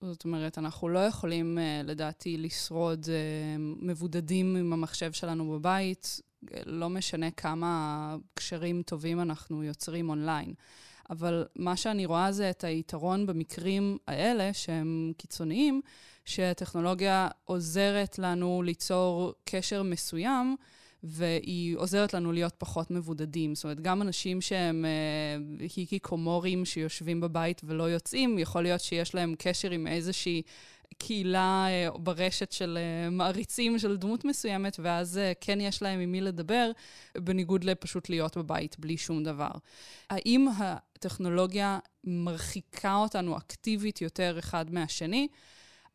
זאת 0.00 0.24
אומרת, 0.24 0.58
אנחנו 0.58 0.88
לא 0.88 0.98
יכולים, 0.98 1.58
אה, 1.58 1.80
לדעתי, 1.84 2.36
לשרוד 2.38 3.06
אה, 3.08 3.56
מבודדים 3.58 4.56
עם 4.56 4.72
המחשב 4.72 5.12
שלנו 5.12 5.50
בבית, 5.50 6.20
אה, 6.54 6.60
לא 6.66 6.88
משנה 6.88 7.30
כמה 7.30 8.16
קשרים 8.34 8.82
טובים 8.82 9.20
אנחנו 9.20 9.64
יוצרים 9.64 10.08
אונליין. 10.08 10.54
אבל 11.10 11.46
מה 11.56 11.76
שאני 11.76 12.06
רואה 12.06 12.32
זה 12.32 12.50
את 12.50 12.64
היתרון 12.64 13.26
במקרים 13.26 13.98
האלה, 14.08 14.52
שהם 14.52 15.12
קיצוניים, 15.16 15.80
שהטכנולוגיה 16.24 17.28
עוזרת 17.44 18.18
לנו 18.18 18.62
ליצור 18.62 19.32
קשר 19.44 19.82
מסוים, 19.82 20.56
והיא 21.02 21.76
עוזרת 21.76 22.14
לנו 22.14 22.32
להיות 22.32 22.54
פחות 22.58 22.90
מבודדים. 22.90 23.54
זאת 23.54 23.64
אומרת, 23.64 23.80
גם 23.80 24.02
אנשים 24.02 24.40
שהם 24.40 24.84
אה, 24.84 25.66
היקיקומורים 25.76 26.64
שיושבים 26.64 27.20
בבית 27.20 27.60
ולא 27.64 27.84
יוצאים, 27.84 28.38
יכול 28.38 28.62
להיות 28.62 28.80
שיש 28.80 29.14
להם 29.14 29.34
קשר 29.38 29.70
עם 29.70 29.86
איזושהי 29.86 30.42
קהילה 30.98 31.66
אה, 31.68 31.88
ברשת 31.98 32.52
של 32.52 32.78
אה, 32.80 33.10
מעריצים 33.10 33.78
של 33.78 33.96
דמות 33.96 34.24
מסוימת, 34.24 34.76
ואז 34.82 35.18
אה, 35.18 35.32
כן 35.40 35.60
יש 35.60 35.82
להם 35.82 36.00
עם 36.00 36.12
מי 36.12 36.20
לדבר, 36.20 36.70
בניגוד 37.18 37.64
לפשוט 37.64 38.08
להיות 38.08 38.36
בבית 38.36 38.78
בלי 38.78 38.96
שום 38.96 39.24
דבר. 39.24 39.50
האם 40.10 40.48
הטכנולוגיה 40.58 41.78
מרחיקה 42.04 42.94
אותנו 42.96 43.36
אקטיבית 43.36 44.02
יותר 44.02 44.38
אחד 44.38 44.70
מהשני? 44.70 45.28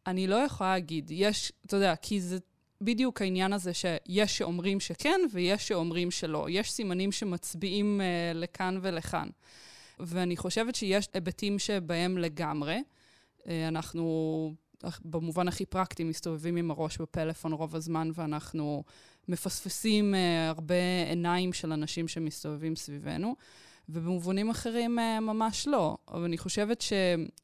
אני 0.08 0.28
לא 0.28 0.36
יכולה 0.36 0.74
להגיד. 0.74 1.12
יש, 1.12 1.52
אתה 1.66 1.76
יודע, 1.76 1.96
כי 1.96 2.22
זה 2.22 2.38
בדיוק 2.84 3.22
העניין 3.22 3.54
הזה 3.54 3.74
שיש 3.74 4.38
שאומרים 4.38 4.80
שכן 4.80 5.19
ויש 5.32 5.67
שאומרים 5.67 6.12
שלא. 6.12 6.48
יש 6.50 6.72
סימנים 6.72 7.12
שמצביעים 7.12 8.02
uh, 8.02 8.38
לכאן 8.38 8.80
ולכאן. 8.82 9.28
ואני 10.00 10.38
חושבת 10.38 10.76
שיש 10.76 11.08
היבטים 11.13 11.60
שבהם 11.60 12.17
לגמרי. 12.17 12.84
Uh, 13.39 13.46
אנחנו, 13.67 14.54
במובן 15.06 15.48
הכי 15.48 15.65
פרקטי, 15.65 16.04
מסתובבים 16.04 16.56
עם 16.56 16.72
הראש 16.72 16.98
בפלאפון 16.98 17.54
רוב 17.54 17.76
הזמן, 17.76 18.12
ואנחנו 18.13 18.84
מפספסים 19.28 20.13
uh, 20.13 20.17
הרבה 20.50 20.76
עיניים 21.10 21.54
של 21.54 21.72
אנשים 21.72 22.08
שמסתובבים 22.08 22.76
סביבנו. 22.76 23.36
ובמובנים 23.89 24.50
אחרים 24.50 24.96
ממש 25.22 25.67
לא. 25.67 25.98
אבל 26.08 26.24
אני 26.24 26.38
חושבת 26.38 26.82
ש, 26.82 26.93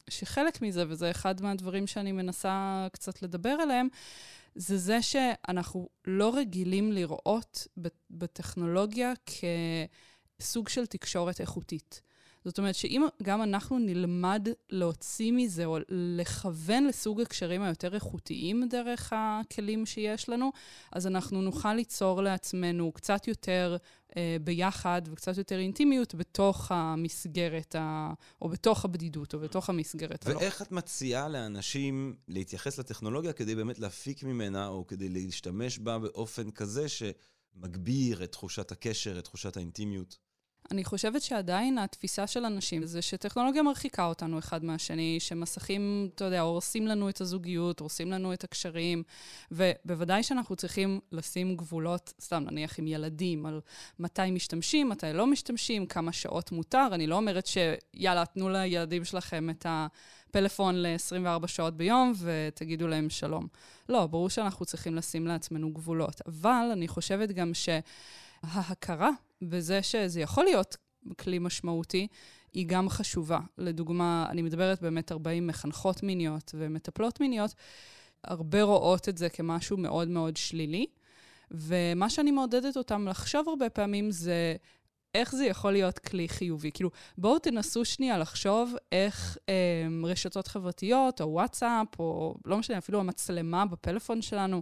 שחלק 0.10 0.62
מזה, 0.62 0.84
וזה 0.88 1.12
אחד 1.12 1.42
מהדברים 1.42 1.88
שאני 1.88 2.12
מנסה 2.12 2.88
קצת 2.92 3.22
לדבר 3.22 3.50
עליהם, 3.50 3.88
זה 4.60 4.78
זה 4.78 5.02
שאנחנו 5.02 5.90
לא 6.06 6.36
רגילים 6.36 6.92
לראות 6.92 7.68
בטכנולוגיה 8.10 9.14
כסוג 10.40 10.70
של 10.70 10.86
תקשורת 10.86 11.42
איכותית. 11.42 12.02
זאת 12.46 12.58
אומרת 12.58 12.76
שאם 12.76 13.06
גם 13.24 13.42
אנחנו 13.42 13.80
נלמד 13.80 14.48
להוציא 14.70 15.32
מזה 15.32 15.66
או 15.66 15.78
לכוון 15.90 16.88
לסוג 16.88 17.22
הקשרים 17.22 17.62
היותר 17.62 17.96
איכותיים 17.96 18.68
דרך 18.70 19.14
הכלים 19.16 19.86
שיש 19.86 20.30
לנו, 20.30 20.52
אז 20.92 21.08
אנחנו 21.08 21.42
נוכל 21.42 21.74
ליצור 21.74 22.22
לעצמנו 22.22 22.92
קצת 22.92 23.28
יותר 23.28 23.78
אה, 24.18 24.38
ביחד 24.44 25.02
וקצת 25.06 25.38
יותר 25.38 25.60
אינטימיות 25.60 26.16
בתוך 26.16 26.72
המסגרת, 26.72 27.76
ה... 27.76 28.14
או 28.42 28.50
בתוך 28.50 28.86
הבדידות, 28.86 29.34
או 29.34 29.40
בתוך 29.40 29.70
המסגרת. 29.70 30.26
ואיך 30.28 30.62
את 30.62 30.72
מציעה 30.72 31.30
לאנשים 31.30 32.16
להתייחס 32.28 32.80
לטכנולוגיה 32.80 33.34
כדי 33.34 33.56
באמת 33.56 33.80
להפיק 33.80 34.24
ממנה, 34.24 34.68
או 34.68 34.88
כדי 34.88 35.10
להשתמש 35.10 35.80
בה 35.80 36.00
באופן 36.00 36.52
כזה 36.52 36.86
שמגביר 36.90 38.24
את 38.24 38.32
תחושת 38.32 38.72
הקשר, 38.72 39.20
את 39.20 39.24
תחושת 39.24 39.58
האינטימיות? 39.58 40.29
אני 40.72 40.84
חושבת 40.84 41.22
שעדיין 41.22 41.78
התפיסה 41.78 42.28
של 42.28 42.46
אנשים 42.46 42.86
זה 42.86 43.02
שטכנולוגיה 43.02 43.64
מרחיקה 43.64 44.06
אותנו 44.06 44.40
אחד 44.40 44.66
מהשני, 44.66 45.18
שמסכים, 45.20 46.10
אתה 46.16 46.26
יודע, 46.26 46.42
הורסים 46.42 46.88
לנו 46.88 47.10
את 47.10 47.22
הזוגיות, 47.22 47.80
הורסים 47.80 48.12
לנו 48.12 48.34
את 48.34 48.44
הקשרים, 48.44 49.04
ובוודאי 49.52 50.24
שאנחנו 50.24 50.56
צריכים 50.56 51.00
לשים 51.12 51.56
גבולות, 51.56 52.14
סתם 52.22 52.44
נניח 52.52 52.80
עם 52.80 52.88
ילדים, 52.88 53.46
על 53.46 53.62
מתי 54.00 54.32
משתמשים, 54.32 54.90
מתי 54.90 55.14
לא 55.14 55.28
משתמשים, 55.28 55.86
כמה 55.86 56.12
שעות 56.12 56.52
מותר. 56.52 56.88
אני 56.92 57.08
לא 57.08 57.16
אומרת 57.16 57.48
שיאללה, 57.48 58.26
תנו 58.26 58.50
לילדים 58.50 59.06
שלכם 59.06 59.50
את 59.50 59.66
הפלאפון 60.30 60.76
ל-24 60.76 61.48
שעות 61.48 61.78
ביום 61.78 62.14
ותגידו 62.18 62.88
להם 62.88 63.10
שלום. 63.10 63.48
לא, 63.90 64.08
ברור 64.08 64.30
שאנחנו 64.30 64.66
צריכים 64.66 64.96
לשים 64.96 65.28
לעצמנו 65.28 65.74
גבולות, 65.74 66.22
אבל 66.28 66.70
אני 66.74 66.88
חושבת 66.88 67.32
גם 67.32 67.54
ש... 67.54 67.70
ההכרה 68.44 69.10
בזה 69.42 69.84
שזה 69.84 70.22
יכול 70.22 70.44
להיות 70.44 70.78
כלי 71.20 71.40
משמעותי, 71.40 72.08
היא 72.54 72.68
גם 72.68 72.90
חשובה. 72.90 73.40
לדוגמה, 73.58 74.28
אני 74.30 74.42
מדברת 74.42 74.82
באמת 74.82 75.12
הרבה 75.12 75.32
עם 75.32 75.48
מחנכות 75.48 76.04
מיניות 76.04 76.52
ומטפלות 76.58 77.20
מיניות, 77.20 77.54
הרבה 78.24 78.62
רואות 78.64 79.10
את 79.10 79.18
זה 79.18 79.30
כמשהו 79.30 79.78
מאוד 79.78 80.08
מאוד 80.08 80.38
שלילי, 80.38 80.86
ומה 81.52 82.10
שאני 82.10 82.32
מעודדת 82.32 82.78
אותם 82.78 83.08
לחשוב 83.08 83.50
הרבה 83.50 83.70
פעמים 83.70 84.12
זה 84.12 84.56
איך 85.16 85.36
זה 85.36 85.46
יכול 85.46 85.72
להיות 85.72 86.00
כלי 86.00 86.30
חיובי. 86.30 86.72
כאילו, 86.72 86.90
בואו 87.18 87.40
תנסו 87.40 87.86
שנייה 87.86 88.18
לחשוב 88.18 88.74
איך 88.92 89.38
אה, 89.50 89.54
רשתות 90.04 90.48
חברתיות, 90.48 91.22
או 91.22 91.28
וואטסאפ, 91.28 92.00
או 92.00 92.36
לא 92.46 92.58
משנה, 92.58 92.78
אפילו 92.78 93.00
המצלמה 93.00 93.66
בפלאפון 93.66 94.22
שלנו, 94.22 94.62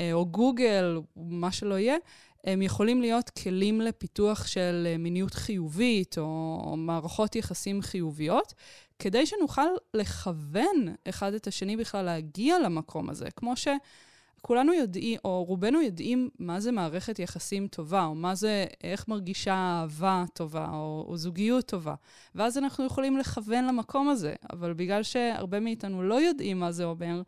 אה, 0.00 0.12
או 0.12 0.26
גוגל, 0.26 0.98
מה 1.16 1.52
שלא 1.52 1.78
יהיה, 1.78 1.96
הם 2.44 2.62
יכולים 2.62 3.00
להיות 3.00 3.30
כלים 3.30 3.80
לפיתוח 3.80 4.46
של 4.46 4.86
אה, 4.86 4.98
מיניות 4.98 5.34
חיובית 5.34 6.18
או 6.18 6.74
מערכות 6.76 7.36
יחסים 7.36 7.82
חיוביות, 7.82 8.54
כדי 8.98 9.26
שנוכל 9.26 9.66
לכוון 9.94 10.94
אחד 11.08 11.34
את 11.34 11.46
השני 11.46 11.76
בכלל 11.76 12.04
להגיע 12.04 12.58
למקום 12.58 13.10
הזה. 13.10 13.30
כמו 13.36 13.56
שכולנו 14.46 14.72
יודעים, 14.72 15.18
או 15.24 15.44
רובנו 15.44 15.82
יודעים 15.82 16.28
מה 16.38 16.60
זה 16.60 16.72
מערכת 16.72 17.18
יחסים 17.18 17.68
טובה, 17.68 18.04
או 18.04 18.14
מה 18.14 18.34
זה, 18.34 18.66
איך 18.84 19.08
מרגישה 19.08 19.54
אהבה 19.54 20.24
טובה, 20.34 20.68
או, 20.72 21.04
או 21.08 21.16
זוגיות 21.16 21.66
טובה. 21.66 21.94
ואז 22.34 22.58
אנחנו 22.58 22.84
יכולים 22.86 23.18
לכוון 23.18 23.64
למקום 23.64 24.08
הזה. 24.08 24.34
אבל 24.52 24.72
בגלל 24.72 25.02
שהרבה 25.02 25.60
מאיתנו 25.60 26.02
לא 26.02 26.20
יודעים 26.20 26.60
מה 26.60 26.72
זה 26.72 26.84
אומר, 26.84 27.22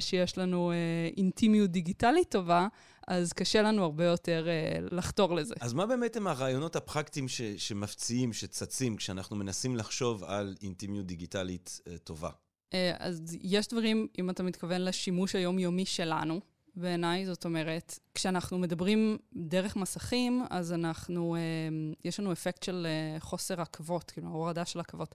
שיש 0.00 0.38
לנו 0.38 0.70
אה, 0.70 0.76
אינטימיות 1.16 1.70
דיגיטלית 1.70 2.30
טובה, 2.30 2.66
אז 3.08 3.32
קשה 3.32 3.62
לנו 3.62 3.82
הרבה 3.82 4.04
יותר 4.04 4.46
uh, 4.46 4.94
לחתור 4.94 5.34
לזה. 5.34 5.54
אז 5.60 5.72
מה 5.72 5.86
באמת 5.86 6.16
הם 6.16 6.26
הרעיונות 6.26 6.76
הפרקטיים 6.76 7.28
ש- 7.28 7.42
שמפציעים, 7.42 8.32
שצצים, 8.32 8.96
כשאנחנו 8.96 9.36
מנסים 9.36 9.76
לחשוב 9.76 10.24
על 10.24 10.54
אינטימיות 10.62 11.06
דיגיטלית 11.06 11.80
uh, 11.84 11.98
טובה? 11.98 12.28
Uh, 12.28 12.74
אז 12.98 13.36
יש 13.40 13.68
דברים, 13.68 14.06
אם 14.18 14.30
אתה 14.30 14.42
מתכוון 14.42 14.80
לשימוש 14.80 15.34
היומיומי 15.34 15.86
שלנו, 15.86 16.40
בעיניי, 16.76 17.26
זאת 17.26 17.44
אומרת, 17.44 17.98
כשאנחנו 18.14 18.58
מדברים 18.58 19.18
דרך 19.34 19.76
מסכים, 19.76 20.44
אז 20.50 20.72
אנחנו, 20.72 21.36
uh, 21.36 21.96
יש 22.04 22.20
לנו 22.20 22.32
אפקט 22.32 22.62
של 22.62 22.86
uh, 22.86 23.20
חוסר 23.20 23.60
עכבות, 23.60 24.10
כאילו, 24.10 24.28
הורדה 24.28 24.64
של 24.64 24.80
עכבות. 24.80 25.14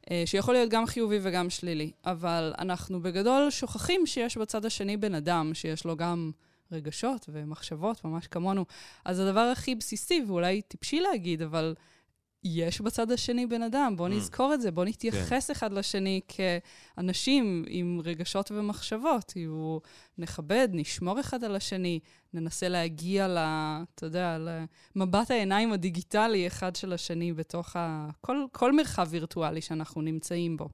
Uh, 0.00 0.08
שיכול 0.26 0.54
להיות 0.54 0.70
גם 0.70 0.86
חיובי 0.86 1.18
וגם 1.22 1.50
שלילי, 1.50 1.90
אבל 2.04 2.54
אנחנו 2.58 3.02
בגדול 3.02 3.50
שוכחים 3.50 4.06
שיש 4.06 4.36
בצד 4.36 4.64
השני 4.64 4.96
בן 4.96 5.14
אדם, 5.14 5.54
שיש 5.54 5.84
לו 5.84 5.96
גם 5.96 6.30
רגשות 6.72 7.28
ומחשבות, 7.32 8.04
ממש 8.04 8.26
כמונו. 8.26 8.64
אז 9.04 9.20
הדבר 9.20 9.40
הכי 9.40 9.74
בסיסי, 9.74 10.24
ואולי 10.26 10.62
טיפשי 10.62 11.00
להגיד, 11.00 11.42
אבל 11.42 11.74
יש 12.44 12.80
בצד 12.80 13.10
השני 13.10 13.46
בן 13.46 13.62
אדם, 13.62 13.94
בואו 13.96 14.08
mm. 14.08 14.12
נזכור 14.12 14.54
את 14.54 14.60
זה, 14.60 14.70
בואו 14.70 14.86
נתייחס 14.86 15.46
כן. 15.46 15.52
אחד 15.52 15.72
לשני 15.72 16.20
כאנשים 16.28 17.64
עם 17.68 18.00
רגשות 18.04 18.50
ומחשבות. 18.50 19.32
כאילו, 19.32 19.80
נכבד, 20.18 20.68
נשמור 20.72 21.20
אחד 21.20 21.44
על 21.44 21.56
השני, 21.56 22.00
ננסה 22.34 22.68
להגיע 22.68 23.28
ל... 23.28 23.38
אתה 23.94 24.06
יודע, 24.06 24.38
למבט 24.96 25.30
העיניים 25.30 25.72
הדיגיטלי 25.72 26.46
אחד 26.46 26.76
של 26.76 26.92
השני 26.92 27.32
בתוך 27.32 27.76
ה... 27.76 28.08
כל, 28.20 28.44
כל 28.52 28.72
מרחב 28.72 29.06
וירטואלי 29.10 29.60
שאנחנו 29.60 30.02
נמצאים 30.02 30.56
בו. 30.56 30.68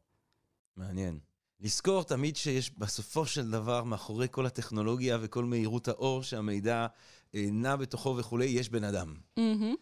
מעניין. 0.77 1.19
לזכור 1.61 2.03
תמיד 2.03 2.37
שיש 2.37 2.79
בסופו 2.79 3.27
של 3.27 3.51
דבר, 3.51 3.85
מאחורי 3.85 4.27
כל 4.31 4.47
הטכנולוגיה 4.47 5.19
וכל 5.21 5.45
מהירות 5.45 5.89
האור 5.89 6.23
שהמידע 6.23 6.87
נע 7.35 7.77
בתוכו 7.77 8.17
וכולי, 8.17 8.45
יש 8.45 8.69
בן 8.69 8.85
אדם. 8.85 9.15
מהמם. 9.37 9.75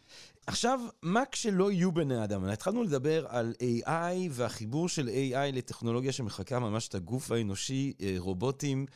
עכשיו, 0.47 0.81
מה 1.03 1.23
כשלא 1.33 1.71
יהיו 1.71 1.93
בני 1.93 2.25
אדם? 2.25 2.45
התחלנו 2.45 2.83
לדבר 2.83 3.27
על 3.29 3.55
AI 3.61 4.29
והחיבור 4.31 4.89
של 4.89 5.09
AI 5.09 5.57
לטכנולוגיה 5.57 6.13
שמחקה 6.13 6.59
ממש 6.59 6.89
את 6.89 6.95
הגוף 6.95 7.31
האנושי, 7.31 7.93
אה, 8.01 8.15
רובוטים. 8.19 8.87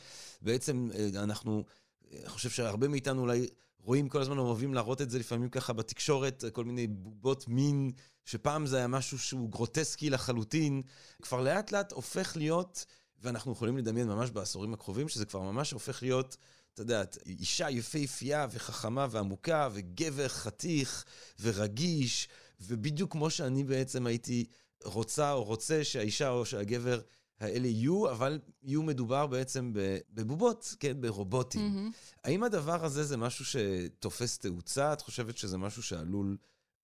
בעצם 0.41 0.89
אה, 0.95 1.23
אנחנו, 1.23 1.63
אה, 2.11 2.17
אני 2.19 2.29
חושב 2.29 2.49
שהרבה 2.49 2.87
מאיתנו 2.87 3.21
אולי 3.21 3.47
רואים 3.79 4.09
כל 4.09 4.21
הזמן, 4.21 4.37
אוהבים 4.37 4.73
להראות 4.73 5.01
את 5.01 5.09
זה 5.09 5.19
לפעמים 5.19 5.49
ככה 5.49 5.73
בתקשורת, 5.73 6.43
כל 6.53 6.65
מיני 6.65 6.87
בובות 6.87 7.47
מין, 7.47 7.91
שפעם 8.25 8.65
זה 8.65 8.77
היה 8.77 8.87
משהו 8.87 9.19
שהוא 9.19 9.49
גרוטסקי 9.49 10.09
לחלוטין, 10.09 10.81
כבר 11.21 11.41
לאט 11.41 11.71
לאט 11.71 11.91
הופך 11.91 12.37
להיות, 12.37 12.85
ואנחנו 13.21 13.51
יכולים 13.51 13.77
לדמיין 13.77 14.07
ממש 14.07 14.31
בעשורים 14.31 14.73
הקרובים, 14.73 15.09
שזה 15.09 15.25
כבר 15.25 15.41
ממש 15.41 15.71
הופך 15.71 16.03
להיות... 16.03 16.37
אתה 16.81 16.93
יודע, 16.93 17.03
אישה 17.25 17.69
יפהפייה 17.69 18.47
וחכמה 18.51 19.07
ועמוקה, 19.11 19.69
וגבר 19.73 20.27
חתיך 20.27 21.05
ורגיש, 21.41 22.27
ובדיוק 22.61 23.11
כמו 23.11 23.29
שאני 23.29 23.63
בעצם 23.63 24.07
הייתי 24.07 24.45
רוצה 24.83 25.31
או 25.31 25.43
רוצה 25.43 25.83
שהאישה 25.83 26.29
או 26.29 26.45
שהגבר 26.45 27.01
האלה 27.39 27.67
יהיו, 27.67 28.11
אבל 28.11 28.39
יהיו 28.63 28.83
מדובר 28.83 29.27
בעצם 29.27 29.73
בבובות, 30.09 30.75
כן, 30.79 31.01
ברובוטים. 31.01 31.61
מהמם. 31.61 31.91
האם 32.23 32.43
הדבר 32.43 32.85
הזה 32.85 33.03
זה 33.03 33.17
משהו 33.17 33.45
שתופס 33.45 34.37
תאוצה? 34.37 34.93
את 34.93 35.01
חושבת 35.01 35.37
שזה 35.37 35.57
משהו 35.57 35.83
שעלול 35.83 36.37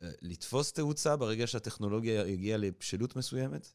אה, 0.04 0.10
לתפוס 0.22 0.74
תאוצה 0.74 1.16
ברגע 1.16 1.48
שהטכנולוגיה 1.48 2.26
הגיעה 2.26 2.58
לבשלות 2.58 3.16
מסוימת? 3.16 3.74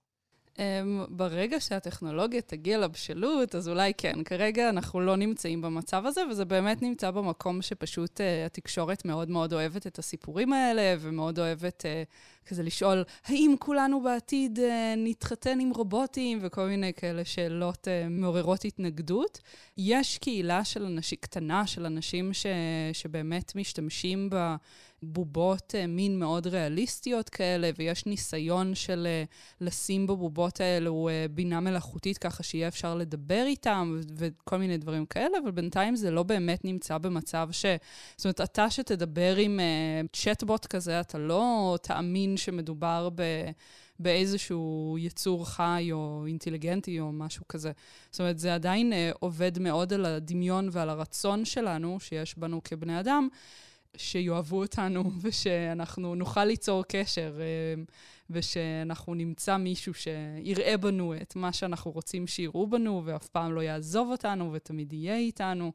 Um, 0.60 0.62
ברגע 1.08 1.60
שהטכנולוגיה 1.60 2.40
תגיע 2.40 2.78
לבשלות, 2.78 3.54
אז 3.54 3.68
אולי 3.68 3.92
כן. 3.98 4.24
כרגע 4.24 4.68
אנחנו 4.68 5.00
לא 5.00 5.16
נמצאים 5.16 5.62
במצב 5.62 6.06
הזה, 6.06 6.20
וזה 6.30 6.44
באמת 6.44 6.82
נמצא 6.82 7.10
במקום 7.10 7.62
שפשוט 7.62 8.20
uh, 8.20 8.22
התקשורת 8.46 9.04
מאוד 9.04 9.30
מאוד 9.30 9.52
אוהבת 9.52 9.86
את 9.86 9.98
הסיפורים 9.98 10.52
האלה, 10.52 10.96
ומאוד 11.00 11.38
אוהבת 11.38 11.84
uh, 11.84 12.39
כזה 12.50 12.62
לשאול, 12.62 13.04
האם 13.24 13.54
כולנו 13.58 14.02
בעתיד 14.02 14.58
uh, 14.58 14.62
נתחתן 14.96 15.60
עם 15.60 15.70
רובוטים, 15.74 16.38
וכל 16.42 16.66
מיני 16.66 16.92
כאלה 16.94 17.24
שאלות 17.24 17.88
uh, 17.88 18.08
מעוררות 18.10 18.64
התנגדות. 18.64 19.40
יש 19.76 20.18
קהילה 20.18 20.64
של 20.64 20.84
אנשים, 20.84 21.18
קטנה 21.20 21.66
של 21.66 21.86
אנשים 21.86 22.32
ש, 22.32 22.46
שבאמת 22.92 23.56
משתמשים 23.56 24.30
ב... 24.30 24.54
בובות 25.02 25.74
אה, 25.74 25.86
מין 25.86 26.18
מאוד 26.18 26.46
ריאליסטיות 26.46 27.28
כאלה, 27.28 27.70
ויש 27.78 28.06
ניסיון 28.06 28.74
של 28.74 29.06
אה, 29.10 29.24
לשים 29.60 30.06
בבובות 30.06 30.60
האלו 30.60 31.08
אה, 31.08 31.26
בינה 31.30 31.60
מלאכותית 31.60 32.18
ככה 32.18 32.42
שיהיה 32.42 32.68
אפשר 32.68 32.94
לדבר 32.94 33.44
איתם 33.46 34.00
וכל 34.16 34.56
מיני 34.56 34.78
דברים 34.78 35.06
כאלה, 35.06 35.38
אבל 35.42 35.50
בינתיים 35.50 35.96
זה 35.96 36.10
לא 36.10 36.22
באמת 36.22 36.64
נמצא 36.64 36.98
במצב 36.98 37.48
ש... 37.52 37.66
זאת 38.16 38.24
אומרת, 38.24 38.40
אתה 38.40 38.70
שתדבר 38.70 39.36
עם 39.36 39.60
צ'טבוט 40.12 40.66
כזה, 40.66 41.00
אתה 41.00 41.18
לא 41.18 41.76
תאמין 41.82 42.36
שמדובר 42.44 43.08
ב... 43.14 43.22
באיזשהו 44.00 44.96
יצור 45.00 45.48
חי 45.48 45.88
או 45.92 46.24
אינטליגנטי 46.26 47.00
או 47.00 47.12
משהו 47.12 47.48
כזה. 47.48 47.72
זאת 48.10 48.20
אומרת, 48.20 48.38
זה 48.38 48.54
עדיין 48.54 48.92
אה, 48.92 49.10
עובד 49.20 49.58
מאוד 49.58 49.92
על 49.92 50.04
הדמיון 50.04 50.68
ועל 50.72 50.90
הרצון 50.90 51.44
שלנו, 51.44 52.00
שיש 52.00 52.38
בנו 52.38 52.60
כבני 52.64 53.00
אדם, 53.00 53.28
שיאהבו 53.96 54.62
אותנו 54.62 55.10
ושאנחנו 55.22 56.14
נוכל 56.14 56.44
ליצור 56.44 56.84
קשר 56.88 57.38
אה, 57.40 57.82
ושאנחנו 58.30 59.14
נמצא 59.14 59.56
מישהו 59.56 59.94
שיראה 59.94 60.76
בנו 60.76 61.14
את 61.22 61.36
מה 61.36 61.52
שאנחנו 61.52 61.90
רוצים 61.90 62.26
שיראו 62.26 62.66
בנו 62.66 63.02
ואף 63.04 63.28
פעם 63.28 63.52
לא 63.52 63.60
יעזוב 63.60 64.10
אותנו 64.10 64.52
ותמיד 64.52 64.92
יהיה 64.92 65.16
איתנו. 65.16 65.72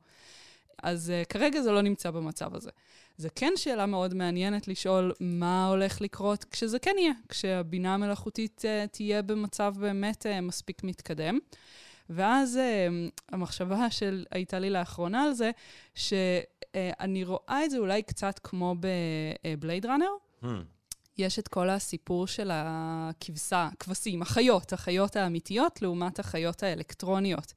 אז 0.83 1.13
uh, 1.23 1.25
כרגע 1.25 1.61
זה 1.61 1.71
לא 1.71 1.81
נמצא 1.81 2.11
במצב 2.11 2.55
הזה. 2.55 2.69
זה 3.17 3.29
כן 3.35 3.53
שאלה 3.55 3.85
מאוד 3.85 4.13
מעניינת 4.13 4.67
לשאול 4.67 5.13
מה 5.19 5.67
הולך 5.67 6.01
לקרות 6.01 6.43
כשזה 6.43 6.79
כן 6.79 6.95
יהיה, 6.99 7.13
כשהבינה 7.29 7.93
המלאכותית 7.93 8.61
uh, 8.65 8.87
תהיה 8.87 9.21
במצב 9.21 9.73
באמת 9.79 10.25
uh, 10.25 10.41
מספיק 10.41 10.83
מתקדם. 10.83 11.39
ואז 12.09 12.59
uh, 12.59 13.11
המחשבה 13.29 13.91
שהייתה 13.91 14.59
לי 14.59 14.69
לאחרונה 14.69 15.23
על 15.23 15.33
זה, 15.33 15.51
שאני 15.95 17.23
רואה 17.23 17.65
את 17.65 17.71
זה 17.71 17.77
אולי 17.77 18.03
קצת 18.03 18.39
כמו 18.43 18.75
בבלייד 18.79 19.85
ראנר. 19.85 20.09
Hmm. 20.43 20.47
יש 21.17 21.39
את 21.39 21.47
כל 21.47 21.69
הסיפור 21.69 22.27
של 22.27 22.51
הכבשה, 22.53 23.69
כבשים, 23.79 24.21
החיות, 24.21 24.73
החיות 24.73 25.15
האמיתיות 25.15 25.81
לעומת 25.81 26.19
החיות 26.19 26.63
האלקטרוניות. 26.63 27.53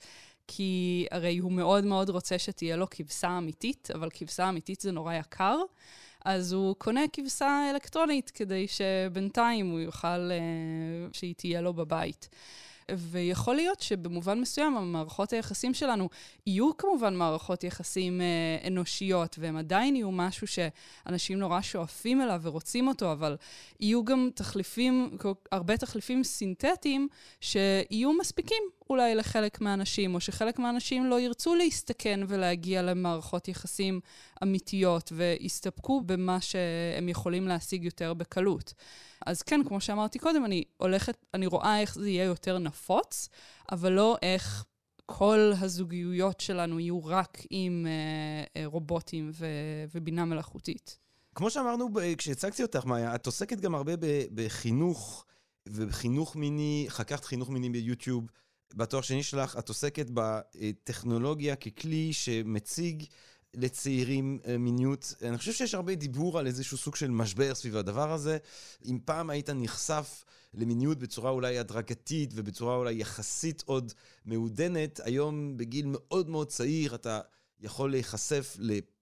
כי 0.48 1.06
הרי 1.10 1.38
הוא 1.38 1.52
מאוד 1.52 1.84
מאוד 1.84 2.10
רוצה 2.10 2.38
שתהיה 2.38 2.76
לו 2.76 2.86
כבשה 2.90 3.38
אמיתית, 3.38 3.88
אבל 3.94 4.08
כבשה 4.10 4.48
אמיתית 4.48 4.80
זה 4.80 4.92
נורא 4.92 5.14
יקר, 5.14 5.56
אז 6.24 6.52
הוא 6.52 6.74
קונה 6.78 7.00
כבשה 7.12 7.70
אלקטרונית 7.70 8.30
כדי 8.30 8.66
שבינתיים 8.68 9.70
הוא 9.70 9.80
יוכל, 9.80 10.30
uh, 10.30 11.16
שהיא 11.16 11.34
תהיה 11.34 11.60
לו 11.60 11.74
בבית. 11.74 12.28
ויכול 12.92 13.56
להיות 13.56 13.80
שבמובן 13.80 14.40
מסוים 14.40 14.76
המערכות 14.76 15.32
היחסים 15.32 15.74
שלנו 15.74 16.08
יהיו 16.46 16.76
כמובן 16.76 17.14
מערכות 17.14 17.64
יחסים 17.64 18.20
אה, 18.20 18.66
אנושיות, 18.66 19.36
והם 19.38 19.56
עדיין 19.56 19.96
יהיו 19.96 20.12
משהו 20.12 20.46
שאנשים 20.46 21.38
נורא 21.38 21.60
שואפים 21.60 22.20
אליו 22.22 22.40
ורוצים 22.42 22.88
אותו, 22.88 23.12
אבל 23.12 23.36
יהיו 23.80 24.04
גם 24.04 24.30
תחליפים, 24.34 25.16
הרבה 25.52 25.76
תחליפים 25.76 26.24
סינתטיים 26.24 27.08
שיהיו 27.40 28.12
מספיקים 28.12 28.62
אולי 28.90 29.14
לחלק 29.14 29.60
מהאנשים, 29.60 30.14
או 30.14 30.20
שחלק 30.20 30.58
מהאנשים 30.58 31.06
לא 31.06 31.20
ירצו 31.20 31.54
להסתכן 31.54 32.20
ולהגיע 32.28 32.82
למערכות 32.82 33.48
יחסים 33.48 34.00
אמיתיות, 34.42 35.12
ויסתפקו 35.16 36.00
במה 36.00 36.40
שהם 36.40 37.08
יכולים 37.08 37.48
להשיג 37.48 37.84
יותר 37.84 38.14
בקלות. 38.14 38.74
אז 39.26 39.42
כן, 39.42 39.60
כמו 39.68 39.80
שאמרתי 39.80 40.18
קודם, 40.18 40.44
אני 40.44 40.64
הולכת, 40.76 41.26
אני 41.34 41.46
רואה 41.46 41.80
איך 41.80 41.94
זה 41.94 42.08
יהיה 42.08 42.24
יותר 42.24 42.58
נפוץ, 42.58 43.28
אבל 43.72 43.92
לא 43.92 44.16
איך 44.22 44.64
כל 45.06 45.52
הזוגיות 45.60 46.40
שלנו 46.40 46.80
יהיו 46.80 47.04
רק 47.04 47.38
עם 47.50 47.86
אה, 47.86 48.60
אה, 48.62 48.66
רובוטים 48.66 49.30
ו- 49.34 49.46
ובינה 49.94 50.24
מלאכותית. 50.24 50.98
כמו 51.34 51.50
שאמרנו 51.50 51.88
כשהצגתי 52.18 52.62
אותך, 52.62 52.84
מאיה, 52.84 53.14
את 53.14 53.26
עוסקת 53.26 53.60
גם 53.60 53.74
הרבה 53.74 53.92
בחינוך 54.34 55.24
ובחינוך 55.68 56.36
מיני, 56.36 56.86
חקרת 56.88 57.24
חינוך 57.24 57.50
מיני 57.50 57.70
ביוטיוב. 57.70 58.24
בתואר 58.74 59.02
שני 59.02 59.22
שלך, 59.22 59.56
את 59.58 59.68
עוסקת 59.68 60.06
בטכנולוגיה 60.14 61.56
ככלי 61.56 62.12
שמציג 62.12 63.04
לצעירים 63.54 64.38
אה, 64.46 64.58
מיניות. 64.58 65.14
אני 65.22 65.38
חושב 65.38 65.52
שיש 65.52 65.74
הרבה 65.74 65.94
דיבור 65.94 66.38
על 66.38 66.46
איזשהו 66.46 66.76
סוג 66.76 66.96
של 66.96 67.10
משבר 67.10 67.54
סביב 67.54 67.76
הדבר 67.76 68.12
הזה. 68.12 68.38
אם 68.84 68.98
פעם 69.04 69.30
היית 69.30 69.50
נחשף 69.50 70.24
למיניות 70.54 70.98
בצורה 70.98 71.30
אולי 71.30 71.58
הדרגתית 71.58 72.30
ובצורה 72.34 72.76
אולי 72.76 72.94
יחסית 72.94 73.62
עוד 73.66 73.92
מעודנת, 74.24 75.00
היום 75.04 75.56
בגיל 75.56 75.86
מאוד 75.88 76.28
מאוד 76.28 76.48
צעיר 76.48 76.94
אתה 76.94 77.20
יכול 77.60 77.90
להיחשף 77.90 78.56
לפורנוגרפיה 78.58 78.97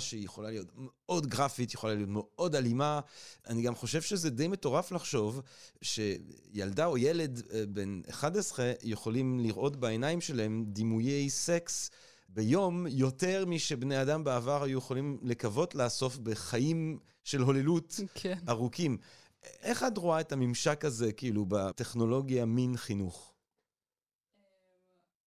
שהיא 0.00 0.24
יכולה 0.24 0.50
להיות 0.50 0.72
מאוד 0.76 1.26
גרפית, 1.26 1.74
יכולה 1.74 1.94
להיות 1.94 2.08
מאוד 2.08 2.54
אלימה. 2.54 3.00
אני 3.48 3.62
גם 3.62 3.74
חושב 3.74 4.02
שזה 4.02 4.30
די 4.30 4.48
מטורף 4.48 4.92
לחשוב 4.92 5.40
שילדה 5.82 6.86
או 6.86 6.98
ילד 6.98 7.42
אה, 7.52 7.66
בן 7.68 8.00
11 8.10 8.72
יכולים 8.82 9.40
לראות 9.40 9.76
בעיניים 9.76 10.20
שלהם 10.20 10.64
דימויי 10.68 11.30
סקס. 11.30 11.90
ביום 12.28 12.86
יותר 12.86 13.46
משבני 13.46 14.02
אדם 14.02 14.24
בעבר 14.24 14.62
היו 14.62 14.78
יכולים 14.78 15.18
לקוות 15.22 15.74
לאסוף 15.74 16.18
בחיים 16.18 16.98
של 17.24 17.40
הוללות 17.40 18.00
כן. 18.14 18.38
ארוכים. 18.48 18.98
איך 19.62 19.84
את 19.84 19.98
רואה 19.98 20.20
את 20.20 20.32
הממשק 20.32 20.84
הזה, 20.84 21.12
כאילו, 21.12 21.44
בטכנולוגיה 21.48 22.44
מין 22.44 22.76
חינוך? 22.76 23.29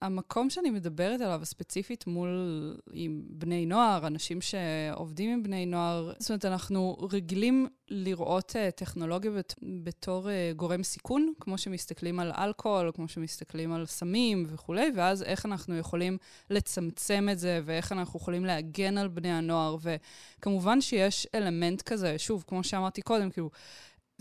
המקום 0.03 0.49
שאני 0.49 0.69
מדברת 0.69 1.21
עליו, 1.21 1.41
ספציפית 1.43 2.07
מול 2.07 2.29
עם 2.93 3.21
בני 3.29 3.65
נוער, 3.65 4.07
אנשים 4.07 4.41
שעובדים 4.41 5.29
עם 5.29 5.43
בני 5.43 5.65
נוער, 5.65 6.13
זאת 6.19 6.29
אומרת, 6.29 6.45
אנחנו 6.45 6.97
רגילים 7.11 7.67
לראות 7.89 8.51
uh, 8.51 8.71
טכנולוגיה 8.71 9.31
בת, 9.31 9.55
בתור 9.83 10.27
uh, 10.27 10.55
גורם 10.55 10.83
סיכון, 10.83 11.33
כמו 11.39 11.57
שמסתכלים 11.57 12.19
על 12.19 12.31
אלכוהול, 12.37 12.91
כמו 12.95 13.07
שמסתכלים 13.07 13.73
על 13.73 13.85
סמים 13.85 14.45
וכולי, 14.47 14.91
ואז 14.95 15.23
איך 15.23 15.45
אנחנו 15.45 15.77
יכולים 15.77 16.17
לצמצם 16.49 17.27
את 17.31 17.39
זה, 17.39 17.61
ואיך 17.65 17.91
אנחנו 17.91 18.19
יכולים 18.19 18.45
להגן 18.45 18.97
על 18.97 19.07
בני 19.07 19.31
הנוער, 19.31 19.77
וכמובן 19.81 20.81
שיש 20.81 21.27
אלמנט 21.35 21.81
כזה, 21.81 22.19
שוב, 22.19 22.43
כמו 22.47 22.63
שאמרתי 22.63 23.01
קודם, 23.01 23.29
כאילו, 23.29 23.49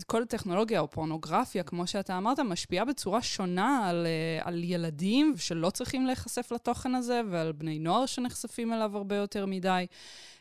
כל 0.03 0.25
טכנולוגיה 0.25 0.79
או 0.79 0.89
פורנוגרפיה, 0.89 1.63
כמו 1.63 1.87
שאתה 1.87 2.17
אמרת, 2.17 2.39
משפיעה 2.39 2.85
בצורה 2.85 3.21
שונה 3.21 3.89
על, 3.89 4.05
אה, 4.05 4.47
על 4.47 4.63
ילדים 4.63 5.33
שלא 5.37 5.69
צריכים 5.69 6.05
להיחשף 6.05 6.51
לתוכן 6.51 6.95
הזה, 6.95 7.21
ועל 7.31 7.51
בני 7.51 7.79
נוער 7.79 8.05
שנחשפים 8.05 8.73
אליו 8.73 8.97
הרבה 8.97 9.15
יותר 9.15 9.45
מדי. 9.45 9.85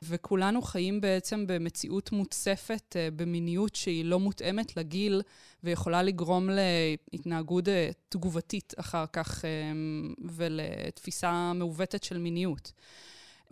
וכולנו 0.03 0.63
חיים 0.63 1.01
בעצם 1.01 1.45
במציאות 1.47 2.13
מוצפת, 2.13 2.97
אה, 2.97 3.09
במיניות 3.17 3.77
שהיא 3.77 4.05
לא 4.05 4.21
מותאמת 4.21 4.77
לגיל, 4.77 5.23
ויכולה 5.65 6.03
לגרום 6.03 6.49
להתנהגות 7.13 7.69
אה, 7.69 7.91
תגובתית 8.09 8.75
אחר 8.77 9.05
כך 9.13 9.45
ולתפיסה 10.25 11.53
מעוותת 11.53 12.05
של 12.05 12.19
מיניות. 12.19 12.73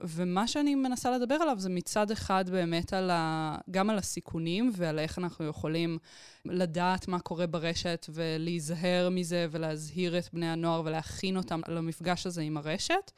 ומה 0.02 0.48
שאני 0.48 0.74
מנסה 0.74 1.10
לדבר 1.10 1.34
עליו 1.34 1.58
זה 1.58 1.68
מצד 1.68 2.10
אחד 2.10 2.50
באמת 2.50 2.92
על 2.92 3.10
ה... 3.10 3.56
גם 3.70 3.90
על 3.90 3.98
הסיכונים 3.98 4.70
ועל 4.76 4.98
איך 4.98 5.18
אנחנו 5.18 5.46
יכולים 5.46 5.98
לדעת 6.44 7.08
מה 7.08 7.20
קורה 7.20 7.46
ברשת 7.46 8.06
ולהיזהר 8.08 9.08
מזה 9.10 9.46
ולהזהיר 9.50 10.18
את 10.18 10.28
בני 10.32 10.48
הנוער 10.48 10.82
ולהכין 10.84 11.36
אותם 11.36 11.60
למפגש 11.68 12.26
הזה 12.26 12.42
עם 12.42 12.56
הרשת. 12.56 13.10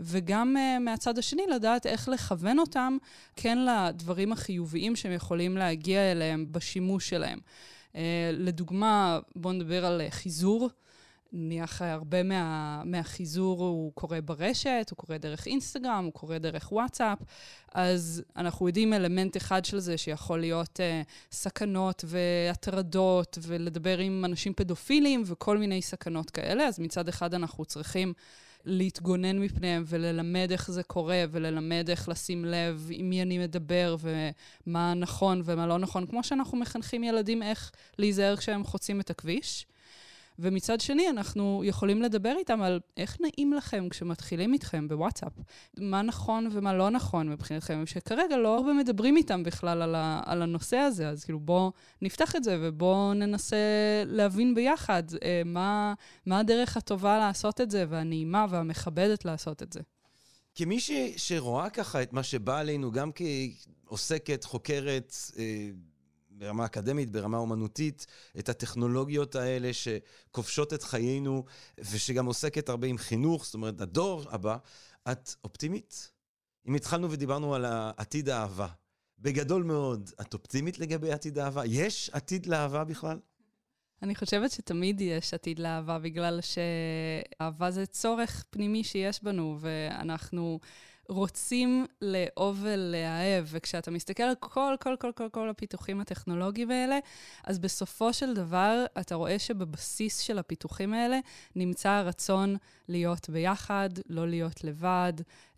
וגם 0.00 0.56
uh, 0.56 0.78
מהצד 0.80 1.18
השני 1.18 1.42
לדעת 1.54 1.86
איך 1.86 2.08
לכוון 2.08 2.58
אותם 2.58 2.96
כן 3.36 3.58
לדברים 3.58 4.32
החיוביים 4.32 4.96
שהם 4.96 5.12
יכולים 5.12 5.56
להגיע 5.56 6.12
אליהם 6.12 6.46
בשימוש 6.50 7.08
שלהם. 7.08 7.38
Uh, 7.92 7.96
לדוגמה, 8.32 9.18
בואו 9.36 9.54
נדבר 9.54 9.86
על 9.86 10.00
uh, 10.08 10.10
חיזור. 10.10 10.68
נניח 11.32 11.82
הרבה 11.82 12.22
מה, 12.22 12.82
מהחיזור 12.84 13.60
הוא 13.60 13.92
קורה 13.94 14.20
ברשת, 14.20 14.86
הוא 14.90 14.96
קורה 14.96 15.18
דרך 15.18 15.46
אינסטגרם, 15.46 16.04
הוא 16.04 16.12
קורה 16.12 16.38
דרך 16.38 16.72
וואטסאפ, 16.72 17.18
אז 17.74 18.22
אנחנו 18.36 18.66
יודעים 18.66 18.92
אלמנט 18.92 19.36
אחד 19.36 19.64
של 19.64 19.78
זה 19.78 19.98
שיכול 19.98 20.40
להיות 20.40 20.80
uh, 20.80 21.08
סכנות 21.32 22.04
והטרדות, 22.06 23.38
ולדבר 23.42 23.98
עם 23.98 24.24
אנשים 24.24 24.52
פדופילים 24.52 25.22
וכל 25.26 25.58
מיני 25.58 25.82
סכנות 25.82 26.30
כאלה, 26.30 26.66
אז 26.66 26.78
מצד 26.78 27.08
אחד 27.08 27.34
אנחנו 27.34 27.64
צריכים 27.64 28.12
להתגונן 28.64 29.38
מפניהם 29.38 29.82
וללמד 29.86 30.48
איך 30.50 30.70
זה 30.70 30.82
קורה, 30.82 31.24
וללמד 31.30 31.86
איך 31.90 32.08
לשים 32.08 32.44
לב 32.44 32.88
עם 32.90 33.10
מי 33.10 33.22
אני 33.22 33.38
מדבר 33.38 33.96
ומה 34.00 34.94
נכון 34.94 35.42
ומה 35.44 35.66
לא 35.66 35.78
נכון, 35.78 36.06
כמו 36.06 36.24
שאנחנו 36.24 36.58
מחנכים 36.58 37.04
ילדים 37.04 37.42
איך 37.42 37.72
להיזהר 37.98 38.36
כשהם 38.36 38.64
חוצים 38.64 39.00
את 39.00 39.10
הכביש. 39.10 39.66
ומצד 40.38 40.80
שני, 40.80 41.08
אנחנו 41.08 41.62
יכולים 41.64 42.02
לדבר 42.02 42.34
איתם 42.38 42.62
על 42.62 42.80
איך 42.96 43.16
נעים 43.20 43.52
לכם 43.52 43.88
כשמתחילים 43.88 44.52
איתכם 44.52 44.88
בוואטסאפ. 44.88 45.32
מה 45.78 46.02
נכון 46.02 46.48
ומה 46.52 46.74
לא 46.74 46.90
נכון 46.90 47.28
מבחינתכם, 47.28 47.86
שכרגע 47.86 48.36
לא 48.36 48.56
הרבה 48.56 48.72
מדברים 48.72 49.16
איתם 49.16 49.42
בכלל 49.42 49.82
על, 49.82 49.94
ה, 49.94 50.22
על 50.26 50.42
הנושא 50.42 50.76
הזה, 50.76 51.08
אז 51.08 51.24
כאילו 51.24 51.40
בואו 51.40 51.72
נפתח 52.02 52.36
את 52.36 52.44
זה 52.44 52.58
ובואו 52.60 53.14
ננסה 53.14 53.56
להבין 54.06 54.54
ביחד 54.54 55.02
אה, 55.22 55.42
מה, 55.44 55.94
מה 56.26 56.38
הדרך 56.38 56.76
הטובה 56.76 57.18
לעשות 57.18 57.60
את 57.60 57.70
זה, 57.70 57.84
והנעימה 57.88 58.46
והמכבדת 58.50 59.24
לעשות 59.24 59.62
את 59.62 59.72
זה. 59.72 59.80
כמי 60.54 60.80
ש, 60.80 60.90
שרואה 61.16 61.70
ככה 61.70 62.02
את 62.02 62.12
מה 62.12 62.22
שבא 62.22 62.58
עלינו, 62.58 62.92
גם 62.92 63.10
כעוסקת, 63.14 64.44
חוקרת, 64.44 65.14
אה, 65.38 65.68
ברמה 66.38 66.64
אקדמית, 66.64 67.10
ברמה 67.10 67.38
אומנותית, 67.38 68.06
את 68.38 68.48
הטכנולוגיות 68.48 69.34
האלה 69.34 69.70
שכובשות 69.72 70.74
את 70.74 70.82
חיינו, 70.82 71.44
ושגם 71.78 72.26
עוסקת 72.26 72.68
הרבה 72.68 72.86
עם 72.86 72.98
חינוך, 72.98 73.44
זאת 73.44 73.54
אומרת, 73.54 73.80
הדור 73.80 74.24
הבא. 74.30 74.56
את 75.12 75.34
אופטימית? 75.44 76.10
אם 76.68 76.74
התחלנו 76.74 77.10
ודיברנו 77.10 77.54
על 77.54 77.64
עתיד 77.96 78.28
האהבה, 78.28 78.68
בגדול 79.18 79.62
מאוד, 79.62 80.10
את 80.20 80.34
אופטימית 80.34 80.78
לגבי 80.78 81.12
עתיד 81.12 81.38
האהבה? 81.38 81.66
יש 81.66 82.10
עתיד 82.12 82.46
לאהבה 82.46 82.84
בכלל? 82.84 83.18
אני 84.02 84.14
חושבת 84.14 84.50
שתמיד 84.50 85.00
יש 85.00 85.34
עתיד 85.34 85.58
לאהבה, 85.58 85.98
בגלל 85.98 86.40
שאהבה 86.40 87.70
זה 87.70 87.86
צורך 87.86 88.44
פנימי 88.50 88.84
שיש 88.84 89.22
בנו, 89.22 89.58
ואנחנו 89.60 90.60
רוצים 91.08 91.86
לאהוב 92.02 92.58
ולאהב, 92.62 93.44
וכשאתה 93.46 93.90
מסתכל 93.90 94.22
על 94.22 94.34
כל, 94.40 94.74
כל, 94.80 94.96
כל, 94.98 95.12
כל, 95.14 95.28
כל 95.28 95.48
הפיתוחים 95.48 96.00
הטכנולוגיים 96.00 96.70
האלה, 96.70 96.98
אז 97.44 97.58
בסופו 97.58 98.12
של 98.12 98.34
דבר 98.34 98.84
אתה 99.00 99.14
רואה 99.14 99.38
שבבסיס 99.38 100.18
של 100.18 100.38
הפיתוחים 100.38 100.92
האלה 100.92 101.18
נמצא 101.56 101.90
הרצון 101.90 102.56
להיות 102.88 103.30
ביחד, 103.30 103.88
לא 104.08 104.28
להיות 104.28 104.64
לבד, 104.64 105.12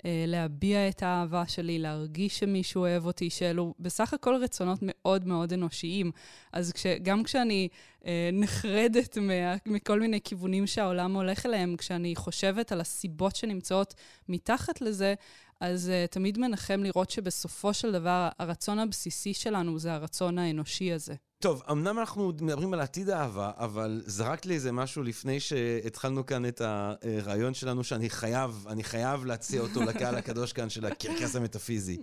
להביע 0.04 0.88
את 0.88 1.02
האהבה 1.02 1.46
שלי, 1.48 1.78
להרגיש 1.78 2.38
שמישהו 2.38 2.80
אוהב 2.80 3.06
אותי, 3.06 3.30
שאלו 3.30 3.74
בסך 3.80 4.14
הכל 4.14 4.34
רצונות 4.42 4.78
מאוד 4.82 5.26
מאוד 5.26 5.52
אנושיים. 5.52 6.10
אז 6.52 6.72
כש, 6.72 6.86
גם 7.02 7.22
כשאני 7.22 7.68
אה, 8.06 8.30
נחרדת 8.32 9.18
מה, 9.18 9.56
מכל 9.66 10.00
מיני 10.00 10.20
כיוונים 10.20 10.66
שהעולם 10.66 11.16
הולך 11.16 11.46
אליהם, 11.46 11.76
כשאני 11.76 12.16
חושבת 12.16 12.72
על 12.72 12.80
הסיבות 12.80 13.36
שנמצאות 13.36 13.94
מתחת 14.28 14.80
לזה, 14.80 15.14
אז 15.60 15.90
uh, 15.90 16.12
תמיד 16.12 16.38
מנחם 16.38 16.82
לראות 16.82 17.10
שבסופו 17.10 17.74
של 17.74 17.92
דבר 17.92 18.28
הרצון 18.38 18.78
הבסיסי 18.78 19.34
שלנו 19.34 19.78
זה 19.78 19.92
הרצון 19.92 20.38
האנושי 20.38 20.92
הזה. 20.92 21.14
טוב, 21.42 21.62
אמנם 21.70 21.98
אנחנו 21.98 22.28
מדברים 22.28 22.74
על 22.74 22.80
עתיד 22.80 23.10
האהבה, 23.10 23.50
אבל 23.56 24.02
זרקת 24.06 24.46
לי 24.46 24.54
איזה 24.54 24.72
משהו 24.72 25.02
לפני 25.02 25.40
שהתחלנו 25.40 26.26
כאן 26.26 26.46
את 26.46 26.60
הרעיון 26.64 27.54
שלנו, 27.54 27.84
שאני 27.84 28.10
חייב, 28.10 28.66
אני 28.68 28.84
חייב 28.84 29.24
להציע 29.24 29.60
אותו 29.60 29.82
לקהל 29.82 30.14
הקדוש 30.14 30.52
כאן 30.52 30.70
של 30.70 30.86
הקרקס 30.86 31.36
המטאפיזי. 31.36 31.98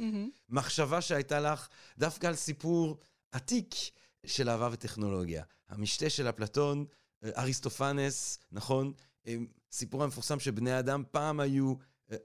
מחשבה 0.50 1.02
שהייתה 1.02 1.39
לך 1.39 1.67
דווקא 1.97 2.28
על 2.28 2.36
סיפור 2.36 2.97
עתיק 3.32 3.76
של 4.26 4.50
אהבה 4.50 4.69
וטכנולוגיה. 4.71 5.43
המשתה 5.69 6.10
של 6.10 6.30
אפלטון, 6.30 6.86
אריסטופנס, 7.38 8.39
נכון? 8.52 8.93
סיפור 9.71 10.04
המפורסם 10.04 10.39
שבני 10.39 10.80
אדם 10.80 11.04
פעם 11.12 11.39
היו 11.39 11.73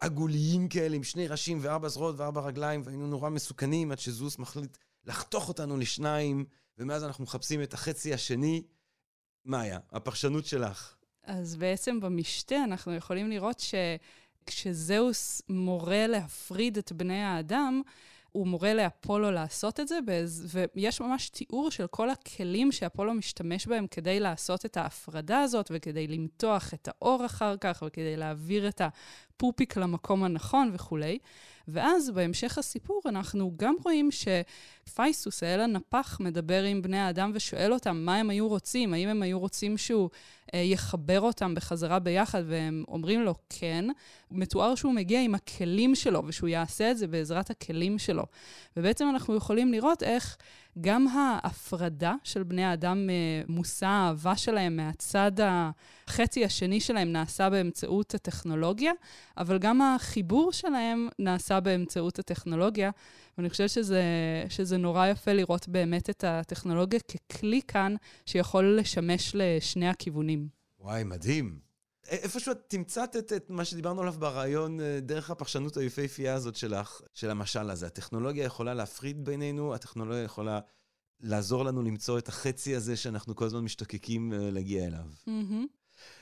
עגוליים 0.00 0.68
כאלה, 0.68 0.96
עם 0.96 1.02
שני 1.04 1.28
ראשים 1.28 1.58
וארבע 1.60 1.88
זרועות 1.88 2.14
וארבע 2.18 2.40
רגליים, 2.40 2.82
והיינו 2.84 3.06
נורא 3.06 3.30
מסוכנים 3.30 3.92
עד 3.92 3.98
שזוס 3.98 4.38
מחליט 4.38 4.76
לחתוך 5.04 5.48
אותנו 5.48 5.76
לשניים. 5.76 6.44
ומאז 6.78 7.04
אנחנו 7.04 7.24
מחפשים 7.24 7.62
את 7.62 7.74
החצי 7.74 8.14
השני. 8.14 8.62
מאיה, 9.44 9.78
הפרשנות 9.92 10.46
שלך. 10.46 10.94
אז 11.24 11.56
בעצם 11.56 12.00
במשתה 12.00 12.64
אנחנו 12.64 12.94
יכולים 12.94 13.30
לראות 13.30 13.62
שכשזהוס 14.44 15.42
מורה 15.48 16.06
להפריד 16.06 16.78
את 16.78 16.92
בני 16.92 17.22
האדם, 17.22 17.82
הוא 18.32 18.46
מורה 18.46 18.74
לאפולו 18.74 19.30
לעשות 19.30 19.80
את 19.80 19.88
זה, 19.88 19.98
ויש 20.74 21.00
ממש 21.00 21.28
תיאור 21.28 21.70
של 21.70 21.86
כל 21.86 22.10
הכלים 22.10 22.72
שאפולו 22.72 23.14
משתמש 23.14 23.66
בהם 23.66 23.86
כדי 23.86 24.20
לעשות 24.20 24.66
את 24.66 24.76
ההפרדה 24.76 25.40
הזאת, 25.40 25.70
וכדי 25.74 26.06
למתוח 26.06 26.74
את 26.74 26.88
האור 26.88 27.26
אחר 27.26 27.56
כך, 27.56 27.82
וכדי 27.86 28.16
להעביר 28.16 28.68
את 28.68 28.80
הפופיק 29.42 29.76
למקום 29.76 30.24
הנכון 30.24 30.70
וכולי. 30.72 31.18
ואז 31.68 32.10
בהמשך 32.10 32.58
הסיפור 32.58 33.02
אנחנו 33.06 33.52
גם 33.56 33.74
רואים 33.84 34.08
שפייסוס, 34.10 35.42
האל 35.42 35.60
הנפח, 35.60 36.20
מדבר 36.20 36.62
עם 36.62 36.82
בני 36.82 36.98
האדם 36.98 37.30
ושואל 37.34 37.72
אותם 37.72 37.96
מה 37.96 38.16
הם 38.16 38.30
היו 38.30 38.48
רוצים, 38.48 38.94
האם 38.94 39.08
הם 39.08 39.22
היו 39.22 39.38
רוצים 39.38 39.78
שהוא 39.78 40.10
אה, 40.54 40.58
יחבר 40.58 41.20
אותם 41.20 41.54
בחזרה 41.54 41.98
ביחד, 41.98 42.42
והם 42.46 42.84
אומרים 42.88 43.22
לו 43.22 43.34
כן. 43.48 43.84
מתואר 44.30 44.74
שהוא 44.74 44.92
מגיע 44.92 45.22
עם 45.22 45.34
הכלים 45.34 45.94
שלו 45.94 46.22
ושהוא 46.26 46.48
יעשה 46.48 46.90
את 46.90 46.98
זה 46.98 47.06
בעזרת 47.06 47.50
הכלים 47.50 47.98
שלו. 47.98 48.24
ובעצם 48.76 49.08
אנחנו 49.10 49.36
יכולים 49.36 49.72
לראות 49.72 50.02
איך 50.02 50.36
גם 50.80 51.08
ההפרדה 51.08 52.14
של 52.24 52.42
בני 52.42 52.64
האדם 52.64 53.06
ממושא 53.06 53.86
האהבה 53.86 54.36
שלהם 54.36 54.76
מהצד 54.76 55.32
החצי 55.42 56.44
השני 56.44 56.80
שלהם 56.80 57.12
נעשה 57.12 57.50
באמצעות 57.50 58.14
הטכנולוגיה, 58.14 58.92
אבל 59.36 59.58
גם 59.58 59.82
החיבור 59.82 60.52
שלהם 60.52 61.08
נעשה 61.18 61.60
באמצעות 61.60 62.18
הטכנולוגיה. 62.18 62.90
ואני 63.38 63.50
חושבת 63.50 63.70
שזה, 63.70 64.02
שזה 64.48 64.76
נורא 64.76 65.06
יפה 65.06 65.32
לראות 65.32 65.68
באמת 65.68 66.10
את 66.10 66.24
הטכנולוגיה 66.24 67.00
ככלי 67.00 67.60
כאן 67.68 67.94
שיכול 68.26 68.76
לשמש 68.80 69.32
לשני 69.34 69.88
הכיוונים. 69.88 70.48
וואי, 70.80 71.04
מדהים. 71.04 71.71
איפשהו 72.08 72.52
את 72.52 72.58
תמצת 72.68 73.16
את 73.16 73.50
מה 73.50 73.64
שדיברנו 73.64 74.00
עליו 74.00 74.14
ברעיון 74.18 74.80
אה, 74.80 74.98
דרך 75.00 75.30
הפרשנות 75.30 75.76
היפהפייה 75.76 76.34
הזאת 76.34 76.56
שלך, 76.56 77.00
של 77.14 77.30
המשל 77.30 77.70
הזה. 77.70 77.86
הטכנולוגיה 77.86 78.44
יכולה 78.44 78.74
להפריד 78.74 79.24
בינינו, 79.24 79.74
הטכנולוגיה 79.74 80.22
יכולה 80.22 80.60
לעזור 81.20 81.64
לנו 81.64 81.82
למצוא 81.82 82.18
את 82.18 82.28
החצי 82.28 82.76
הזה 82.76 82.96
שאנחנו 82.96 83.36
כל 83.36 83.44
הזמן 83.44 83.60
משתוקקים 83.60 84.32
אה, 84.32 84.50
להגיע 84.50 84.86
אליו. 84.86 85.06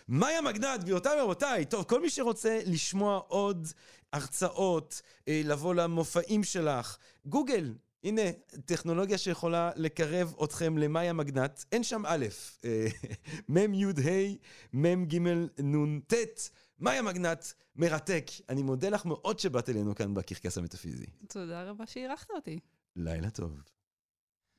מאיה 0.09 0.43
מגנט, 0.43 0.81
גבירותיי 0.81 1.21
ורבותיי, 1.21 1.65
טוב, 1.65 1.85
כל 1.85 2.01
מי 2.01 2.11
שרוצה 2.11 2.61
לשמוע 2.67 3.21
עוד 3.29 3.69
הרצאות, 4.13 5.03
אה, 5.29 5.43
לבוא 5.45 5.75
למופעים 5.75 6.45
שלך, 6.45 6.97
גוגל, 7.27 7.75
הנה, 8.05 8.23
טכנולוגיה 8.65 9.19
שיכולה 9.19 9.71
לקרב 9.77 10.35
אתכם 10.45 10.79
למאיה 10.79 11.13
מגנט, 11.13 11.65
אין 11.73 11.83
שם 11.83 12.03
א', 12.07 12.27
אה, 12.65 12.87
מ' 13.49 13.75
י' 13.75 13.85
ה', 13.85 14.37
מ' 14.73 15.05
ג' 15.05 15.19
נ' 15.63 16.01
ט', 16.01 16.51
מאיה 16.79 17.03
מגנט, 17.03 17.45
מרתק. 17.77 18.31
אני 18.49 18.63
מודה 18.63 18.89
לך 18.89 19.07
מאוד 19.07 19.39
שבאת 19.39 19.69
אלינו 19.69 19.95
כאן 19.95 20.15
בקרקס 20.15 20.59
המטאפיזי. 20.59 21.07
תודה 21.29 21.71
רבה 21.71 21.87
שאירחת 21.87 22.31
אותי. 22.31 22.59
לילה 22.97 23.31
טוב. 23.31 23.63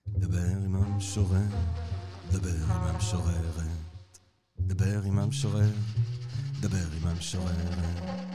דבר 0.07 0.37
עם 0.65 0.75
המשורר, 0.75 1.41
דבר 2.31 2.49
עם 2.49 2.71
המשוררת. 2.71 3.71
דבר 4.59 5.01
עם 5.05 5.19
המשורר, 5.19 5.71
דבר 6.61 6.77
עם 6.97 7.07
המשוררת. 7.07 8.30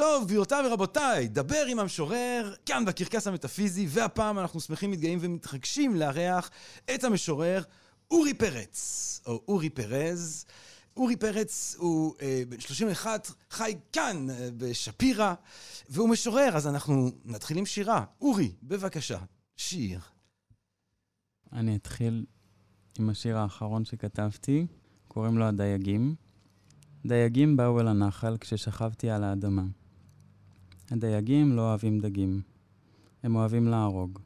טוב, 0.00 0.24
גבירותיי 0.24 0.66
ורבותיי, 0.66 1.28
דבר 1.28 1.64
עם 1.68 1.78
המשורר, 1.78 2.54
כאן 2.66 2.84
בקרקס 2.84 3.26
המטאפיזי, 3.26 3.86
והפעם 3.88 4.38
אנחנו 4.38 4.60
שמחים, 4.60 4.90
מתגאים 4.90 5.18
ומתרגשים 5.22 5.94
לארח 5.94 6.50
את 6.94 7.04
המשורר 7.04 7.62
אורי 8.10 8.34
פרץ, 8.34 9.20
או 9.26 9.42
אורי 9.48 9.70
פרז. 9.70 10.44
אורי 10.96 11.16
פרץ 11.16 11.76
הוא 11.78 12.14
אה, 12.22 12.42
בן 12.48 12.60
31, 12.60 13.30
חי 13.50 13.74
כאן 13.92 14.26
אה, 14.30 14.48
בשפירא, 14.56 15.34
והוא 15.88 16.08
משורר, 16.08 16.56
אז 16.56 16.66
אנחנו 16.66 17.10
נתחיל 17.24 17.58
עם 17.58 17.66
שירה. 17.66 18.04
אורי, 18.20 18.52
בבקשה, 18.62 19.18
שיר. 19.56 20.00
אני 21.52 21.76
אתחיל 21.76 22.24
עם 22.98 23.10
השיר 23.10 23.38
האחרון 23.38 23.84
שכתבתי, 23.84 24.66
קוראים 25.08 25.38
לו 25.38 25.44
הדייגים. 25.44 26.14
דייגים 27.06 27.56
באו 27.56 27.80
אל 27.80 27.88
הנחל 27.88 28.36
כששכבתי 28.40 29.10
על 29.10 29.24
האדמה. 29.24 29.62
הדייגים 30.90 31.52
לא 31.52 31.62
אוהבים 31.62 32.00
דגים. 32.00 32.40
הם 33.22 33.36
אוהבים 33.36 33.68
להרוג. 33.68 34.18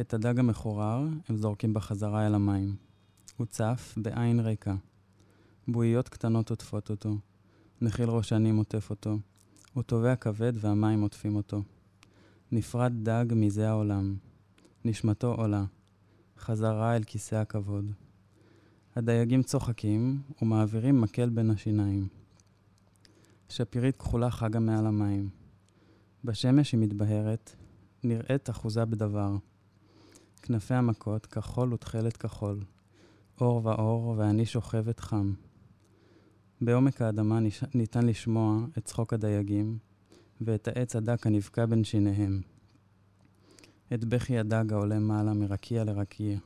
את 0.00 0.14
הדג 0.14 0.38
המחורר 0.38 1.06
הם 1.28 1.36
זורקים 1.36 1.74
בחזרה 1.74 2.26
אל 2.26 2.34
המים. 2.34 2.76
הוא 3.36 3.46
צף 3.46 3.94
בעין 3.96 4.40
ריקה. 4.40 4.74
בועיות 5.68 6.08
קטנות 6.08 6.50
עוטפות 6.50 6.90
אותו. 6.90 7.16
נחיל 7.80 8.08
ראשנים 8.08 8.56
עוטף 8.56 8.90
אותו. 8.90 9.18
הוא 9.72 9.82
טובע 9.82 10.16
כבד 10.16 10.52
והמים 10.56 11.00
עוטפים 11.00 11.36
אותו. 11.36 11.62
נפרד 12.52 12.92
דג 13.02 13.24
מזה 13.36 13.68
העולם. 13.68 14.16
נשמתו 14.84 15.34
עולה. 15.34 15.64
חזרה 16.38 16.96
אל 16.96 17.04
כיסא 17.04 17.36
הכבוד. 17.36 17.92
הדייגים 18.96 19.42
צוחקים 19.42 20.22
ומעבירים 20.42 21.00
מקל 21.00 21.28
בין 21.28 21.50
השיניים. 21.50 22.08
שפירית 23.48 23.96
כחולה 23.96 24.30
חגה 24.30 24.60
מעל 24.60 24.86
המים. 24.86 25.41
בשמש 26.24 26.72
היא 26.72 26.80
מתבהרת, 26.80 27.56
נראית 28.04 28.50
אחוזה 28.50 28.84
בדבר. 28.84 29.36
כנפי 30.42 30.74
המכות 30.74 31.26
כחול 31.26 31.74
ותכלת 31.74 32.16
כחול. 32.16 32.60
אור 33.40 33.66
ואור 33.66 34.14
ואני 34.18 34.46
שוכבת 34.46 35.00
חם. 35.00 35.32
בעומק 36.60 37.02
האדמה. 37.02 37.38
ניתן 37.74 38.06
לשמוע 38.06 38.58
את 38.78 38.84
צחוק 38.84 39.12
הדייגים 39.12 39.78
ואת 40.40 40.68
העץ 40.68 40.96
הדק 40.96 41.26
הנבקע 41.26 41.66
בין 41.66 41.84
שיניהם. 41.84 42.40
את 43.94 44.04
בכי 44.04 44.38
הדג 44.38 44.72
העולה 44.72 44.98
מעלה 44.98 45.34
מרקיע 45.34 45.84
לרקיע. 45.84 46.38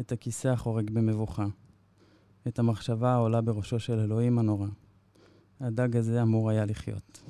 את 0.00 0.12
הכיסא 0.12 0.48
החורג 0.48 0.90
במבוכה. 0.90 1.46
את 2.48 2.58
המחשבה 2.58 3.12
העולה 3.12 3.40
בראשו 3.40 3.80
של 3.80 3.98
אלוהים 3.98 4.38
הנורא. 4.38 4.68
הדג 5.60 5.96
הזה 5.96 6.22
אמור 6.22 6.50
היה 6.50 6.64
לחיות. 6.64 7.22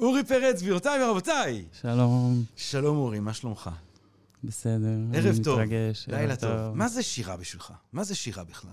אורי 0.00 0.24
פרץ, 0.24 0.62
גבירותיי 0.62 1.04
ורבותיי! 1.04 1.64
שלום, 1.72 2.44
שלום 2.56 2.96
אורי, 2.96 3.20
מה 3.20 3.34
שלומך? 3.34 3.70
בסדר. 4.44 4.98
ערב 5.14 5.26
אני 5.34 5.44
טוב. 5.44 5.60
מתרגש. 5.60 6.08
לילה 6.08 6.36
טוב. 6.36 6.76
מה 6.76 6.88
זה 6.88 7.02
שירה 7.02 7.36
בשבילך? 7.36 7.72
מה 7.92 8.04
זה 8.04 8.14
שירה 8.14 8.44
בכלל? 8.44 8.70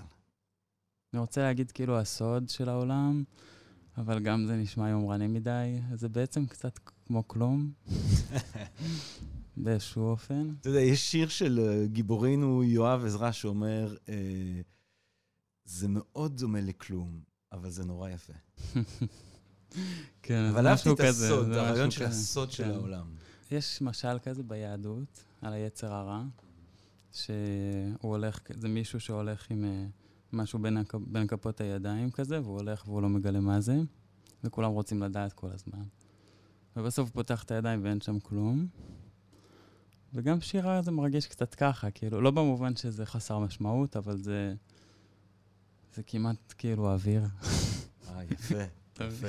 אני 1.14 1.20
רוצה 1.20 1.42
להגיד 1.42 1.72
כאילו 1.72 2.00
הסוד 2.00 2.50
של 2.50 2.70
העולם, 2.70 3.24
אבל 3.98 4.20
גם 4.20 4.46
זה 4.48 4.56
נשמע 4.56 4.90
יומרני 4.90 5.28
מדי, 5.28 5.80
זה 5.96 6.10
בעצם 6.10 6.46
קצת 6.46 6.80
כמו 7.06 7.28
כלום, 7.28 7.72
באיזשהו 9.58 10.04
אופן. 10.04 10.54
אתה 10.62 10.70
יודע, 10.70 10.82
יש 10.82 11.12
שיר 11.12 11.28
של 11.28 11.60
אה, 11.60 11.86
גיבורינו 11.88 12.64
יואב 12.64 13.06
עזרא 13.06 13.32
שאומר, 13.32 13.96
אה, 14.10 14.62
זה 15.66 15.88
מאוד 15.90 16.38
דומה 16.38 16.62
לכלום, 16.62 17.20
אבל 17.52 17.70
זה 17.70 17.86
נורא 17.86 18.10
יפה. 18.10 18.34
כן, 20.22 20.44
אבל 20.44 20.68
אהבתי 20.68 20.92
את 20.92 21.00
הסוד, 21.00 21.52
הרעיון 21.52 21.92
של. 21.92 22.06
הסוד 22.06 22.52
של 22.52 22.64
כן. 22.64 22.70
העולם. 22.70 23.06
יש 23.52 23.82
משל 23.82 24.20
כזה 24.24 24.44
ביהדות, 24.44 25.24
על 25.42 25.54
היצר 25.54 25.94
הרע, 25.94 26.24
שהוא 27.12 27.32
הולך, 28.02 28.40
זה 28.54 28.68
מישהו 28.68 29.00
שהולך 29.00 29.52
עם 29.52 29.66
אה, 29.66 29.86
משהו 30.34 30.60
בין, 30.60 30.78
הכ, 30.78 30.96
בין 30.96 31.28
כפות 31.28 31.62
הידיים 31.62 32.12
כזה, 32.12 32.42
והוא 32.42 32.58
הולך 32.58 32.88
והוא 32.88 33.02
לא 33.02 33.10
מגלה 33.10 33.40
מה 33.40 33.62
זה, 33.62 33.78
וכולם 34.44 34.72
רוצים 34.72 35.04
לדעת 35.04 35.34
כל 35.34 35.50
הזמן. 35.54 35.84
ובסוף 36.76 37.10
הוא 37.10 37.14
פותח 37.14 37.44
את 37.44 37.52
הידיים 37.52 37.84
ואין 37.84 38.02
שם 38.02 38.20
כלום. 38.20 38.68
וגם 40.14 40.42
שירה 40.42 40.82
זה 40.82 40.92
מרגיש 40.92 41.28
קצת 41.28 41.56
ככה, 41.56 41.92
כאילו, 41.92 42.22
לא 42.22 42.32
במובן 42.32 42.76
שזה 42.76 43.06
חסר 43.06 43.40
משמעות, 43.40 43.98
אבל 43.98 44.18
זה, 44.18 44.54
זה 45.96 46.04
כמעט 46.04 46.54
כאילו 46.58 46.94
אוויר. 46.94 47.24
אה, 48.08 48.24
יפה, 48.24 48.64
יפה. 49.00 49.28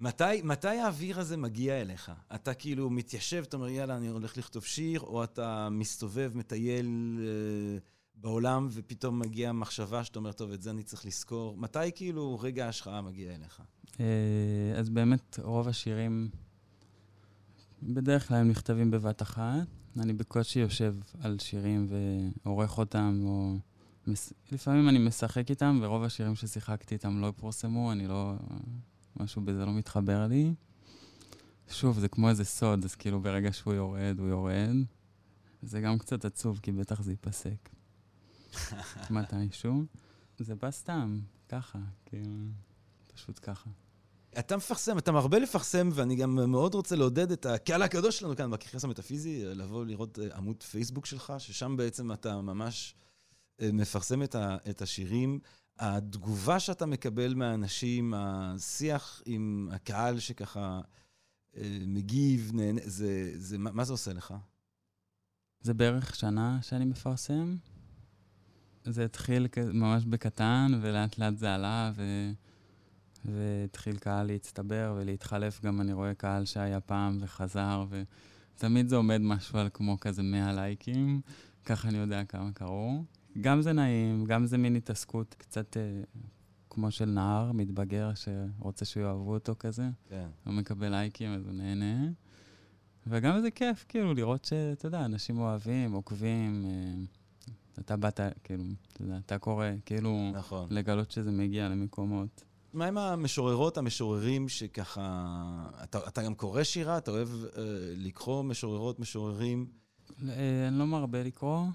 מתי, 0.00 0.42
מתי 0.44 0.68
האוויר 0.68 1.20
הזה 1.20 1.36
מגיע 1.36 1.80
אליך? 1.80 2.12
אתה 2.34 2.54
כאילו 2.54 2.90
מתיישב, 2.90 3.44
אתה 3.48 3.56
אומר, 3.56 3.68
יאללה, 3.68 3.96
אני 3.96 4.08
הולך 4.08 4.36
לכתוב 4.36 4.64
שיר, 4.64 5.00
או 5.00 5.24
אתה 5.24 5.68
מסתובב, 5.70 6.32
מטייל 6.34 7.18
אה, 7.20 7.78
בעולם, 8.14 8.68
ופתאום 8.70 9.18
מגיעה 9.18 9.52
מחשבה 9.52 10.04
שאתה 10.04 10.18
אומר, 10.18 10.32
טוב, 10.32 10.52
את 10.52 10.62
זה 10.62 10.70
אני 10.70 10.82
צריך 10.82 11.06
לזכור. 11.06 11.56
מתי 11.56 11.92
כאילו 11.94 12.38
רגע 12.40 12.66
ההשחאה 12.66 13.00
מגיע 13.00 13.34
אליך? 13.34 13.62
אה, 14.00 14.04
אז 14.78 14.90
באמת, 14.90 15.38
רוב 15.42 15.68
השירים, 15.68 16.28
בדרך 17.82 18.28
כלל 18.28 18.36
הם 18.36 18.48
נכתבים 18.48 18.90
בבת 18.90 19.22
אחת. 19.22 19.66
אני 19.98 20.12
בקושי 20.12 20.58
יושב 20.58 20.94
על 21.20 21.38
שירים 21.38 21.86
ועורך 22.44 22.78
אותם, 22.78 23.22
או... 23.24 23.56
לפעמים 24.52 24.88
אני 24.88 24.98
משחק 24.98 25.50
איתם, 25.50 25.78
ורוב 25.82 26.02
השירים 26.02 26.34
ששיחקתי 26.34 26.94
איתם 26.94 27.20
לא 27.20 27.32
פורסמו, 27.36 27.92
אני 27.92 28.06
לא... 28.06 28.34
משהו 29.22 29.42
בזה 29.42 29.64
לא 29.64 29.72
מתחבר 29.72 30.26
לי. 30.26 30.54
שוב, 31.68 31.98
זה 31.98 32.08
כמו 32.08 32.28
איזה 32.28 32.44
סוד, 32.44 32.84
אז 32.84 32.94
כאילו 32.94 33.20
ברגע 33.20 33.52
שהוא 33.52 33.74
יורד, 33.74 34.18
הוא 34.18 34.28
יורד. 34.28 34.76
זה 35.62 35.80
גם 35.80 35.98
קצת 35.98 36.24
עצוב, 36.24 36.60
כי 36.62 36.72
בטח 36.72 37.02
זה 37.02 37.10
ייפסק. 37.12 37.68
מתישהו. 39.10 39.84
זה 40.38 40.54
בא 40.54 40.70
סתם, 40.70 41.20
ככה, 41.48 41.78
כאילו, 42.06 42.46
פשוט 43.14 43.40
ככה. 43.42 43.70
אתה 44.38 44.56
מפרסם, 44.56 44.98
אתה 44.98 45.12
מרבה 45.12 45.38
לפרסם, 45.38 45.88
ואני 45.92 46.16
גם 46.16 46.50
מאוד 46.50 46.74
רוצה 46.74 46.96
לעודד 46.96 47.32
את 47.32 47.46
הקהל 47.46 47.82
הקדוש 47.82 48.18
שלנו 48.18 48.36
כאן 48.36 48.50
בקרקס 48.50 48.84
המטאפיזי, 48.84 49.44
לבוא 49.44 49.84
לראות 49.84 50.18
אה, 50.18 50.36
עמוד 50.36 50.62
פייסבוק 50.62 51.06
שלך, 51.06 51.32
ששם 51.38 51.76
בעצם 51.76 52.12
אתה 52.12 52.40
ממש 52.40 52.94
אה, 53.60 53.70
מפרסם 53.72 54.22
את, 54.22 54.34
ה, 54.34 54.56
את 54.70 54.82
השירים. 54.82 55.38
התגובה 55.80 56.60
שאתה 56.60 56.86
מקבל 56.86 57.34
מהאנשים, 57.34 58.14
השיח 58.14 59.22
עם 59.26 59.68
הקהל 59.72 60.18
שככה 60.18 60.80
אה, 61.56 61.78
מגיב, 61.86 62.50
נהנה, 62.54 62.80
זה, 62.84 63.32
זה, 63.34 63.58
מה, 63.58 63.72
מה 63.72 63.84
זה 63.84 63.92
עושה 63.92 64.12
לך? 64.12 64.34
זה 65.60 65.74
בערך 65.74 66.14
שנה 66.14 66.58
שאני 66.62 66.84
מפרסם. 66.84 67.56
זה 68.84 69.04
התחיל 69.04 69.46
ממש 69.72 70.04
בקטן, 70.04 70.80
ולאט 70.82 71.18
לאט 71.18 71.36
זה 71.36 71.54
עלה, 71.54 71.92
ו... 71.94 72.30
והתחיל 73.24 73.96
קהל 73.96 74.26
להצטבר 74.26 74.94
ולהתחלף. 74.96 75.60
גם 75.60 75.80
אני 75.80 75.92
רואה 75.92 76.14
קהל 76.14 76.44
שהיה 76.44 76.80
פעם 76.80 77.18
וחזר, 77.20 77.86
ותמיד 77.90 78.88
זה 78.88 78.96
עומד 78.96 79.18
משהו 79.18 79.58
על 79.58 79.68
כמו 79.72 80.00
כזה 80.00 80.22
100 80.22 80.52
לייקים, 80.52 81.20
ככה 81.64 81.88
אני 81.88 81.98
יודע 81.98 82.24
כמה 82.24 82.52
קראו. 82.52 83.04
גם 83.40 83.62
זה 83.62 83.72
נעים, 83.72 84.24
גם 84.24 84.46
זה 84.46 84.58
מין 84.58 84.76
התעסקות 84.76 85.34
קצת 85.38 85.76
אה, 85.76 86.02
כמו 86.70 86.90
של 86.90 87.04
נער 87.04 87.52
מתבגר 87.52 88.10
שרוצה 88.14 88.84
שיאהבו 88.84 89.34
אותו 89.34 89.54
כזה. 89.58 89.88
כן. 90.08 90.28
הוא 90.44 90.54
מקבל 90.54 90.88
לייקים, 90.88 91.34
אז 91.34 91.46
הוא 91.46 91.52
נהנה. 91.52 92.08
וגם 93.06 93.40
זה 93.40 93.50
כיף, 93.50 93.84
כאילו, 93.88 94.14
לראות 94.14 94.44
שאתה 94.44 94.86
יודע, 94.86 95.04
אנשים 95.04 95.38
אוהבים, 95.38 95.92
עוקבים. 95.92 96.64
אה, 96.64 97.04
אתה 97.80 97.96
באת, 97.96 98.20
כאילו, 98.44 98.64
אתה 98.92 99.02
יודע, 99.02 99.18
אתה 99.26 99.38
קורא, 99.38 99.66
כאילו, 99.86 100.30
נכון. 100.34 100.66
לגלות 100.70 101.10
שזה 101.10 101.30
מגיע 101.30 101.68
למקומות. 101.68 102.44
מה 102.72 102.86
עם 102.86 102.98
המשוררות, 102.98 103.78
המשוררים 103.78 104.48
שככה... 104.48 105.70
אתה, 105.82 105.98
אתה 106.08 106.22
גם 106.22 106.34
קורא 106.34 106.62
שירה? 106.62 106.98
אתה 106.98 107.10
אוהב 107.10 107.28
אה, 107.28 107.62
לקרוא 107.96 108.42
משוררות, 108.42 109.00
משוררים? 109.00 109.66
אה, 110.28 110.68
אני 110.68 110.78
לא 110.78 110.86
מרבה 110.86 111.22
לקרוא. 111.22 111.66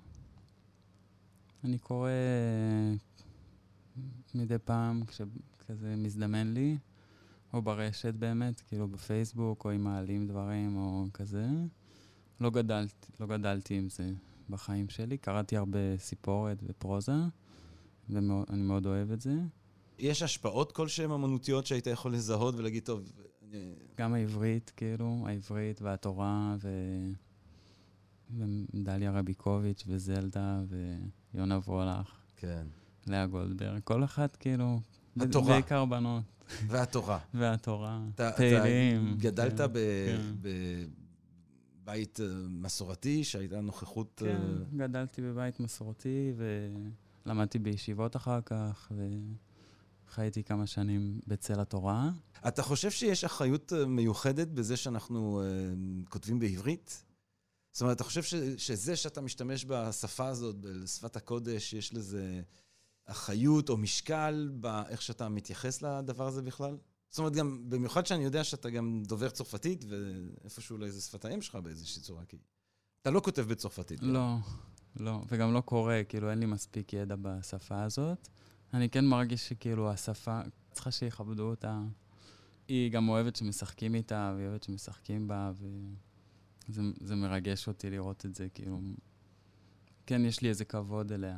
אני 1.66 1.78
קורא 1.78 2.10
אה, 2.10 2.94
מדי 4.36 4.58
פעם 4.58 5.04
כשכזה 5.06 5.96
מזדמן 5.96 6.54
לי, 6.54 6.78
או 7.54 7.62
ברשת 7.62 8.14
באמת, 8.14 8.62
כאילו 8.62 8.88
בפייסבוק, 8.88 9.66
או 9.66 9.72
אם 9.72 9.84
מעלים 9.84 10.28
דברים, 10.28 10.78
או 10.78 11.06
כזה. 11.14 11.48
לא 12.40 12.50
גדלתי, 12.50 13.12
לא 13.20 13.28
גדלתי 13.28 13.78
עם 13.78 13.90
זה 13.90 14.12
בחיים 14.50 14.90
שלי. 14.90 15.18
קראתי 15.18 15.58
הרבה 15.58 15.98
סיפורת 15.98 16.58
ופרוזה, 16.64 17.16
ואני 18.10 18.62
מאוד 18.64 18.86
אוהב 18.86 19.12
את 19.12 19.22
זה. 19.22 19.34
יש 20.00 20.22
השפעות 20.22 20.72
כלשהן 20.72 21.12
אמנותיות 21.12 21.66
שהיית 21.66 21.88
יכול 21.88 22.14
לזהות 22.14 22.56
ולהגיד, 22.56 22.84
טוב, 22.84 23.12
גם 23.98 24.14
העברית, 24.14 24.72
כאילו, 24.76 25.24
העברית 25.28 25.82
והתורה, 25.82 26.56
ו... 26.60 26.70
ודליה 28.38 29.12
רביקוביץ' 29.12 29.84
וזלדה 29.88 30.62
ויונה 31.36 31.58
וולך, 31.68 32.12
כן. 32.36 32.68
לאה 33.08 33.26
גולדברג, 33.26 33.82
כל 33.84 34.04
אחת 34.04 34.36
כאילו... 34.36 34.80
התורה. 35.20 35.54
בעיקר 35.54 35.86
בנות. 35.86 36.24
והתורה. 36.68 37.20
והתורה, 37.34 38.02
תהילים. 38.16 39.16
גדלת 39.18 39.58
כן, 39.58 39.68
ב- 39.74 40.08
כן. 40.08 40.50
בבית 41.84 42.20
אה, 42.20 42.26
מסורתי, 42.50 43.24
שהייתה 43.24 43.62
נוכחות... 43.62 44.22
כן, 44.26 44.28
אה, 44.28 44.88
גדלתי 44.88 45.22
בבית 45.22 45.60
מסורתי 45.60 46.34
ולמדתי 47.26 47.60
בישיבות 47.60 48.16
אחר 48.16 48.42
כך, 48.42 48.92
וחייתי 50.08 50.44
כמה 50.44 50.68
שנים 50.68 51.20
בצל 51.28 51.60
התורה. 51.60 52.10
אתה 52.48 52.64
חושב 52.64 52.92
שיש 52.92 53.24
אחריות 53.24 53.74
אה, 53.74 53.86
מיוחדת 53.86 54.48
בזה 54.48 54.78
שאנחנו 54.78 55.42
כותבים 56.10 56.40
בעברית? 56.40 57.05
זאת 57.76 57.82
אומרת, 57.82 57.96
אתה 57.96 58.04
חושב 58.04 58.24
ש, 58.24 58.36
שזה 58.58 58.96
שאתה 58.96 59.22
משתמש 59.22 59.66
בשפה 59.66 60.28
הזאת, 60.28 60.56
בשפת 60.56 61.16
הקודש, 61.16 61.74
יש 61.74 61.94
לזה 61.94 62.42
אחריות 63.06 63.70
או 63.70 63.78
משקל 63.78 64.50
באיך 64.54 65.02
שאתה 65.02 65.30
מתייחס 65.30 65.82
לדבר 65.82 66.28
הזה 66.28 66.42
בכלל? 66.42 66.78
זאת 67.10 67.20
אומרת, 67.20 67.34
גם, 67.34 67.70
במיוחד 67.70 68.06
שאני 68.06 68.24
יודע 68.24 68.44
שאתה 68.44 68.70
גם 68.70 69.04
דובר 69.08 69.30
צרפתית, 69.30 69.86
ואיפשהו 69.88 70.76
אולי 70.76 70.92
זה 70.92 71.02
שפת 71.02 71.26
האם 71.26 71.42
שלך 71.42 71.56
באיזושהי 71.56 72.02
צורה, 72.02 72.26
כי 72.26 72.38
אתה 73.02 73.10
לא 73.10 73.20
כותב 73.20 73.42
בצרפתית. 73.42 74.00
לא, 74.02 74.36
לא, 74.96 75.22
וגם 75.28 75.54
לא 75.54 75.62
קורא, 75.62 75.94
כאילו 76.10 76.30
אין 76.30 76.40
לי 76.40 76.46
מספיק 76.46 76.94
ידע 76.94 77.16
בשפה 77.22 77.84
הזאת. 77.84 78.28
אני 78.74 78.90
כן 78.90 79.06
מרגיש 79.06 79.50
שכאילו 79.50 79.92
השפה, 79.92 80.42
צריכה 80.72 80.92
שיכבדו 80.92 81.50
אותה. 81.50 81.82
היא 82.68 82.92
גם 82.92 83.10
אוהבת 83.10 83.36
שמשחקים 83.36 83.96
איתה, 83.96 84.34
והיא 84.36 84.48
אוהבת 84.48 84.64
שמשחקים 84.64 85.28
בה, 85.28 85.52
וזה 85.56 85.68
זה 87.00 87.16
מרגש 87.16 87.68
אותי 87.68 87.90
לראות 87.90 88.26
את 88.26 88.36
זה, 88.36 88.50
כאילו... 88.50 88.82
כן, 90.06 90.26
יש 90.26 90.42
לי 90.42 90.50
איזה 90.50 90.66
כבוד 90.66 91.12
אליה, 91.12 91.38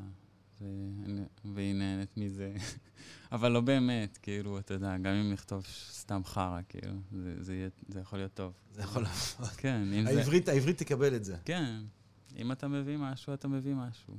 ואני, 0.62 1.22
והיא 1.54 1.76
נהנית 1.76 2.18
מזה. 2.18 2.56
אבל 3.32 3.52
לא 3.52 3.62
באמת, 3.62 4.18
כאילו, 4.18 4.60
אתה 4.60 4.74
יודע, 4.74 4.98
גם 4.98 5.14
אם 5.14 5.34
נכתוב 5.34 5.66
סתם 5.92 6.22
חרא, 6.26 6.62
כאילו, 6.70 6.94
זה, 7.12 7.44
זה, 7.44 7.54
יהיה, 7.56 7.70
זה 7.88 8.00
יכול 8.00 8.20
להיות 8.20 8.34
טוב. 8.34 8.54
זה 8.72 8.82
יכול 8.82 9.04
לעבוד. 9.04 9.48
כן, 9.48 9.94
אם 9.94 10.04
זה... 10.04 10.10
העברית, 10.10 10.50
העברית 10.50 10.78
תקבל 10.78 11.16
את 11.16 11.24
זה. 11.24 11.38
כן, 11.46 11.84
אם 12.36 12.52
אתה 12.52 12.68
מביא 12.68 12.98
משהו, 12.98 13.34
אתה 13.34 13.48
מביא 13.48 13.76
משהו. 13.76 14.18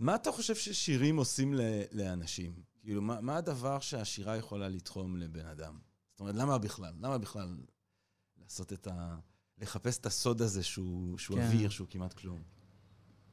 מה 0.00 0.14
אתה 0.14 0.32
חושב 0.32 0.54
ששירים 0.54 1.16
עושים 1.16 1.54
ל- 1.54 1.82
לאנשים? 1.92 2.52
כאילו, 2.82 3.02
מה, 3.02 3.20
מה 3.20 3.36
הדבר 3.36 3.80
שהשירה 3.80 4.36
יכולה 4.36 4.68
לתחום 4.68 5.16
לבן 5.16 5.46
אדם? 5.46 5.78
זאת 6.10 6.20
אומרת, 6.20 6.34
למה 6.34 6.58
בכלל? 6.58 6.94
למה 7.00 7.18
בכלל 7.18 7.56
לעשות 8.42 8.72
את 8.72 8.86
ה... 8.86 9.18
לחפש 9.62 9.98
את 9.98 10.06
הסוד 10.06 10.42
הזה 10.42 10.62
שהוא, 10.62 11.18
שהוא 11.18 11.36
כן. 11.36 11.42
אוויר, 11.44 11.68
שהוא 11.68 11.86
כמעט 11.90 12.12
כלום? 12.12 12.42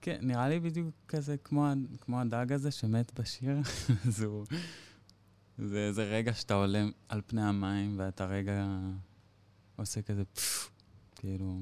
כן, 0.01 0.17
נראה 0.21 0.49
לי 0.49 0.59
בדיוק 0.59 0.95
כזה 1.07 1.37
כמו, 1.37 1.67
כמו 2.01 2.19
הדג 2.21 2.53
הזה 2.53 2.71
שמת 2.71 3.19
בשיר. 3.19 3.57
זה, 4.17 4.27
זה, 5.57 5.93
זה 5.93 6.03
רגע 6.03 6.33
שאתה 6.33 6.53
עולה 6.53 6.85
על 7.09 7.21
פני 7.27 7.41
המים 7.41 7.95
ואתה 7.97 8.25
רגע 8.25 8.65
עושה 9.75 10.01
כזה 10.01 10.25
פפפ, 10.25 10.69
כאילו 11.15 11.61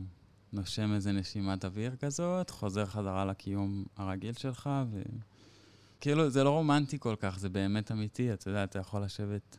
נושם 0.53 0.93
איזה 0.93 1.11
נשימת 1.11 1.65
אוויר 1.65 1.95
כזאת, 1.95 2.49
חוזר 2.49 2.85
חזרה 2.85 3.25
לקיום 3.25 3.85
הרגיל 3.95 4.33
שלך, 4.33 4.69
וכאילו 5.97 6.29
זה 6.29 6.43
לא 6.43 6.49
רומנטי 6.49 6.99
כל 6.99 7.15
כך, 7.19 7.39
זה 7.39 7.49
באמת 7.49 7.91
אמיתי, 7.91 8.33
אתה 8.33 8.49
יודע, 8.49 8.63
אתה 8.63 8.79
יכול 8.79 9.03
לשבת 9.03 9.57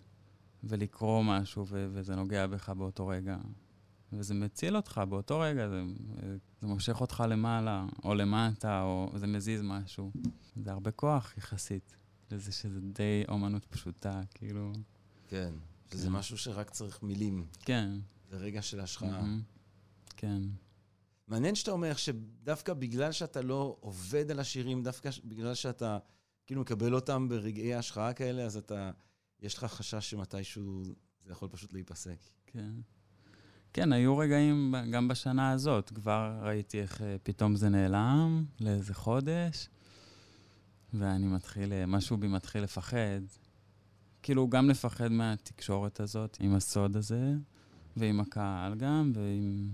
ולקרוא 0.64 1.22
משהו 1.24 1.66
ו- 1.68 1.88
וזה 1.92 2.16
נוגע 2.16 2.46
בך 2.46 2.68
באותו 2.68 3.06
רגע. 3.06 3.36
וזה 4.12 4.34
מציל 4.34 4.76
אותך 4.76 5.00
באותו 5.08 5.40
רגע, 5.40 5.68
זה, 5.68 5.82
זה 6.60 6.66
מושך 6.66 7.00
אותך 7.00 7.24
למעלה, 7.28 7.86
או 8.04 8.14
למטה, 8.14 8.82
או 8.82 9.12
זה 9.16 9.26
מזיז 9.26 9.62
משהו. 9.62 10.12
זה 10.56 10.70
הרבה 10.70 10.90
כוח 10.90 11.34
יחסית 11.38 11.96
לזה 12.30 12.52
שזה 12.52 12.80
די 12.80 13.24
אומנות 13.28 13.64
פשוטה, 13.64 14.20
כאילו... 14.34 14.72
כן. 15.28 15.52
שזה 15.90 16.06
כן. 16.06 16.12
משהו 16.12 16.38
שרק 16.38 16.70
צריך 16.70 17.02
מילים. 17.02 17.46
כן. 17.60 17.90
זה 18.30 18.36
רגע 18.36 18.62
של 18.62 18.80
השחאה. 18.80 19.10
מהמם. 19.10 19.42
כן. 20.16 20.42
מעניין 21.28 21.54
שאתה 21.54 21.70
אומר 21.70 21.94
שדווקא 21.94 22.74
בגלל 22.74 23.12
שאתה 23.12 23.42
לא 23.42 23.76
עובד 23.80 24.30
על 24.30 24.40
השירים, 24.40 24.82
דווקא 24.82 25.10
בגלל 25.24 25.54
שאתה 25.54 25.98
כאילו 26.46 26.60
מקבל 26.60 26.94
אותם 26.94 27.28
ברגעי 27.28 27.74
השחאה 27.74 28.12
כאלה, 28.12 28.42
אז 28.42 28.56
אתה, 28.56 28.90
יש 29.40 29.54
לך 29.54 29.64
חשש 29.64 30.10
שמתישהו 30.10 30.82
זה 31.24 31.32
יכול 31.32 31.48
פשוט 31.48 31.72
להיפסק. 31.72 32.18
כן. 32.46 32.72
כן, 33.72 33.92
היו 33.92 34.18
רגעים 34.18 34.74
גם 34.90 35.08
בשנה 35.08 35.50
הזאת. 35.50 35.90
כבר 35.94 36.38
ראיתי 36.42 36.80
איך 36.80 37.02
אה, 37.02 37.16
פתאום 37.22 37.56
זה 37.56 37.68
נעלם 37.68 38.44
לאיזה 38.60 38.94
חודש, 38.94 39.68
ואני 40.94 41.26
מתחיל, 41.26 41.72
אה, 41.72 41.86
משהו 41.86 42.16
בי 42.16 42.28
מתחיל 42.28 42.62
לפחד. 42.62 43.20
כאילו, 44.22 44.48
גם 44.48 44.70
לפחד 44.70 45.12
מהתקשורת 45.12 46.00
הזאת, 46.00 46.36
עם 46.40 46.54
הסוד 46.54 46.96
הזה, 46.96 47.34
ועם 47.96 48.20
הקהל 48.20 48.74
גם, 48.74 49.12
ועם... 49.14 49.70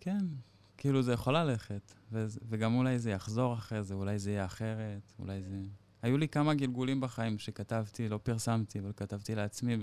כן, 0.00 0.26
כאילו 0.76 1.02
זה 1.02 1.12
יכול 1.12 1.36
ללכת, 1.36 1.94
וגם 2.48 2.74
אולי 2.74 2.98
זה 2.98 3.10
יחזור 3.10 3.54
אחרי 3.54 3.82
זה, 3.82 3.94
אולי 3.94 4.18
זה 4.18 4.30
יהיה 4.30 4.44
אחרת, 4.44 5.12
אולי 5.18 5.42
זה... 5.42 5.62
היו 6.02 6.18
לי 6.18 6.28
כמה 6.28 6.54
גלגולים 6.54 7.00
בחיים 7.00 7.38
שכתבתי, 7.38 8.08
לא 8.08 8.18
פרסמתי, 8.22 8.78
אבל 8.78 8.92
כתבתי 8.96 9.34
לעצמי, 9.34 9.76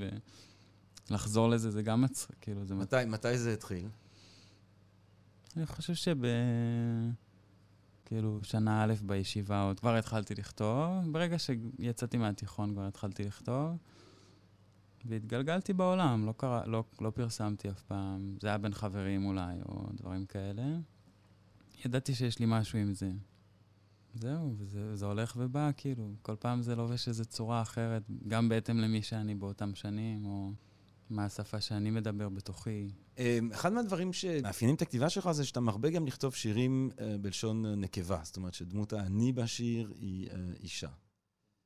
ולחזור 1.12 1.50
לזה 1.50 1.72
זה 1.72 1.82
גם 1.82 2.02
מצחיק, 2.02 2.36
כאילו 2.42 2.66
זה... 2.66 2.76
מתי, 2.76 2.96
מתי 3.08 3.38
זה 3.38 3.54
התחיל? 3.54 3.88
אני 5.58 5.66
חושב 5.66 5.94
שב... 5.94 6.18
כאילו, 8.06 8.40
שנה 8.44 8.84
א' 8.84 8.94
בישיבה 9.06 9.62
עוד 9.64 9.80
כבר 9.80 9.96
התחלתי 9.96 10.36
לכתוב. 10.36 11.12
ברגע 11.12 11.36
שיצאתי 11.40 12.18
מהתיכון 12.18 12.74
כבר 12.74 12.88
התחלתי 12.88 13.24
לכתוב. 13.24 13.78
והתגלגלתי 15.06 15.74
בעולם, 15.74 16.26
לא, 16.26 16.34
קרא, 16.38 16.66
לא, 16.66 16.84
לא 17.02 17.10
פרסמתי 17.10 17.70
אף 17.70 17.82
פעם. 17.82 18.38
זה 18.42 18.48
היה 18.48 18.58
בין 18.58 18.74
חברים 18.74 19.26
אולי, 19.26 19.58
או 19.66 19.86
דברים 19.94 20.26
כאלה. 20.26 20.64
ידעתי 21.86 22.16
שיש 22.16 22.40
לי 22.40 22.46
משהו 22.48 22.80
עם 22.80 22.94
זה. 22.94 23.12
זהו, 24.14 24.56
וזה 24.58 24.96
זה 24.96 25.06
הולך 25.06 25.34
ובא, 25.38 25.70
כאילו. 25.78 26.14
כל 26.22 26.36
פעם 26.40 26.62
זה 26.62 26.76
לובש 26.76 27.08
איזו 27.08 27.26
צורה 27.26 27.62
אחרת, 27.62 28.04
גם 28.28 28.50
בהתאם 28.50 28.78
למי 28.78 29.02
שאני 29.02 29.36
באותם 29.36 29.76
שנים, 29.76 30.26
או 30.26 30.52
מה 31.12 31.26
השפה 31.26 31.62
שאני 31.62 31.92
מדבר 31.92 32.30
בתוכי. 32.30 32.92
אמ, 33.18 33.50
אחד 33.54 33.74
מהדברים 33.74 34.14
שמאפיינים 34.14 34.76
את 34.76 34.82
הכתיבה 34.82 35.10
שלך 35.10 35.32
זה 35.32 35.46
שאתה 35.46 35.60
מרבה 35.60 35.90
גם 35.90 36.08
לכתוב 36.08 36.36
שירים 36.36 36.90
אה, 37.00 37.18
בלשון 37.18 37.66
אה, 37.66 37.76
נקבה. 37.76 38.20
זאת 38.24 38.38
אומרת 38.38 38.54
שדמות 38.54 38.94
האני 38.94 39.32
בשיר 39.32 39.94
היא 40.00 40.30
אה, 40.30 40.36
אישה. 40.60 40.90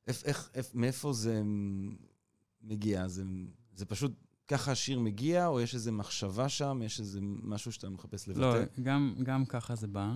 איך, 0.06 0.24
איך, 0.24 0.50
איך, 0.54 0.66
מאיפה 0.74 1.12
זה 1.12 1.42
מגיע? 2.62 3.08
זה, 3.08 3.24
זה 3.74 3.86
פשוט 3.86 4.12
ככה 4.48 4.72
השיר 4.72 5.00
מגיע, 5.00 5.46
או 5.46 5.60
יש 5.60 5.74
איזו 5.74 5.92
מחשבה 5.92 6.48
שם, 6.48 6.80
יש 6.84 7.00
איזה 7.00 7.20
משהו 7.22 7.72
שאתה 7.72 7.88
מחפש 7.88 8.28
לבטא? 8.28 8.40
לא, 8.40 8.82
גם, 8.82 9.14
גם 9.22 9.44
ככה 9.44 9.74
זה 9.74 9.86
בא, 9.86 10.12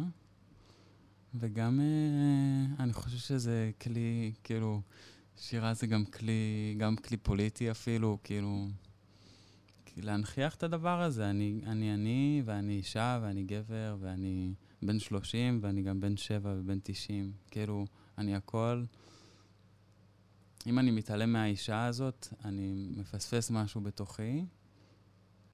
וגם 1.34 1.80
אה, 1.80 2.84
אני 2.84 2.92
חושב 2.92 3.16
שזה 3.18 3.70
כלי, 3.80 4.32
כאילו, 4.44 4.82
שירה 5.36 5.74
זה 5.74 5.86
גם 5.86 6.04
כלי, 6.04 6.74
גם 6.78 6.96
כלי 6.96 7.16
פוליטי 7.16 7.70
אפילו, 7.70 8.18
כאילו, 8.24 8.68
להנכיח 10.00 10.54
את 10.54 10.62
הדבר 10.62 11.02
הזה. 11.02 11.30
אני 11.30 11.60
אני, 11.66 11.94
אני 11.94 12.42
ואני 12.44 12.72
אישה, 12.72 13.18
ואני 13.22 13.42
גבר, 13.42 13.96
ואני 14.00 14.54
בן 14.82 14.98
30, 14.98 15.58
ואני 15.62 15.82
גם 15.82 16.00
בן 16.00 16.16
7 16.16 16.54
ובן 16.58 16.78
90. 16.82 17.32
כאילו, 17.50 17.86
אני 18.18 18.34
הכל. 18.34 18.84
אם 20.66 20.78
אני 20.78 20.90
מתעלם 20.90 21.32
מהאישה 21.32 21.84
הזאת, 21.86 22.28
אני 22.44 22.88
מפספס 22.96 23.50
משהו 23.50 23.80
בתוכי, 23.80 24.44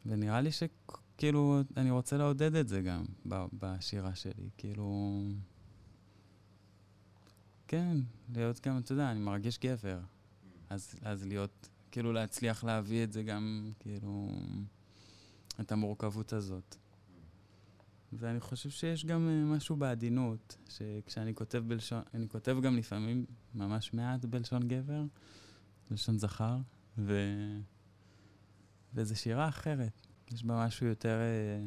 ונראה 0.06 0.40
לי 0.40 0.50
שכאילו, 0.52 1.60
אני 1.76 1.90
רוצה 1.90 2.16
לעודד 2.16 2.54
את 2.54 2.68
זה 2.68 2.82
גם 2.82 3.04
בשירה 3.52 4.14
שלי. 4.14 4.50
כאילו... 4.58 5.20
כן, 7.68 7.96
להיות 8.34 8.66
גם, 8.66 8.78
אתה 8.78 8.92
יודע, 8.92 9.10
אני 9.10 9.20
מרגיש 9.20 9.58
גבר. 9.58 10.00
אז, 10.70 10.94
אז 11.02 11.26
להיות, 11.26 11.68
כאילו 11.96 12.12
להצליח 12.12 12.64
להביא 12.64 13.04
את 13.04 13.12
זה 13.12 13.22
גם, 13.22 13.72
כאילו, 13.80 14.28
את 15.60 15.72
המורכבות 15.72 16.32
הזאת. 16.32 16.76
ואני 18.12 18.40
חושב 18.40 18.70
שיש 18.70 19.04
גם 19.04 19.28
אה, 19.28 19.56
משהו 19.56 19.76
בעדינות, 19.76 20.56
שכשאני 20.68 21.34
כותב 21.34 21.62
בלשון, 21.66 22.02
אני 22.14 22.28
כותב 22.28 22.56
גם 22.62 22.76
לפעמים 22.76 23.24
ממש 23.54 23.94
מעט 23.94 24.24
בלשון 24.24 24.68
גבר, 24.68 25.04
בלשון 25.90 26.18
זכר, 26.18 26.56
ו... 26.98 27.32
וזו 28.94 29.16
שירה 29.16 29.48
אחרת. 29.48 30.06
יש 30.32 30.44
בה 30.44 30.66
משהו 30.66 30.86
יותר, 30.86 31.18
אה, 31.20 31.66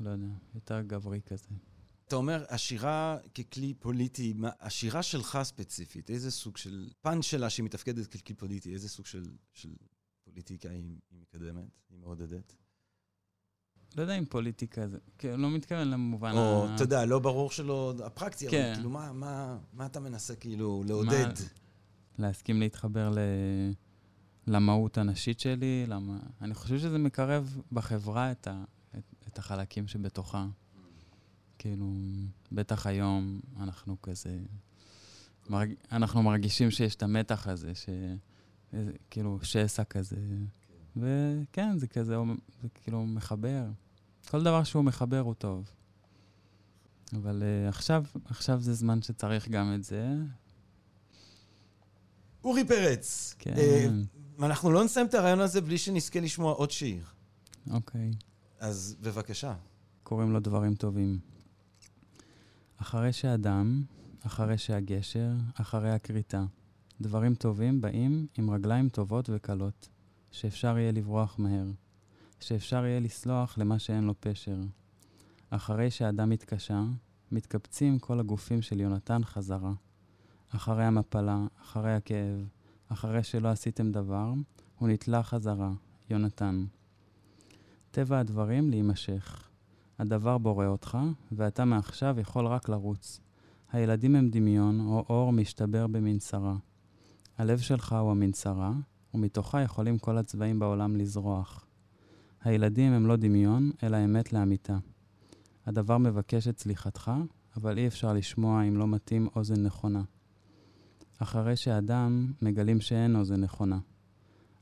לא 0.00 0.10
יודע, 0.10 0.26
יותר 0.54 0.80
גברי 0.80 1.20
כזה. 1.26 1.48
אתה 2.08 2.16
אומר, 2.16 2.44
השירה 2.48 3.16
ככלי 3.34 3.74
פוליטי, 3.74 4.32
מה, 4.32 4.50
השירה 4.60 5.02
שלך 5.02 5.38
ספציפית, 5.42 6.10
איזה 6.10 6.30
סוג 6.30 6.56
של... 6.56 6.88
פן 7.00 7.22
שלה 7.22 7.50
שהיא 7.50 7.64
מתפקדת 7.64 8.06
ככלי 8.06 8.34
פוליטי, 8.34 8.72
איזה 8.74 8.88
סוג 8.88 9.06
של, 9.06 9.22
של 9.52 9.68
פוליטיקה 10.24 10.70
היא 10.70 10.84
היא 11.10 11.18
מקדמת, 11.20 11.64
היא 11.90 11.98
מעודדת? 11.98 12.54
לא 13.96 14.02
יודע 14.02 14.14
אם 14.14 14.24
פוליטיקה 14.24 14.88
זה, 14.88 14.98
כאילו, 15.18 15.36
לא 15.36 15.50
מתכוון 15.50 15.88
למובן 15.88 16.32
או, 16.32 16.66
ה... 16.66 16.74
אתה 16.74 16.82
יודע, 16.82 17.04
לא 17.04 17.18
ברור 17.18 17.50
שלא, 17.50 17.94
הפרקטי, 18.04 18.48
אבל 18.48 18.56
כן. 18.56 18.72
כאילו, 18.74 18.90
מה- 18.90 19.12
מה 19.12 19.58
מה 19.72 19.86
אתה 19.86 20.00
מנסה 20.00 20.36
כאילו 20.36 20.82
לעודד? 20.86 21.32
להסכים 22.18 22.60
להתחבר 22.60 23.10
ל... 23.10 23.18
למהות 24.46 24.98
הנשית 24.98 25.40
שלי, 25.40 25.84
למה... 25.88 26.18
אני 26.40 26.54
חושב 26.54 26.78
שזה 26.78 26.98
מקרב 26.98 27.60
בחברה 27.72 28.30
את, 28.32 28.46
ה... 28.46 28.64
את, 28.98 29.14
את 29.28 29.38
החלקים 29.38 29.88
שבתוכה. 29.88 30.46
כאילו, 31.58 31.92
בטח 32.52 32.86
היום 32.86 33.40
אנחנו 33.60 34.02
כזה... 34.02 34.38
מרג... 35.50 35.72
אנחנו 35.92 36.22
מרגישים 36.22 36.70
שיש 36.70 36.94
את 36.94 37.02
המתח 37.02 37.46
הזה, 37.48 37.72
ש... 37.74 37.88
כאילו, 39.10 39.38
שסע 39.42 39.84
כזה. 39.84 40.16
וכן, 40.96 41.78
זה 41.78 41.86
כזה, 41.86 42.16
זה 42.62 42.68
כאילו 42.74 43.06
מחבר. 43.06 43.64
כל 44.30 44.42
דבר 44.42 44.64
שהוא 44.64 44.84
מחבר 44.84 45.20
הוא 45.20 45.34
טוב. 45.34 45.70
אבל 47.12 47.42
uh, 47.42 47.68
עכשיו, 47.68 48.04
עכשיו 48.24 48.60
זה 48.60 48.74
זמן 48.74 49.02
שצריך 49.02 49.48
גם 49.48 49.74
את 49.74 49.84
זה. 49.84 50.14
אורי 52.44 52.64
פרץ, 52.64 53.34
כן. 53.38 53.54
אה, 53.56 53.86
אנחנו 54.42 54.70
לא 54.70 54.84
נסיים 54.84 55.06
את 55.06 55.14
הרעיון 55.14 55.40
הזה 55.40 55.60
בלי 55.60 55.78
שנזכה 55.78 56.20
לשמוע 56.20 56.52
עוד 56.52 56.70
שיר. 56.70 57.04
אוקיי. 57.70 58.10
אז 58.60 58.96
בבקשה. 59.00 59.54
קוראים 60.02 60.32
לו 60.32 60.40
דברים 60.40 60.74
טובים. 60.74 61.18
אחרי 62.80 63.12
שאדם, 63.12 63.82
אחרי 64.26 64.58
שהגשר, 64.58 65.30
אחרי 65.54 65.90
הכריתה. 65.90 66.44
דברים 67.00 67.34
טובים 67.34 67.80
באים 67.80 68.26
עם 68.38 68.50
רגליים 68.50 68.88
טובות 68.88 69.30
וקלות, 69.32 69.88
שאפשר 70.30 70.78
יהיה 70.78 70.92
לברוח 70.92 71.38
מהר, 71.38 71.66
שאפשר 72.40 72.86
יהיה 72.86 73.00
לסלוח 73.00 73.58
למה 73.58 73.78
שאין 73.78 74.04
לו 74.04 74.14
פשר. 74.20 74.60
אחרי 75.50 75.90
שאדם 75.90 76.30
מתקשה, 76.30 76.84
מתקבצים 77.32 77.98
כל 77.98 78.20
הגופים 78.20 78.62
של 78.62 78.80
יונתן 78.80 79.24
חזרה. 79.24 79.72
אחרי 80.54 80.84
המפלה, 80.84 81.46
אחרי 81.62 81.94
הכאב, 81.94 82.48
אחרי 82.88 83.22
שלא 83.22 83.48
עשיתם 83.48 83.92
דבר, 83.92 84.32
הוא 84.78 84.88
נתלה 84.88 85.22
חזרה, 85.22 85.72
יונתן. 86.10 86.64
טבע 87.90 88.18
הדברים 88.18 88.70
להימשך. 88.70 89.47
הדבר 89.98 90.38
בורא 90.38 90.66
אותך, 90.66 90.98
ואתה 91.32 91.64
מעכשיו 91.64 92.20
יכול 92.20 92.46
רק 92.46 92.68
לרוץ. 92.68 93.20
הילדים 93.72 94.16
הם 94.16 94.28
דמיון, 94.28 94.80
או 94.80 95.04
אור 95.08 95.32
משתבר 95.32 95.86
במנסרה. 95.86 96.56
הלב 97.38 97.58
שלך 97.58 97.92
הוא 97.92 98.10
המנסרה, 98.10 98.72
ומתוכה 99.14 99.60
יכולים 99.60 99.98
כל 99.98 100.18
הצבעים 100.18 100.58
בעולם 100.58 100.96
לזרוח. 100.96 101.66
הילדים 102.42 102.92
הם 102.92 103.06
לא 103.06 103.16
דמיון, 103.16 103.70
אלא 103.82 104.04
אמת 104.04 104.32
לאמיתה. 104.32 104.78
הדבר 105.66 105.98
מבקש 105.98 106.48
את 106.48 106.58
סליחתך, 106.58 107.10
אבל 107.56 107.78
אי 107.78 107.86
אפשר 107.86 108.12
לשמוע 108.12 108.62
אם 108.62 108.76
לא 108.76 108.88
מתאים 108.88 109.28
אוזן 109.36 109.62
נכונה. 109.62 110.02
אחרי 111.18 111.56
שאדם, 111.56 112.32
מגלים 112.42 112.80
שאין 112.80 113.16
אוזן 113.16 113.40
נכונה. 113.40 113.78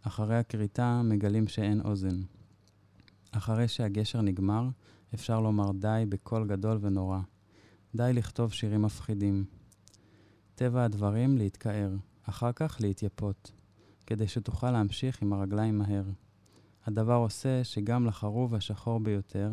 אחרי 0.02 0.38
הכריתה, 0.38 1.02
מגלים 1.04 1.48
שאין 1.48 1.80
אוזן. 1.80 2.22
אחרי 3.32 3.68
שהגשר 3.68 4.20
נגמר, 4.20 4.68
אפשר 5.14 5.40
לומר 5.40 5.72
די 5.72 6.04
בקול 6.08 6.46
גדול 6.46 6.78
ונורא. 6.80 7.18
די 7.94 8.12
לכתוב 8.12 8.52
שירים 8.52 8.82
מפחידים. 8.82 9.44
טבע 10.54 10.84
הדברים 10.84 11.38
להתקער, 11.38 11.90
אחר 12.22 12.52
כך 12.52 12.76
להתייפות, 12.80 13.52
כדי 14.06 14.28
שתוכל 14.28 14.70
להמשיך 14.70 15.22
עם 15.22 15.32
הרגליים 15.32 15.78
מהר. 15.78 16.04
הדבר 16.86 17.14
עושה 17.14 17.64
שגם 17.64 18.06
לחרוב 18.06 18.54
השחור 18.54 19.00
ביותר 19.00 19.52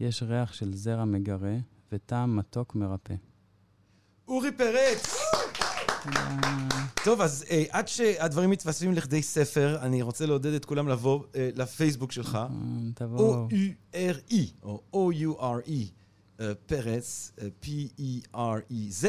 יש 0.00 0.22
ריח 0.22 0.52
של 0.52 0.74
זרע 0.74 1.04
מגרה 1.04 1.56
וטעם 1.92 2.36
מתוק 2.36 2.74
מרפא. 2.74 3.14
אורי 4.28 4.52
פרץ! 4.52 5.41
טוב, 7.04 7.20
אז 7.20 7.44
אה, 7.50 7.64
עד 7.70 7.88
שהדברים 7.88 8.50
מתווספים 8.50 8.92
לכדי 8.92 9.22
ספר, 9.22 9.78
אני 9.82 10.02
רוצה 10.02 10.26
לעודד 10.26 10.52
את 10.52 10.64
כולם 10.64 10.88
לבוא 10.88 11.22
אה, 11.36 11.50
לפייסבוק 11.54 12.12
שלך, 12.12 12.34
אה, 12.34 12.46
תבואו. 12.94 13.48
O-U-R-E, 13.48 14.36
או 14.62 14.82
O-U-R-E, 14.92 15.70
אה, 16.40 16.54
פרץ, 16.66 17.32
אה, 17.40 17.46
P-E-R-E-Z, 17.64 19.06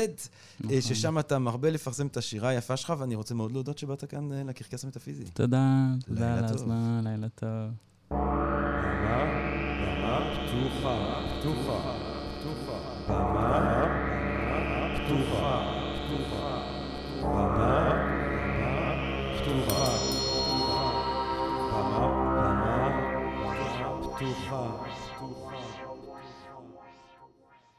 נכון. 0.59 0.81
ששם 0.81 1.19
אתה 1.19 1.39
מרבה 1.39 1.69
לפרסם 1.69 2.07
את 2.07 2.17
השירה 2.17 2.49
היפה 2.49 2.77
שלך, 2.77 2.93
ואני 2.99 3.15
רוצה 3.15 3.35
מאוד 3.35 3.51
להודות 3.51 3.77
שבאת 3.77 4.03
כאן 4.03 4.31
לקרקס 4.31 4.83
המטאפיזי. 4.83 5.23
תודה, 5.23 5.87
תודה 6.05 6.37
על. 6.37 6.45
הזמן, 6.45 7.01
לילה 7.03 7.29
טוב. 7.29 7.49
במה, 8.09 8.19
פתוחה, 10.33 11.21
פתוחה, 11.39 11.95
פתוחה. 12.39 12.77
במה, 13.07 13.87
פתוחה. 14.95 15.82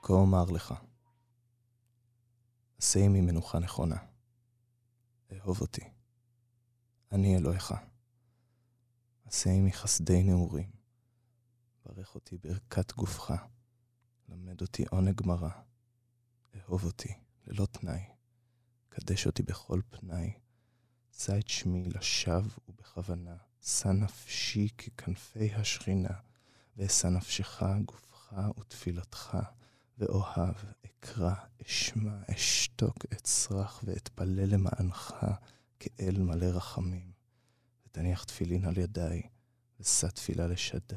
כה 0.03 0.13
אומר 0.13 0.45
לך, 0.45 0.75
עשה 2.79 3.01
עמי 3.01 3.21
מנוחה 3.21 3.59
נכונה. 3.59 3.97
אהוב 5.33 5.61
אותי. 5.61 5.91
אני 7.13 7.37
אלוהיך. 7.37 7.75
עשה 9.25 9.51
עמי 9.51 9.73
חסדי 9.73 10.23
נעורים. 10.23 10.71
ברך 11.87 12.15
אותי 12.15 12.39
ברכת 12.39 12.93
גופך. 12.93 13.33
למד 14.29 14.61
אותי 14.61 14.85
עונג 14.91 15.27
מרה. 15.27 15.63
אהוב 16.57 16.85
אותי 16.85 17.15
ללא 17.47 17.67
תנאי. 17.67 18.14
קדש 18.95 19.27
אותי 19.27 19.43
בכל 19.43 19.81
פנאי. 19.91 20.33
שא 21.19 21.39
את 21.39 21.49
שמי 21.49 21.85
לשווא 21.85 22.51
ובכוונה. 22.69 23.37
שא 23.63 23.89
נפשי 23.89 24.69
ככנפי 24.79 25.55
השכינה. 25.55 26.15
ואשא 26.77 27.07
נפשך, 27.07 27.63
גופך 27.85 28.35
ותפילתך. 28.59 29.39
ואוהב, 29.99 30.55
אקרא, 30.87 31.35
אשמע, 31.67 32.19
אשתוק, 32.31 32.97
אצרח 33.13 33.85
ואתפלל 33.85 34.55
למענך, 34.55 35.15
כאל 35.81 36.19
מלא 36.19 36.47
רחמים. 36.47 37.13
ותניח 37.87 38.25
תפילין 38.25 38.65
על 38.65 38.79
ידיי, 38.79 39.23
ושא 39.81 40.07
תפילה 40.07 40.47
לשדי, 40.47 40.95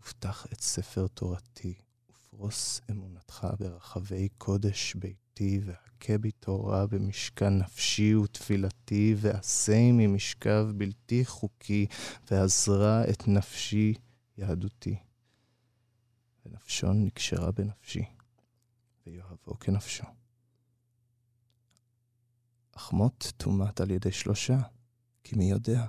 ופתח 0.00 0.46
את 0.52 0.60
ספר 0.60 1.06
תורתי, 1.06 1.74
ופרוס 2.10 2.80
אמונתך 2.90 3.46
ברחבי 3.58 4.28
קודש 4.38 4.94
ביתי, 4.94 5.21
והכה 5.40 6.18
בי 6.18 6.30
תורה 6.30 6.86
במשכן 6.86 7.58
נפשי 7.58 8.14
ותפילתי, 8.14 9.14
ועשה 9.18 9.76
עמי 9.76 10.06
משכב 10.06 10.66
בלתי 10.74 11.24
חוקי, 11.24 11.86
ועזרה 12.30 13.10
את 13.10 13.28
נפשי 13.28 13.94
יהדותי. 14.38 14.96
ונפשון 16.46 17.04
נקשרה 17.04 17.52
בנפשי, 17.52 18.04
ויאהבו 19.06 19.58
כנפשו. 19.60 20.04
אך 22.76 22.92
מות 22.92 23.32
תומת 23.36 23.80
על 23.80 23.90
ידי 23.90 24.12
שלושה, 24.12 24.58
כי 25.24 25.36
מי 25.36 25.50
יודע? 25.50 25.86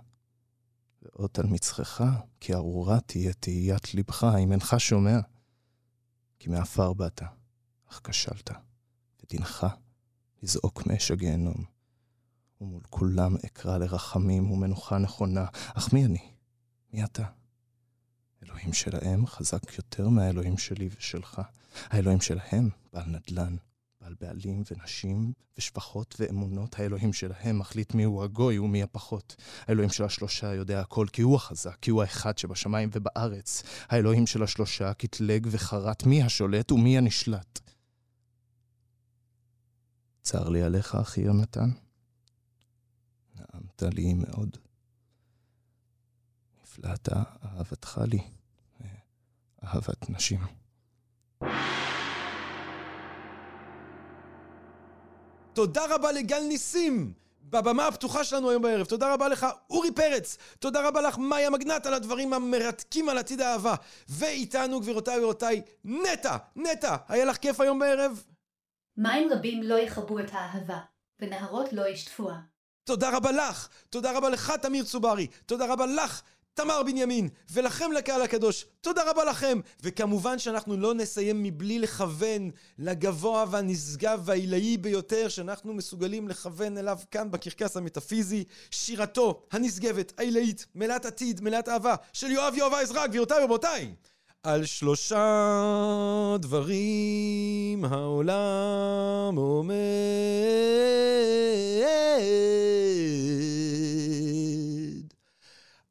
ואות 1.02 1.40
על 1.40 1.46
מצחך, 1.46 2.04
כי 2.40 2.54
ארורה 2.54 3.00
תהיה 3.00 3.34
תהיית 3.34 3.94
לבך, 3.94 4.24
אם 4.44 4.52
אינך 4.52 4.76
שומע. 4.78 5.20
כי 6.40 6.50
מעפר 6.50 6.94
באת, 6.94 7.22
אך 7.90 8.02
כשלת, 8.04 8.52
ודינך 9.24 9.68
לזעוק 10.44 10.86
מאש 10.86 11.12
הגיהנום. 11.12 11.64
ומול 12.62 12.82
כולם 12.90 13.36
אקרא 13.46 13.78
לרחמים 13.78 14.52
ומנוחה 14.52 14.98
נכונה, 14.98 15.46
אך 15.74 15.94
מי 15.94 16.06
אני? 16.06 16.32
מי 16.94 17.04
אתה? 17.04 17.24
האלוהים 18.42 18.74
שלהם 18.74 19.28
חזק 19.28 19.78
יותר 19.78 20.10
מהאלוהים 20.10 20.58
שלי 20.58 20.90
ושלך. 20.98 21.42
האלוהים 21.90 22.22
שלהם 22.22 22.70
בעל 22.94 23.06
נדל"ן, 23.06 23.56
בעל 24.02 24.16
בעלים 24.22 24.64
ונשים 24.72 25.34
ושפחות 25.58 26.16
ואמונות. 26.20 26.80
האלוהים 26.80 27.14
שלהם 27.14 27.60
מחליט 27.60 27.94
מיהו 27.94 28.24
הגוי 28.24 28.60
ומי 28.60 28.84
הפחות. 28.84 29.36
האלוהים 29.68 29.90
של 29.90 30.04
השלושה 30.04 30.54
יודע 30.54 30.82
הכל 30.82 31.08
כי 31.14 31.22
הוא 31.22 31.36
החזק, 31.36 31.78
כי 31.82 31.92
הוא 31.92 32.02
האחד 32.02 32.38
שבשמיים 32.38 32.90
ובארץ. 32.94 33.64
האלוהים 33.90 34.28
של 34.28 34.44
השלושה 34.44 34.94
קטלג 34.94 35.48
וחרט 35.52 36.04
מי 36.04 36.24
השולט 36.24 36.72
ומי 36.72 36.98
הנשלט. 36.98 37.60
צר 40.24 40.50
לי 40.50 40.64
עליך, 40.64 40.96
אחי 40.96 41.22
יונתן. 41.22 41.70
נעמת 43.36 43.84
לי 43.84 44.14
מאוד. 44.14 44.58
נפלאת 46.64 47.10
אהבתך 47.44 48.02
לי, 48.08 48.20
אהבת 49.64 50.10
נשים. 50.10 50.40
תודה 55.54 55.96
רבה 55.96 56.12
לגל 56.12 56.40
ניסים! 56.40 57.14
בבמה 57.50 57.88
הפתוחה 57.88 58.24
שלנו 58.24 58.50
היום 58.50 58.62
בערב. 58.62 58.86
תודה 58.86 59.14
רבה 59.14 59.28
לך, 59.28 59.48
אורי 59.70 59.92
פרץ. 59.92 60.38
תודה 60.60 60.88
רבה 60.88 61.02
לך, 61.02 61.18
מאיה 61.18 61.50
מגנט, 61.50 61.86
על 61.86 61.94
הדברים 61.94 62.34
המרתקים 62.34 63.10
על 63.10 63.18
עתיד 63.18 63.42
האהבה. 63.42 63.76
ואיתנו, 64.10 64.80
גבירותיי 64.80 65.20
ורבותיי, 65.20 65.62
נטע, 65.86 66.38
נטע, 66.56 66.96
היה 67.08 67.26
לך 67.26 67.38
כיף 67.38 67.60
היום 67.60 67.80
בערב? 67.80 68.24
מים 68.98 69.30
רבים 69.32 69.64
לא 69.64 69.80
יכבו 69.80 70.20
את 70.20 70.30
האהבה, 70.32 70.80
ונהרות 71.20 71.74
לא 71.74 71.88
ישטפוה. 71.88 72.36
תודה 72.84 73.18
רבה 73.18 73.32
לך, 73.32 73.70
תודה 73.90 74.18
רבה 74.18 74.30
לך, 74.30 74.52
תמיר 74.62 74.84
צוברי, 74.84 75.28
תודה 75.46 75.74
רבה 75.74 75.86
לך, 75.86 76.22
תמר 76.54 76.84
בנימין, 76.84 77.30
ולכם 77.52 77.92
לקהל 77.92 78.22
הקדוש, 78.22 78.66
תודה 78.82 79.10
רבה 79.10 79.24
לכם. 79.24 79.60
וכמובן 79.84 80.40
שאנחנו 80.40 80.78
לא 80.78 80.94
נסיים 80.94 81.44
מבלי 81.44 81.80
לכוון 81.80 82.52
לגבוה 82.80 83.46
והנשגב 83.50 84.22
והעילאי 84.26 84.78
ביותר 84.78 85.30
שאנחנו 85.30 85.74
מסוגלים 85.74 86.28
לכוון 86.28 86.78
אליו 86.78 87.00
כאן 87.12 87.32
בקרקס 87.32 87.78
המטאפיזי, 87.78 88.44
שירתו 88.72 89.42
הנשגבת, 89.52 90.14
העילאית, 90.18 90.66
מלאת 90.76 91.06
עתיד, 91.06 91.42
מלאת 91.42 91.70
אהבה, 91.70 91.96
של 92.14 92.32
יואב 92.32 92.54
יואב 92.56 92.74
העזרא, 92.74 93.08
גבירותיי 93.08 93.40
ורבותיי. 93.42 93.94
על 94.44 94.66
שלושה 94.66 96.36
דברים 96.40 97.86
העולם 97.86 99.36
עומד. 99.36 99.74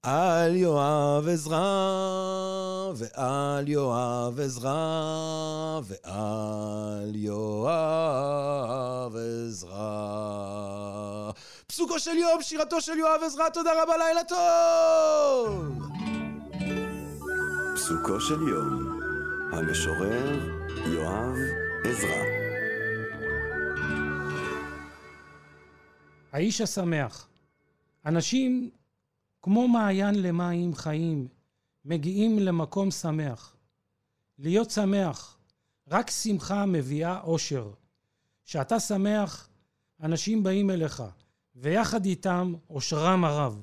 על 0.03 0.57
יואב 0.57 1.29
עזרא, 1.29 2.93
ועל 2.95 3.69
יואב 3.69 4.41
עזרא, 4.41 5.81
ועל 5.85 7.13
יואב 7.15 9.17
עזרא. 9.17 9.71
פסוקו 11.67 11.99
של 11.99 12.17
יום, 12.17 12.43
שירתו 12.43 12.81
של 12.81 12.99
יואב 12.99 13.23
עזרא, 13.23 13.49
תודה 13.49 13.83
רבה, 13.83 13.97
לילה 13.97 14.25
טוב! 14.25 16.02
פסוקו 17.83 18.21
של 18.21 18.49
יום, 18.49 19.01
המשורר 19.53 20.39
יואב 20.87 21.37
עזרא. 21.85 22.23
האיש 26.33 26.61
השמח. 26.61 27.29
אנשים 28.07 28.71
כמו 29.43 29.69
מעיין 29.69 30.23
למים 30.23 30.75
חיים, 30.75 31.29
מגיעים 31.85 32.39
למקום 32.39 32.91
שמח. 32.91 33.57
להיות 34.39 34.71
שמח, 34.71 35.39
רק 35.89 36.11
שמחה 36.11 36.67
מביאה 36.67 37.21
אושר. 37.21 37.71
כשאתה 38.45 38.81
שמח, 38.81 39.49
אנשים 40.03 40.43
באים 40.43 40.71
אליך, 40.71 41.03
ויחד 41.55 42.05
איתם 42.05 42.55
אושרם 42.71 43.25
הרב. 43.25 43.63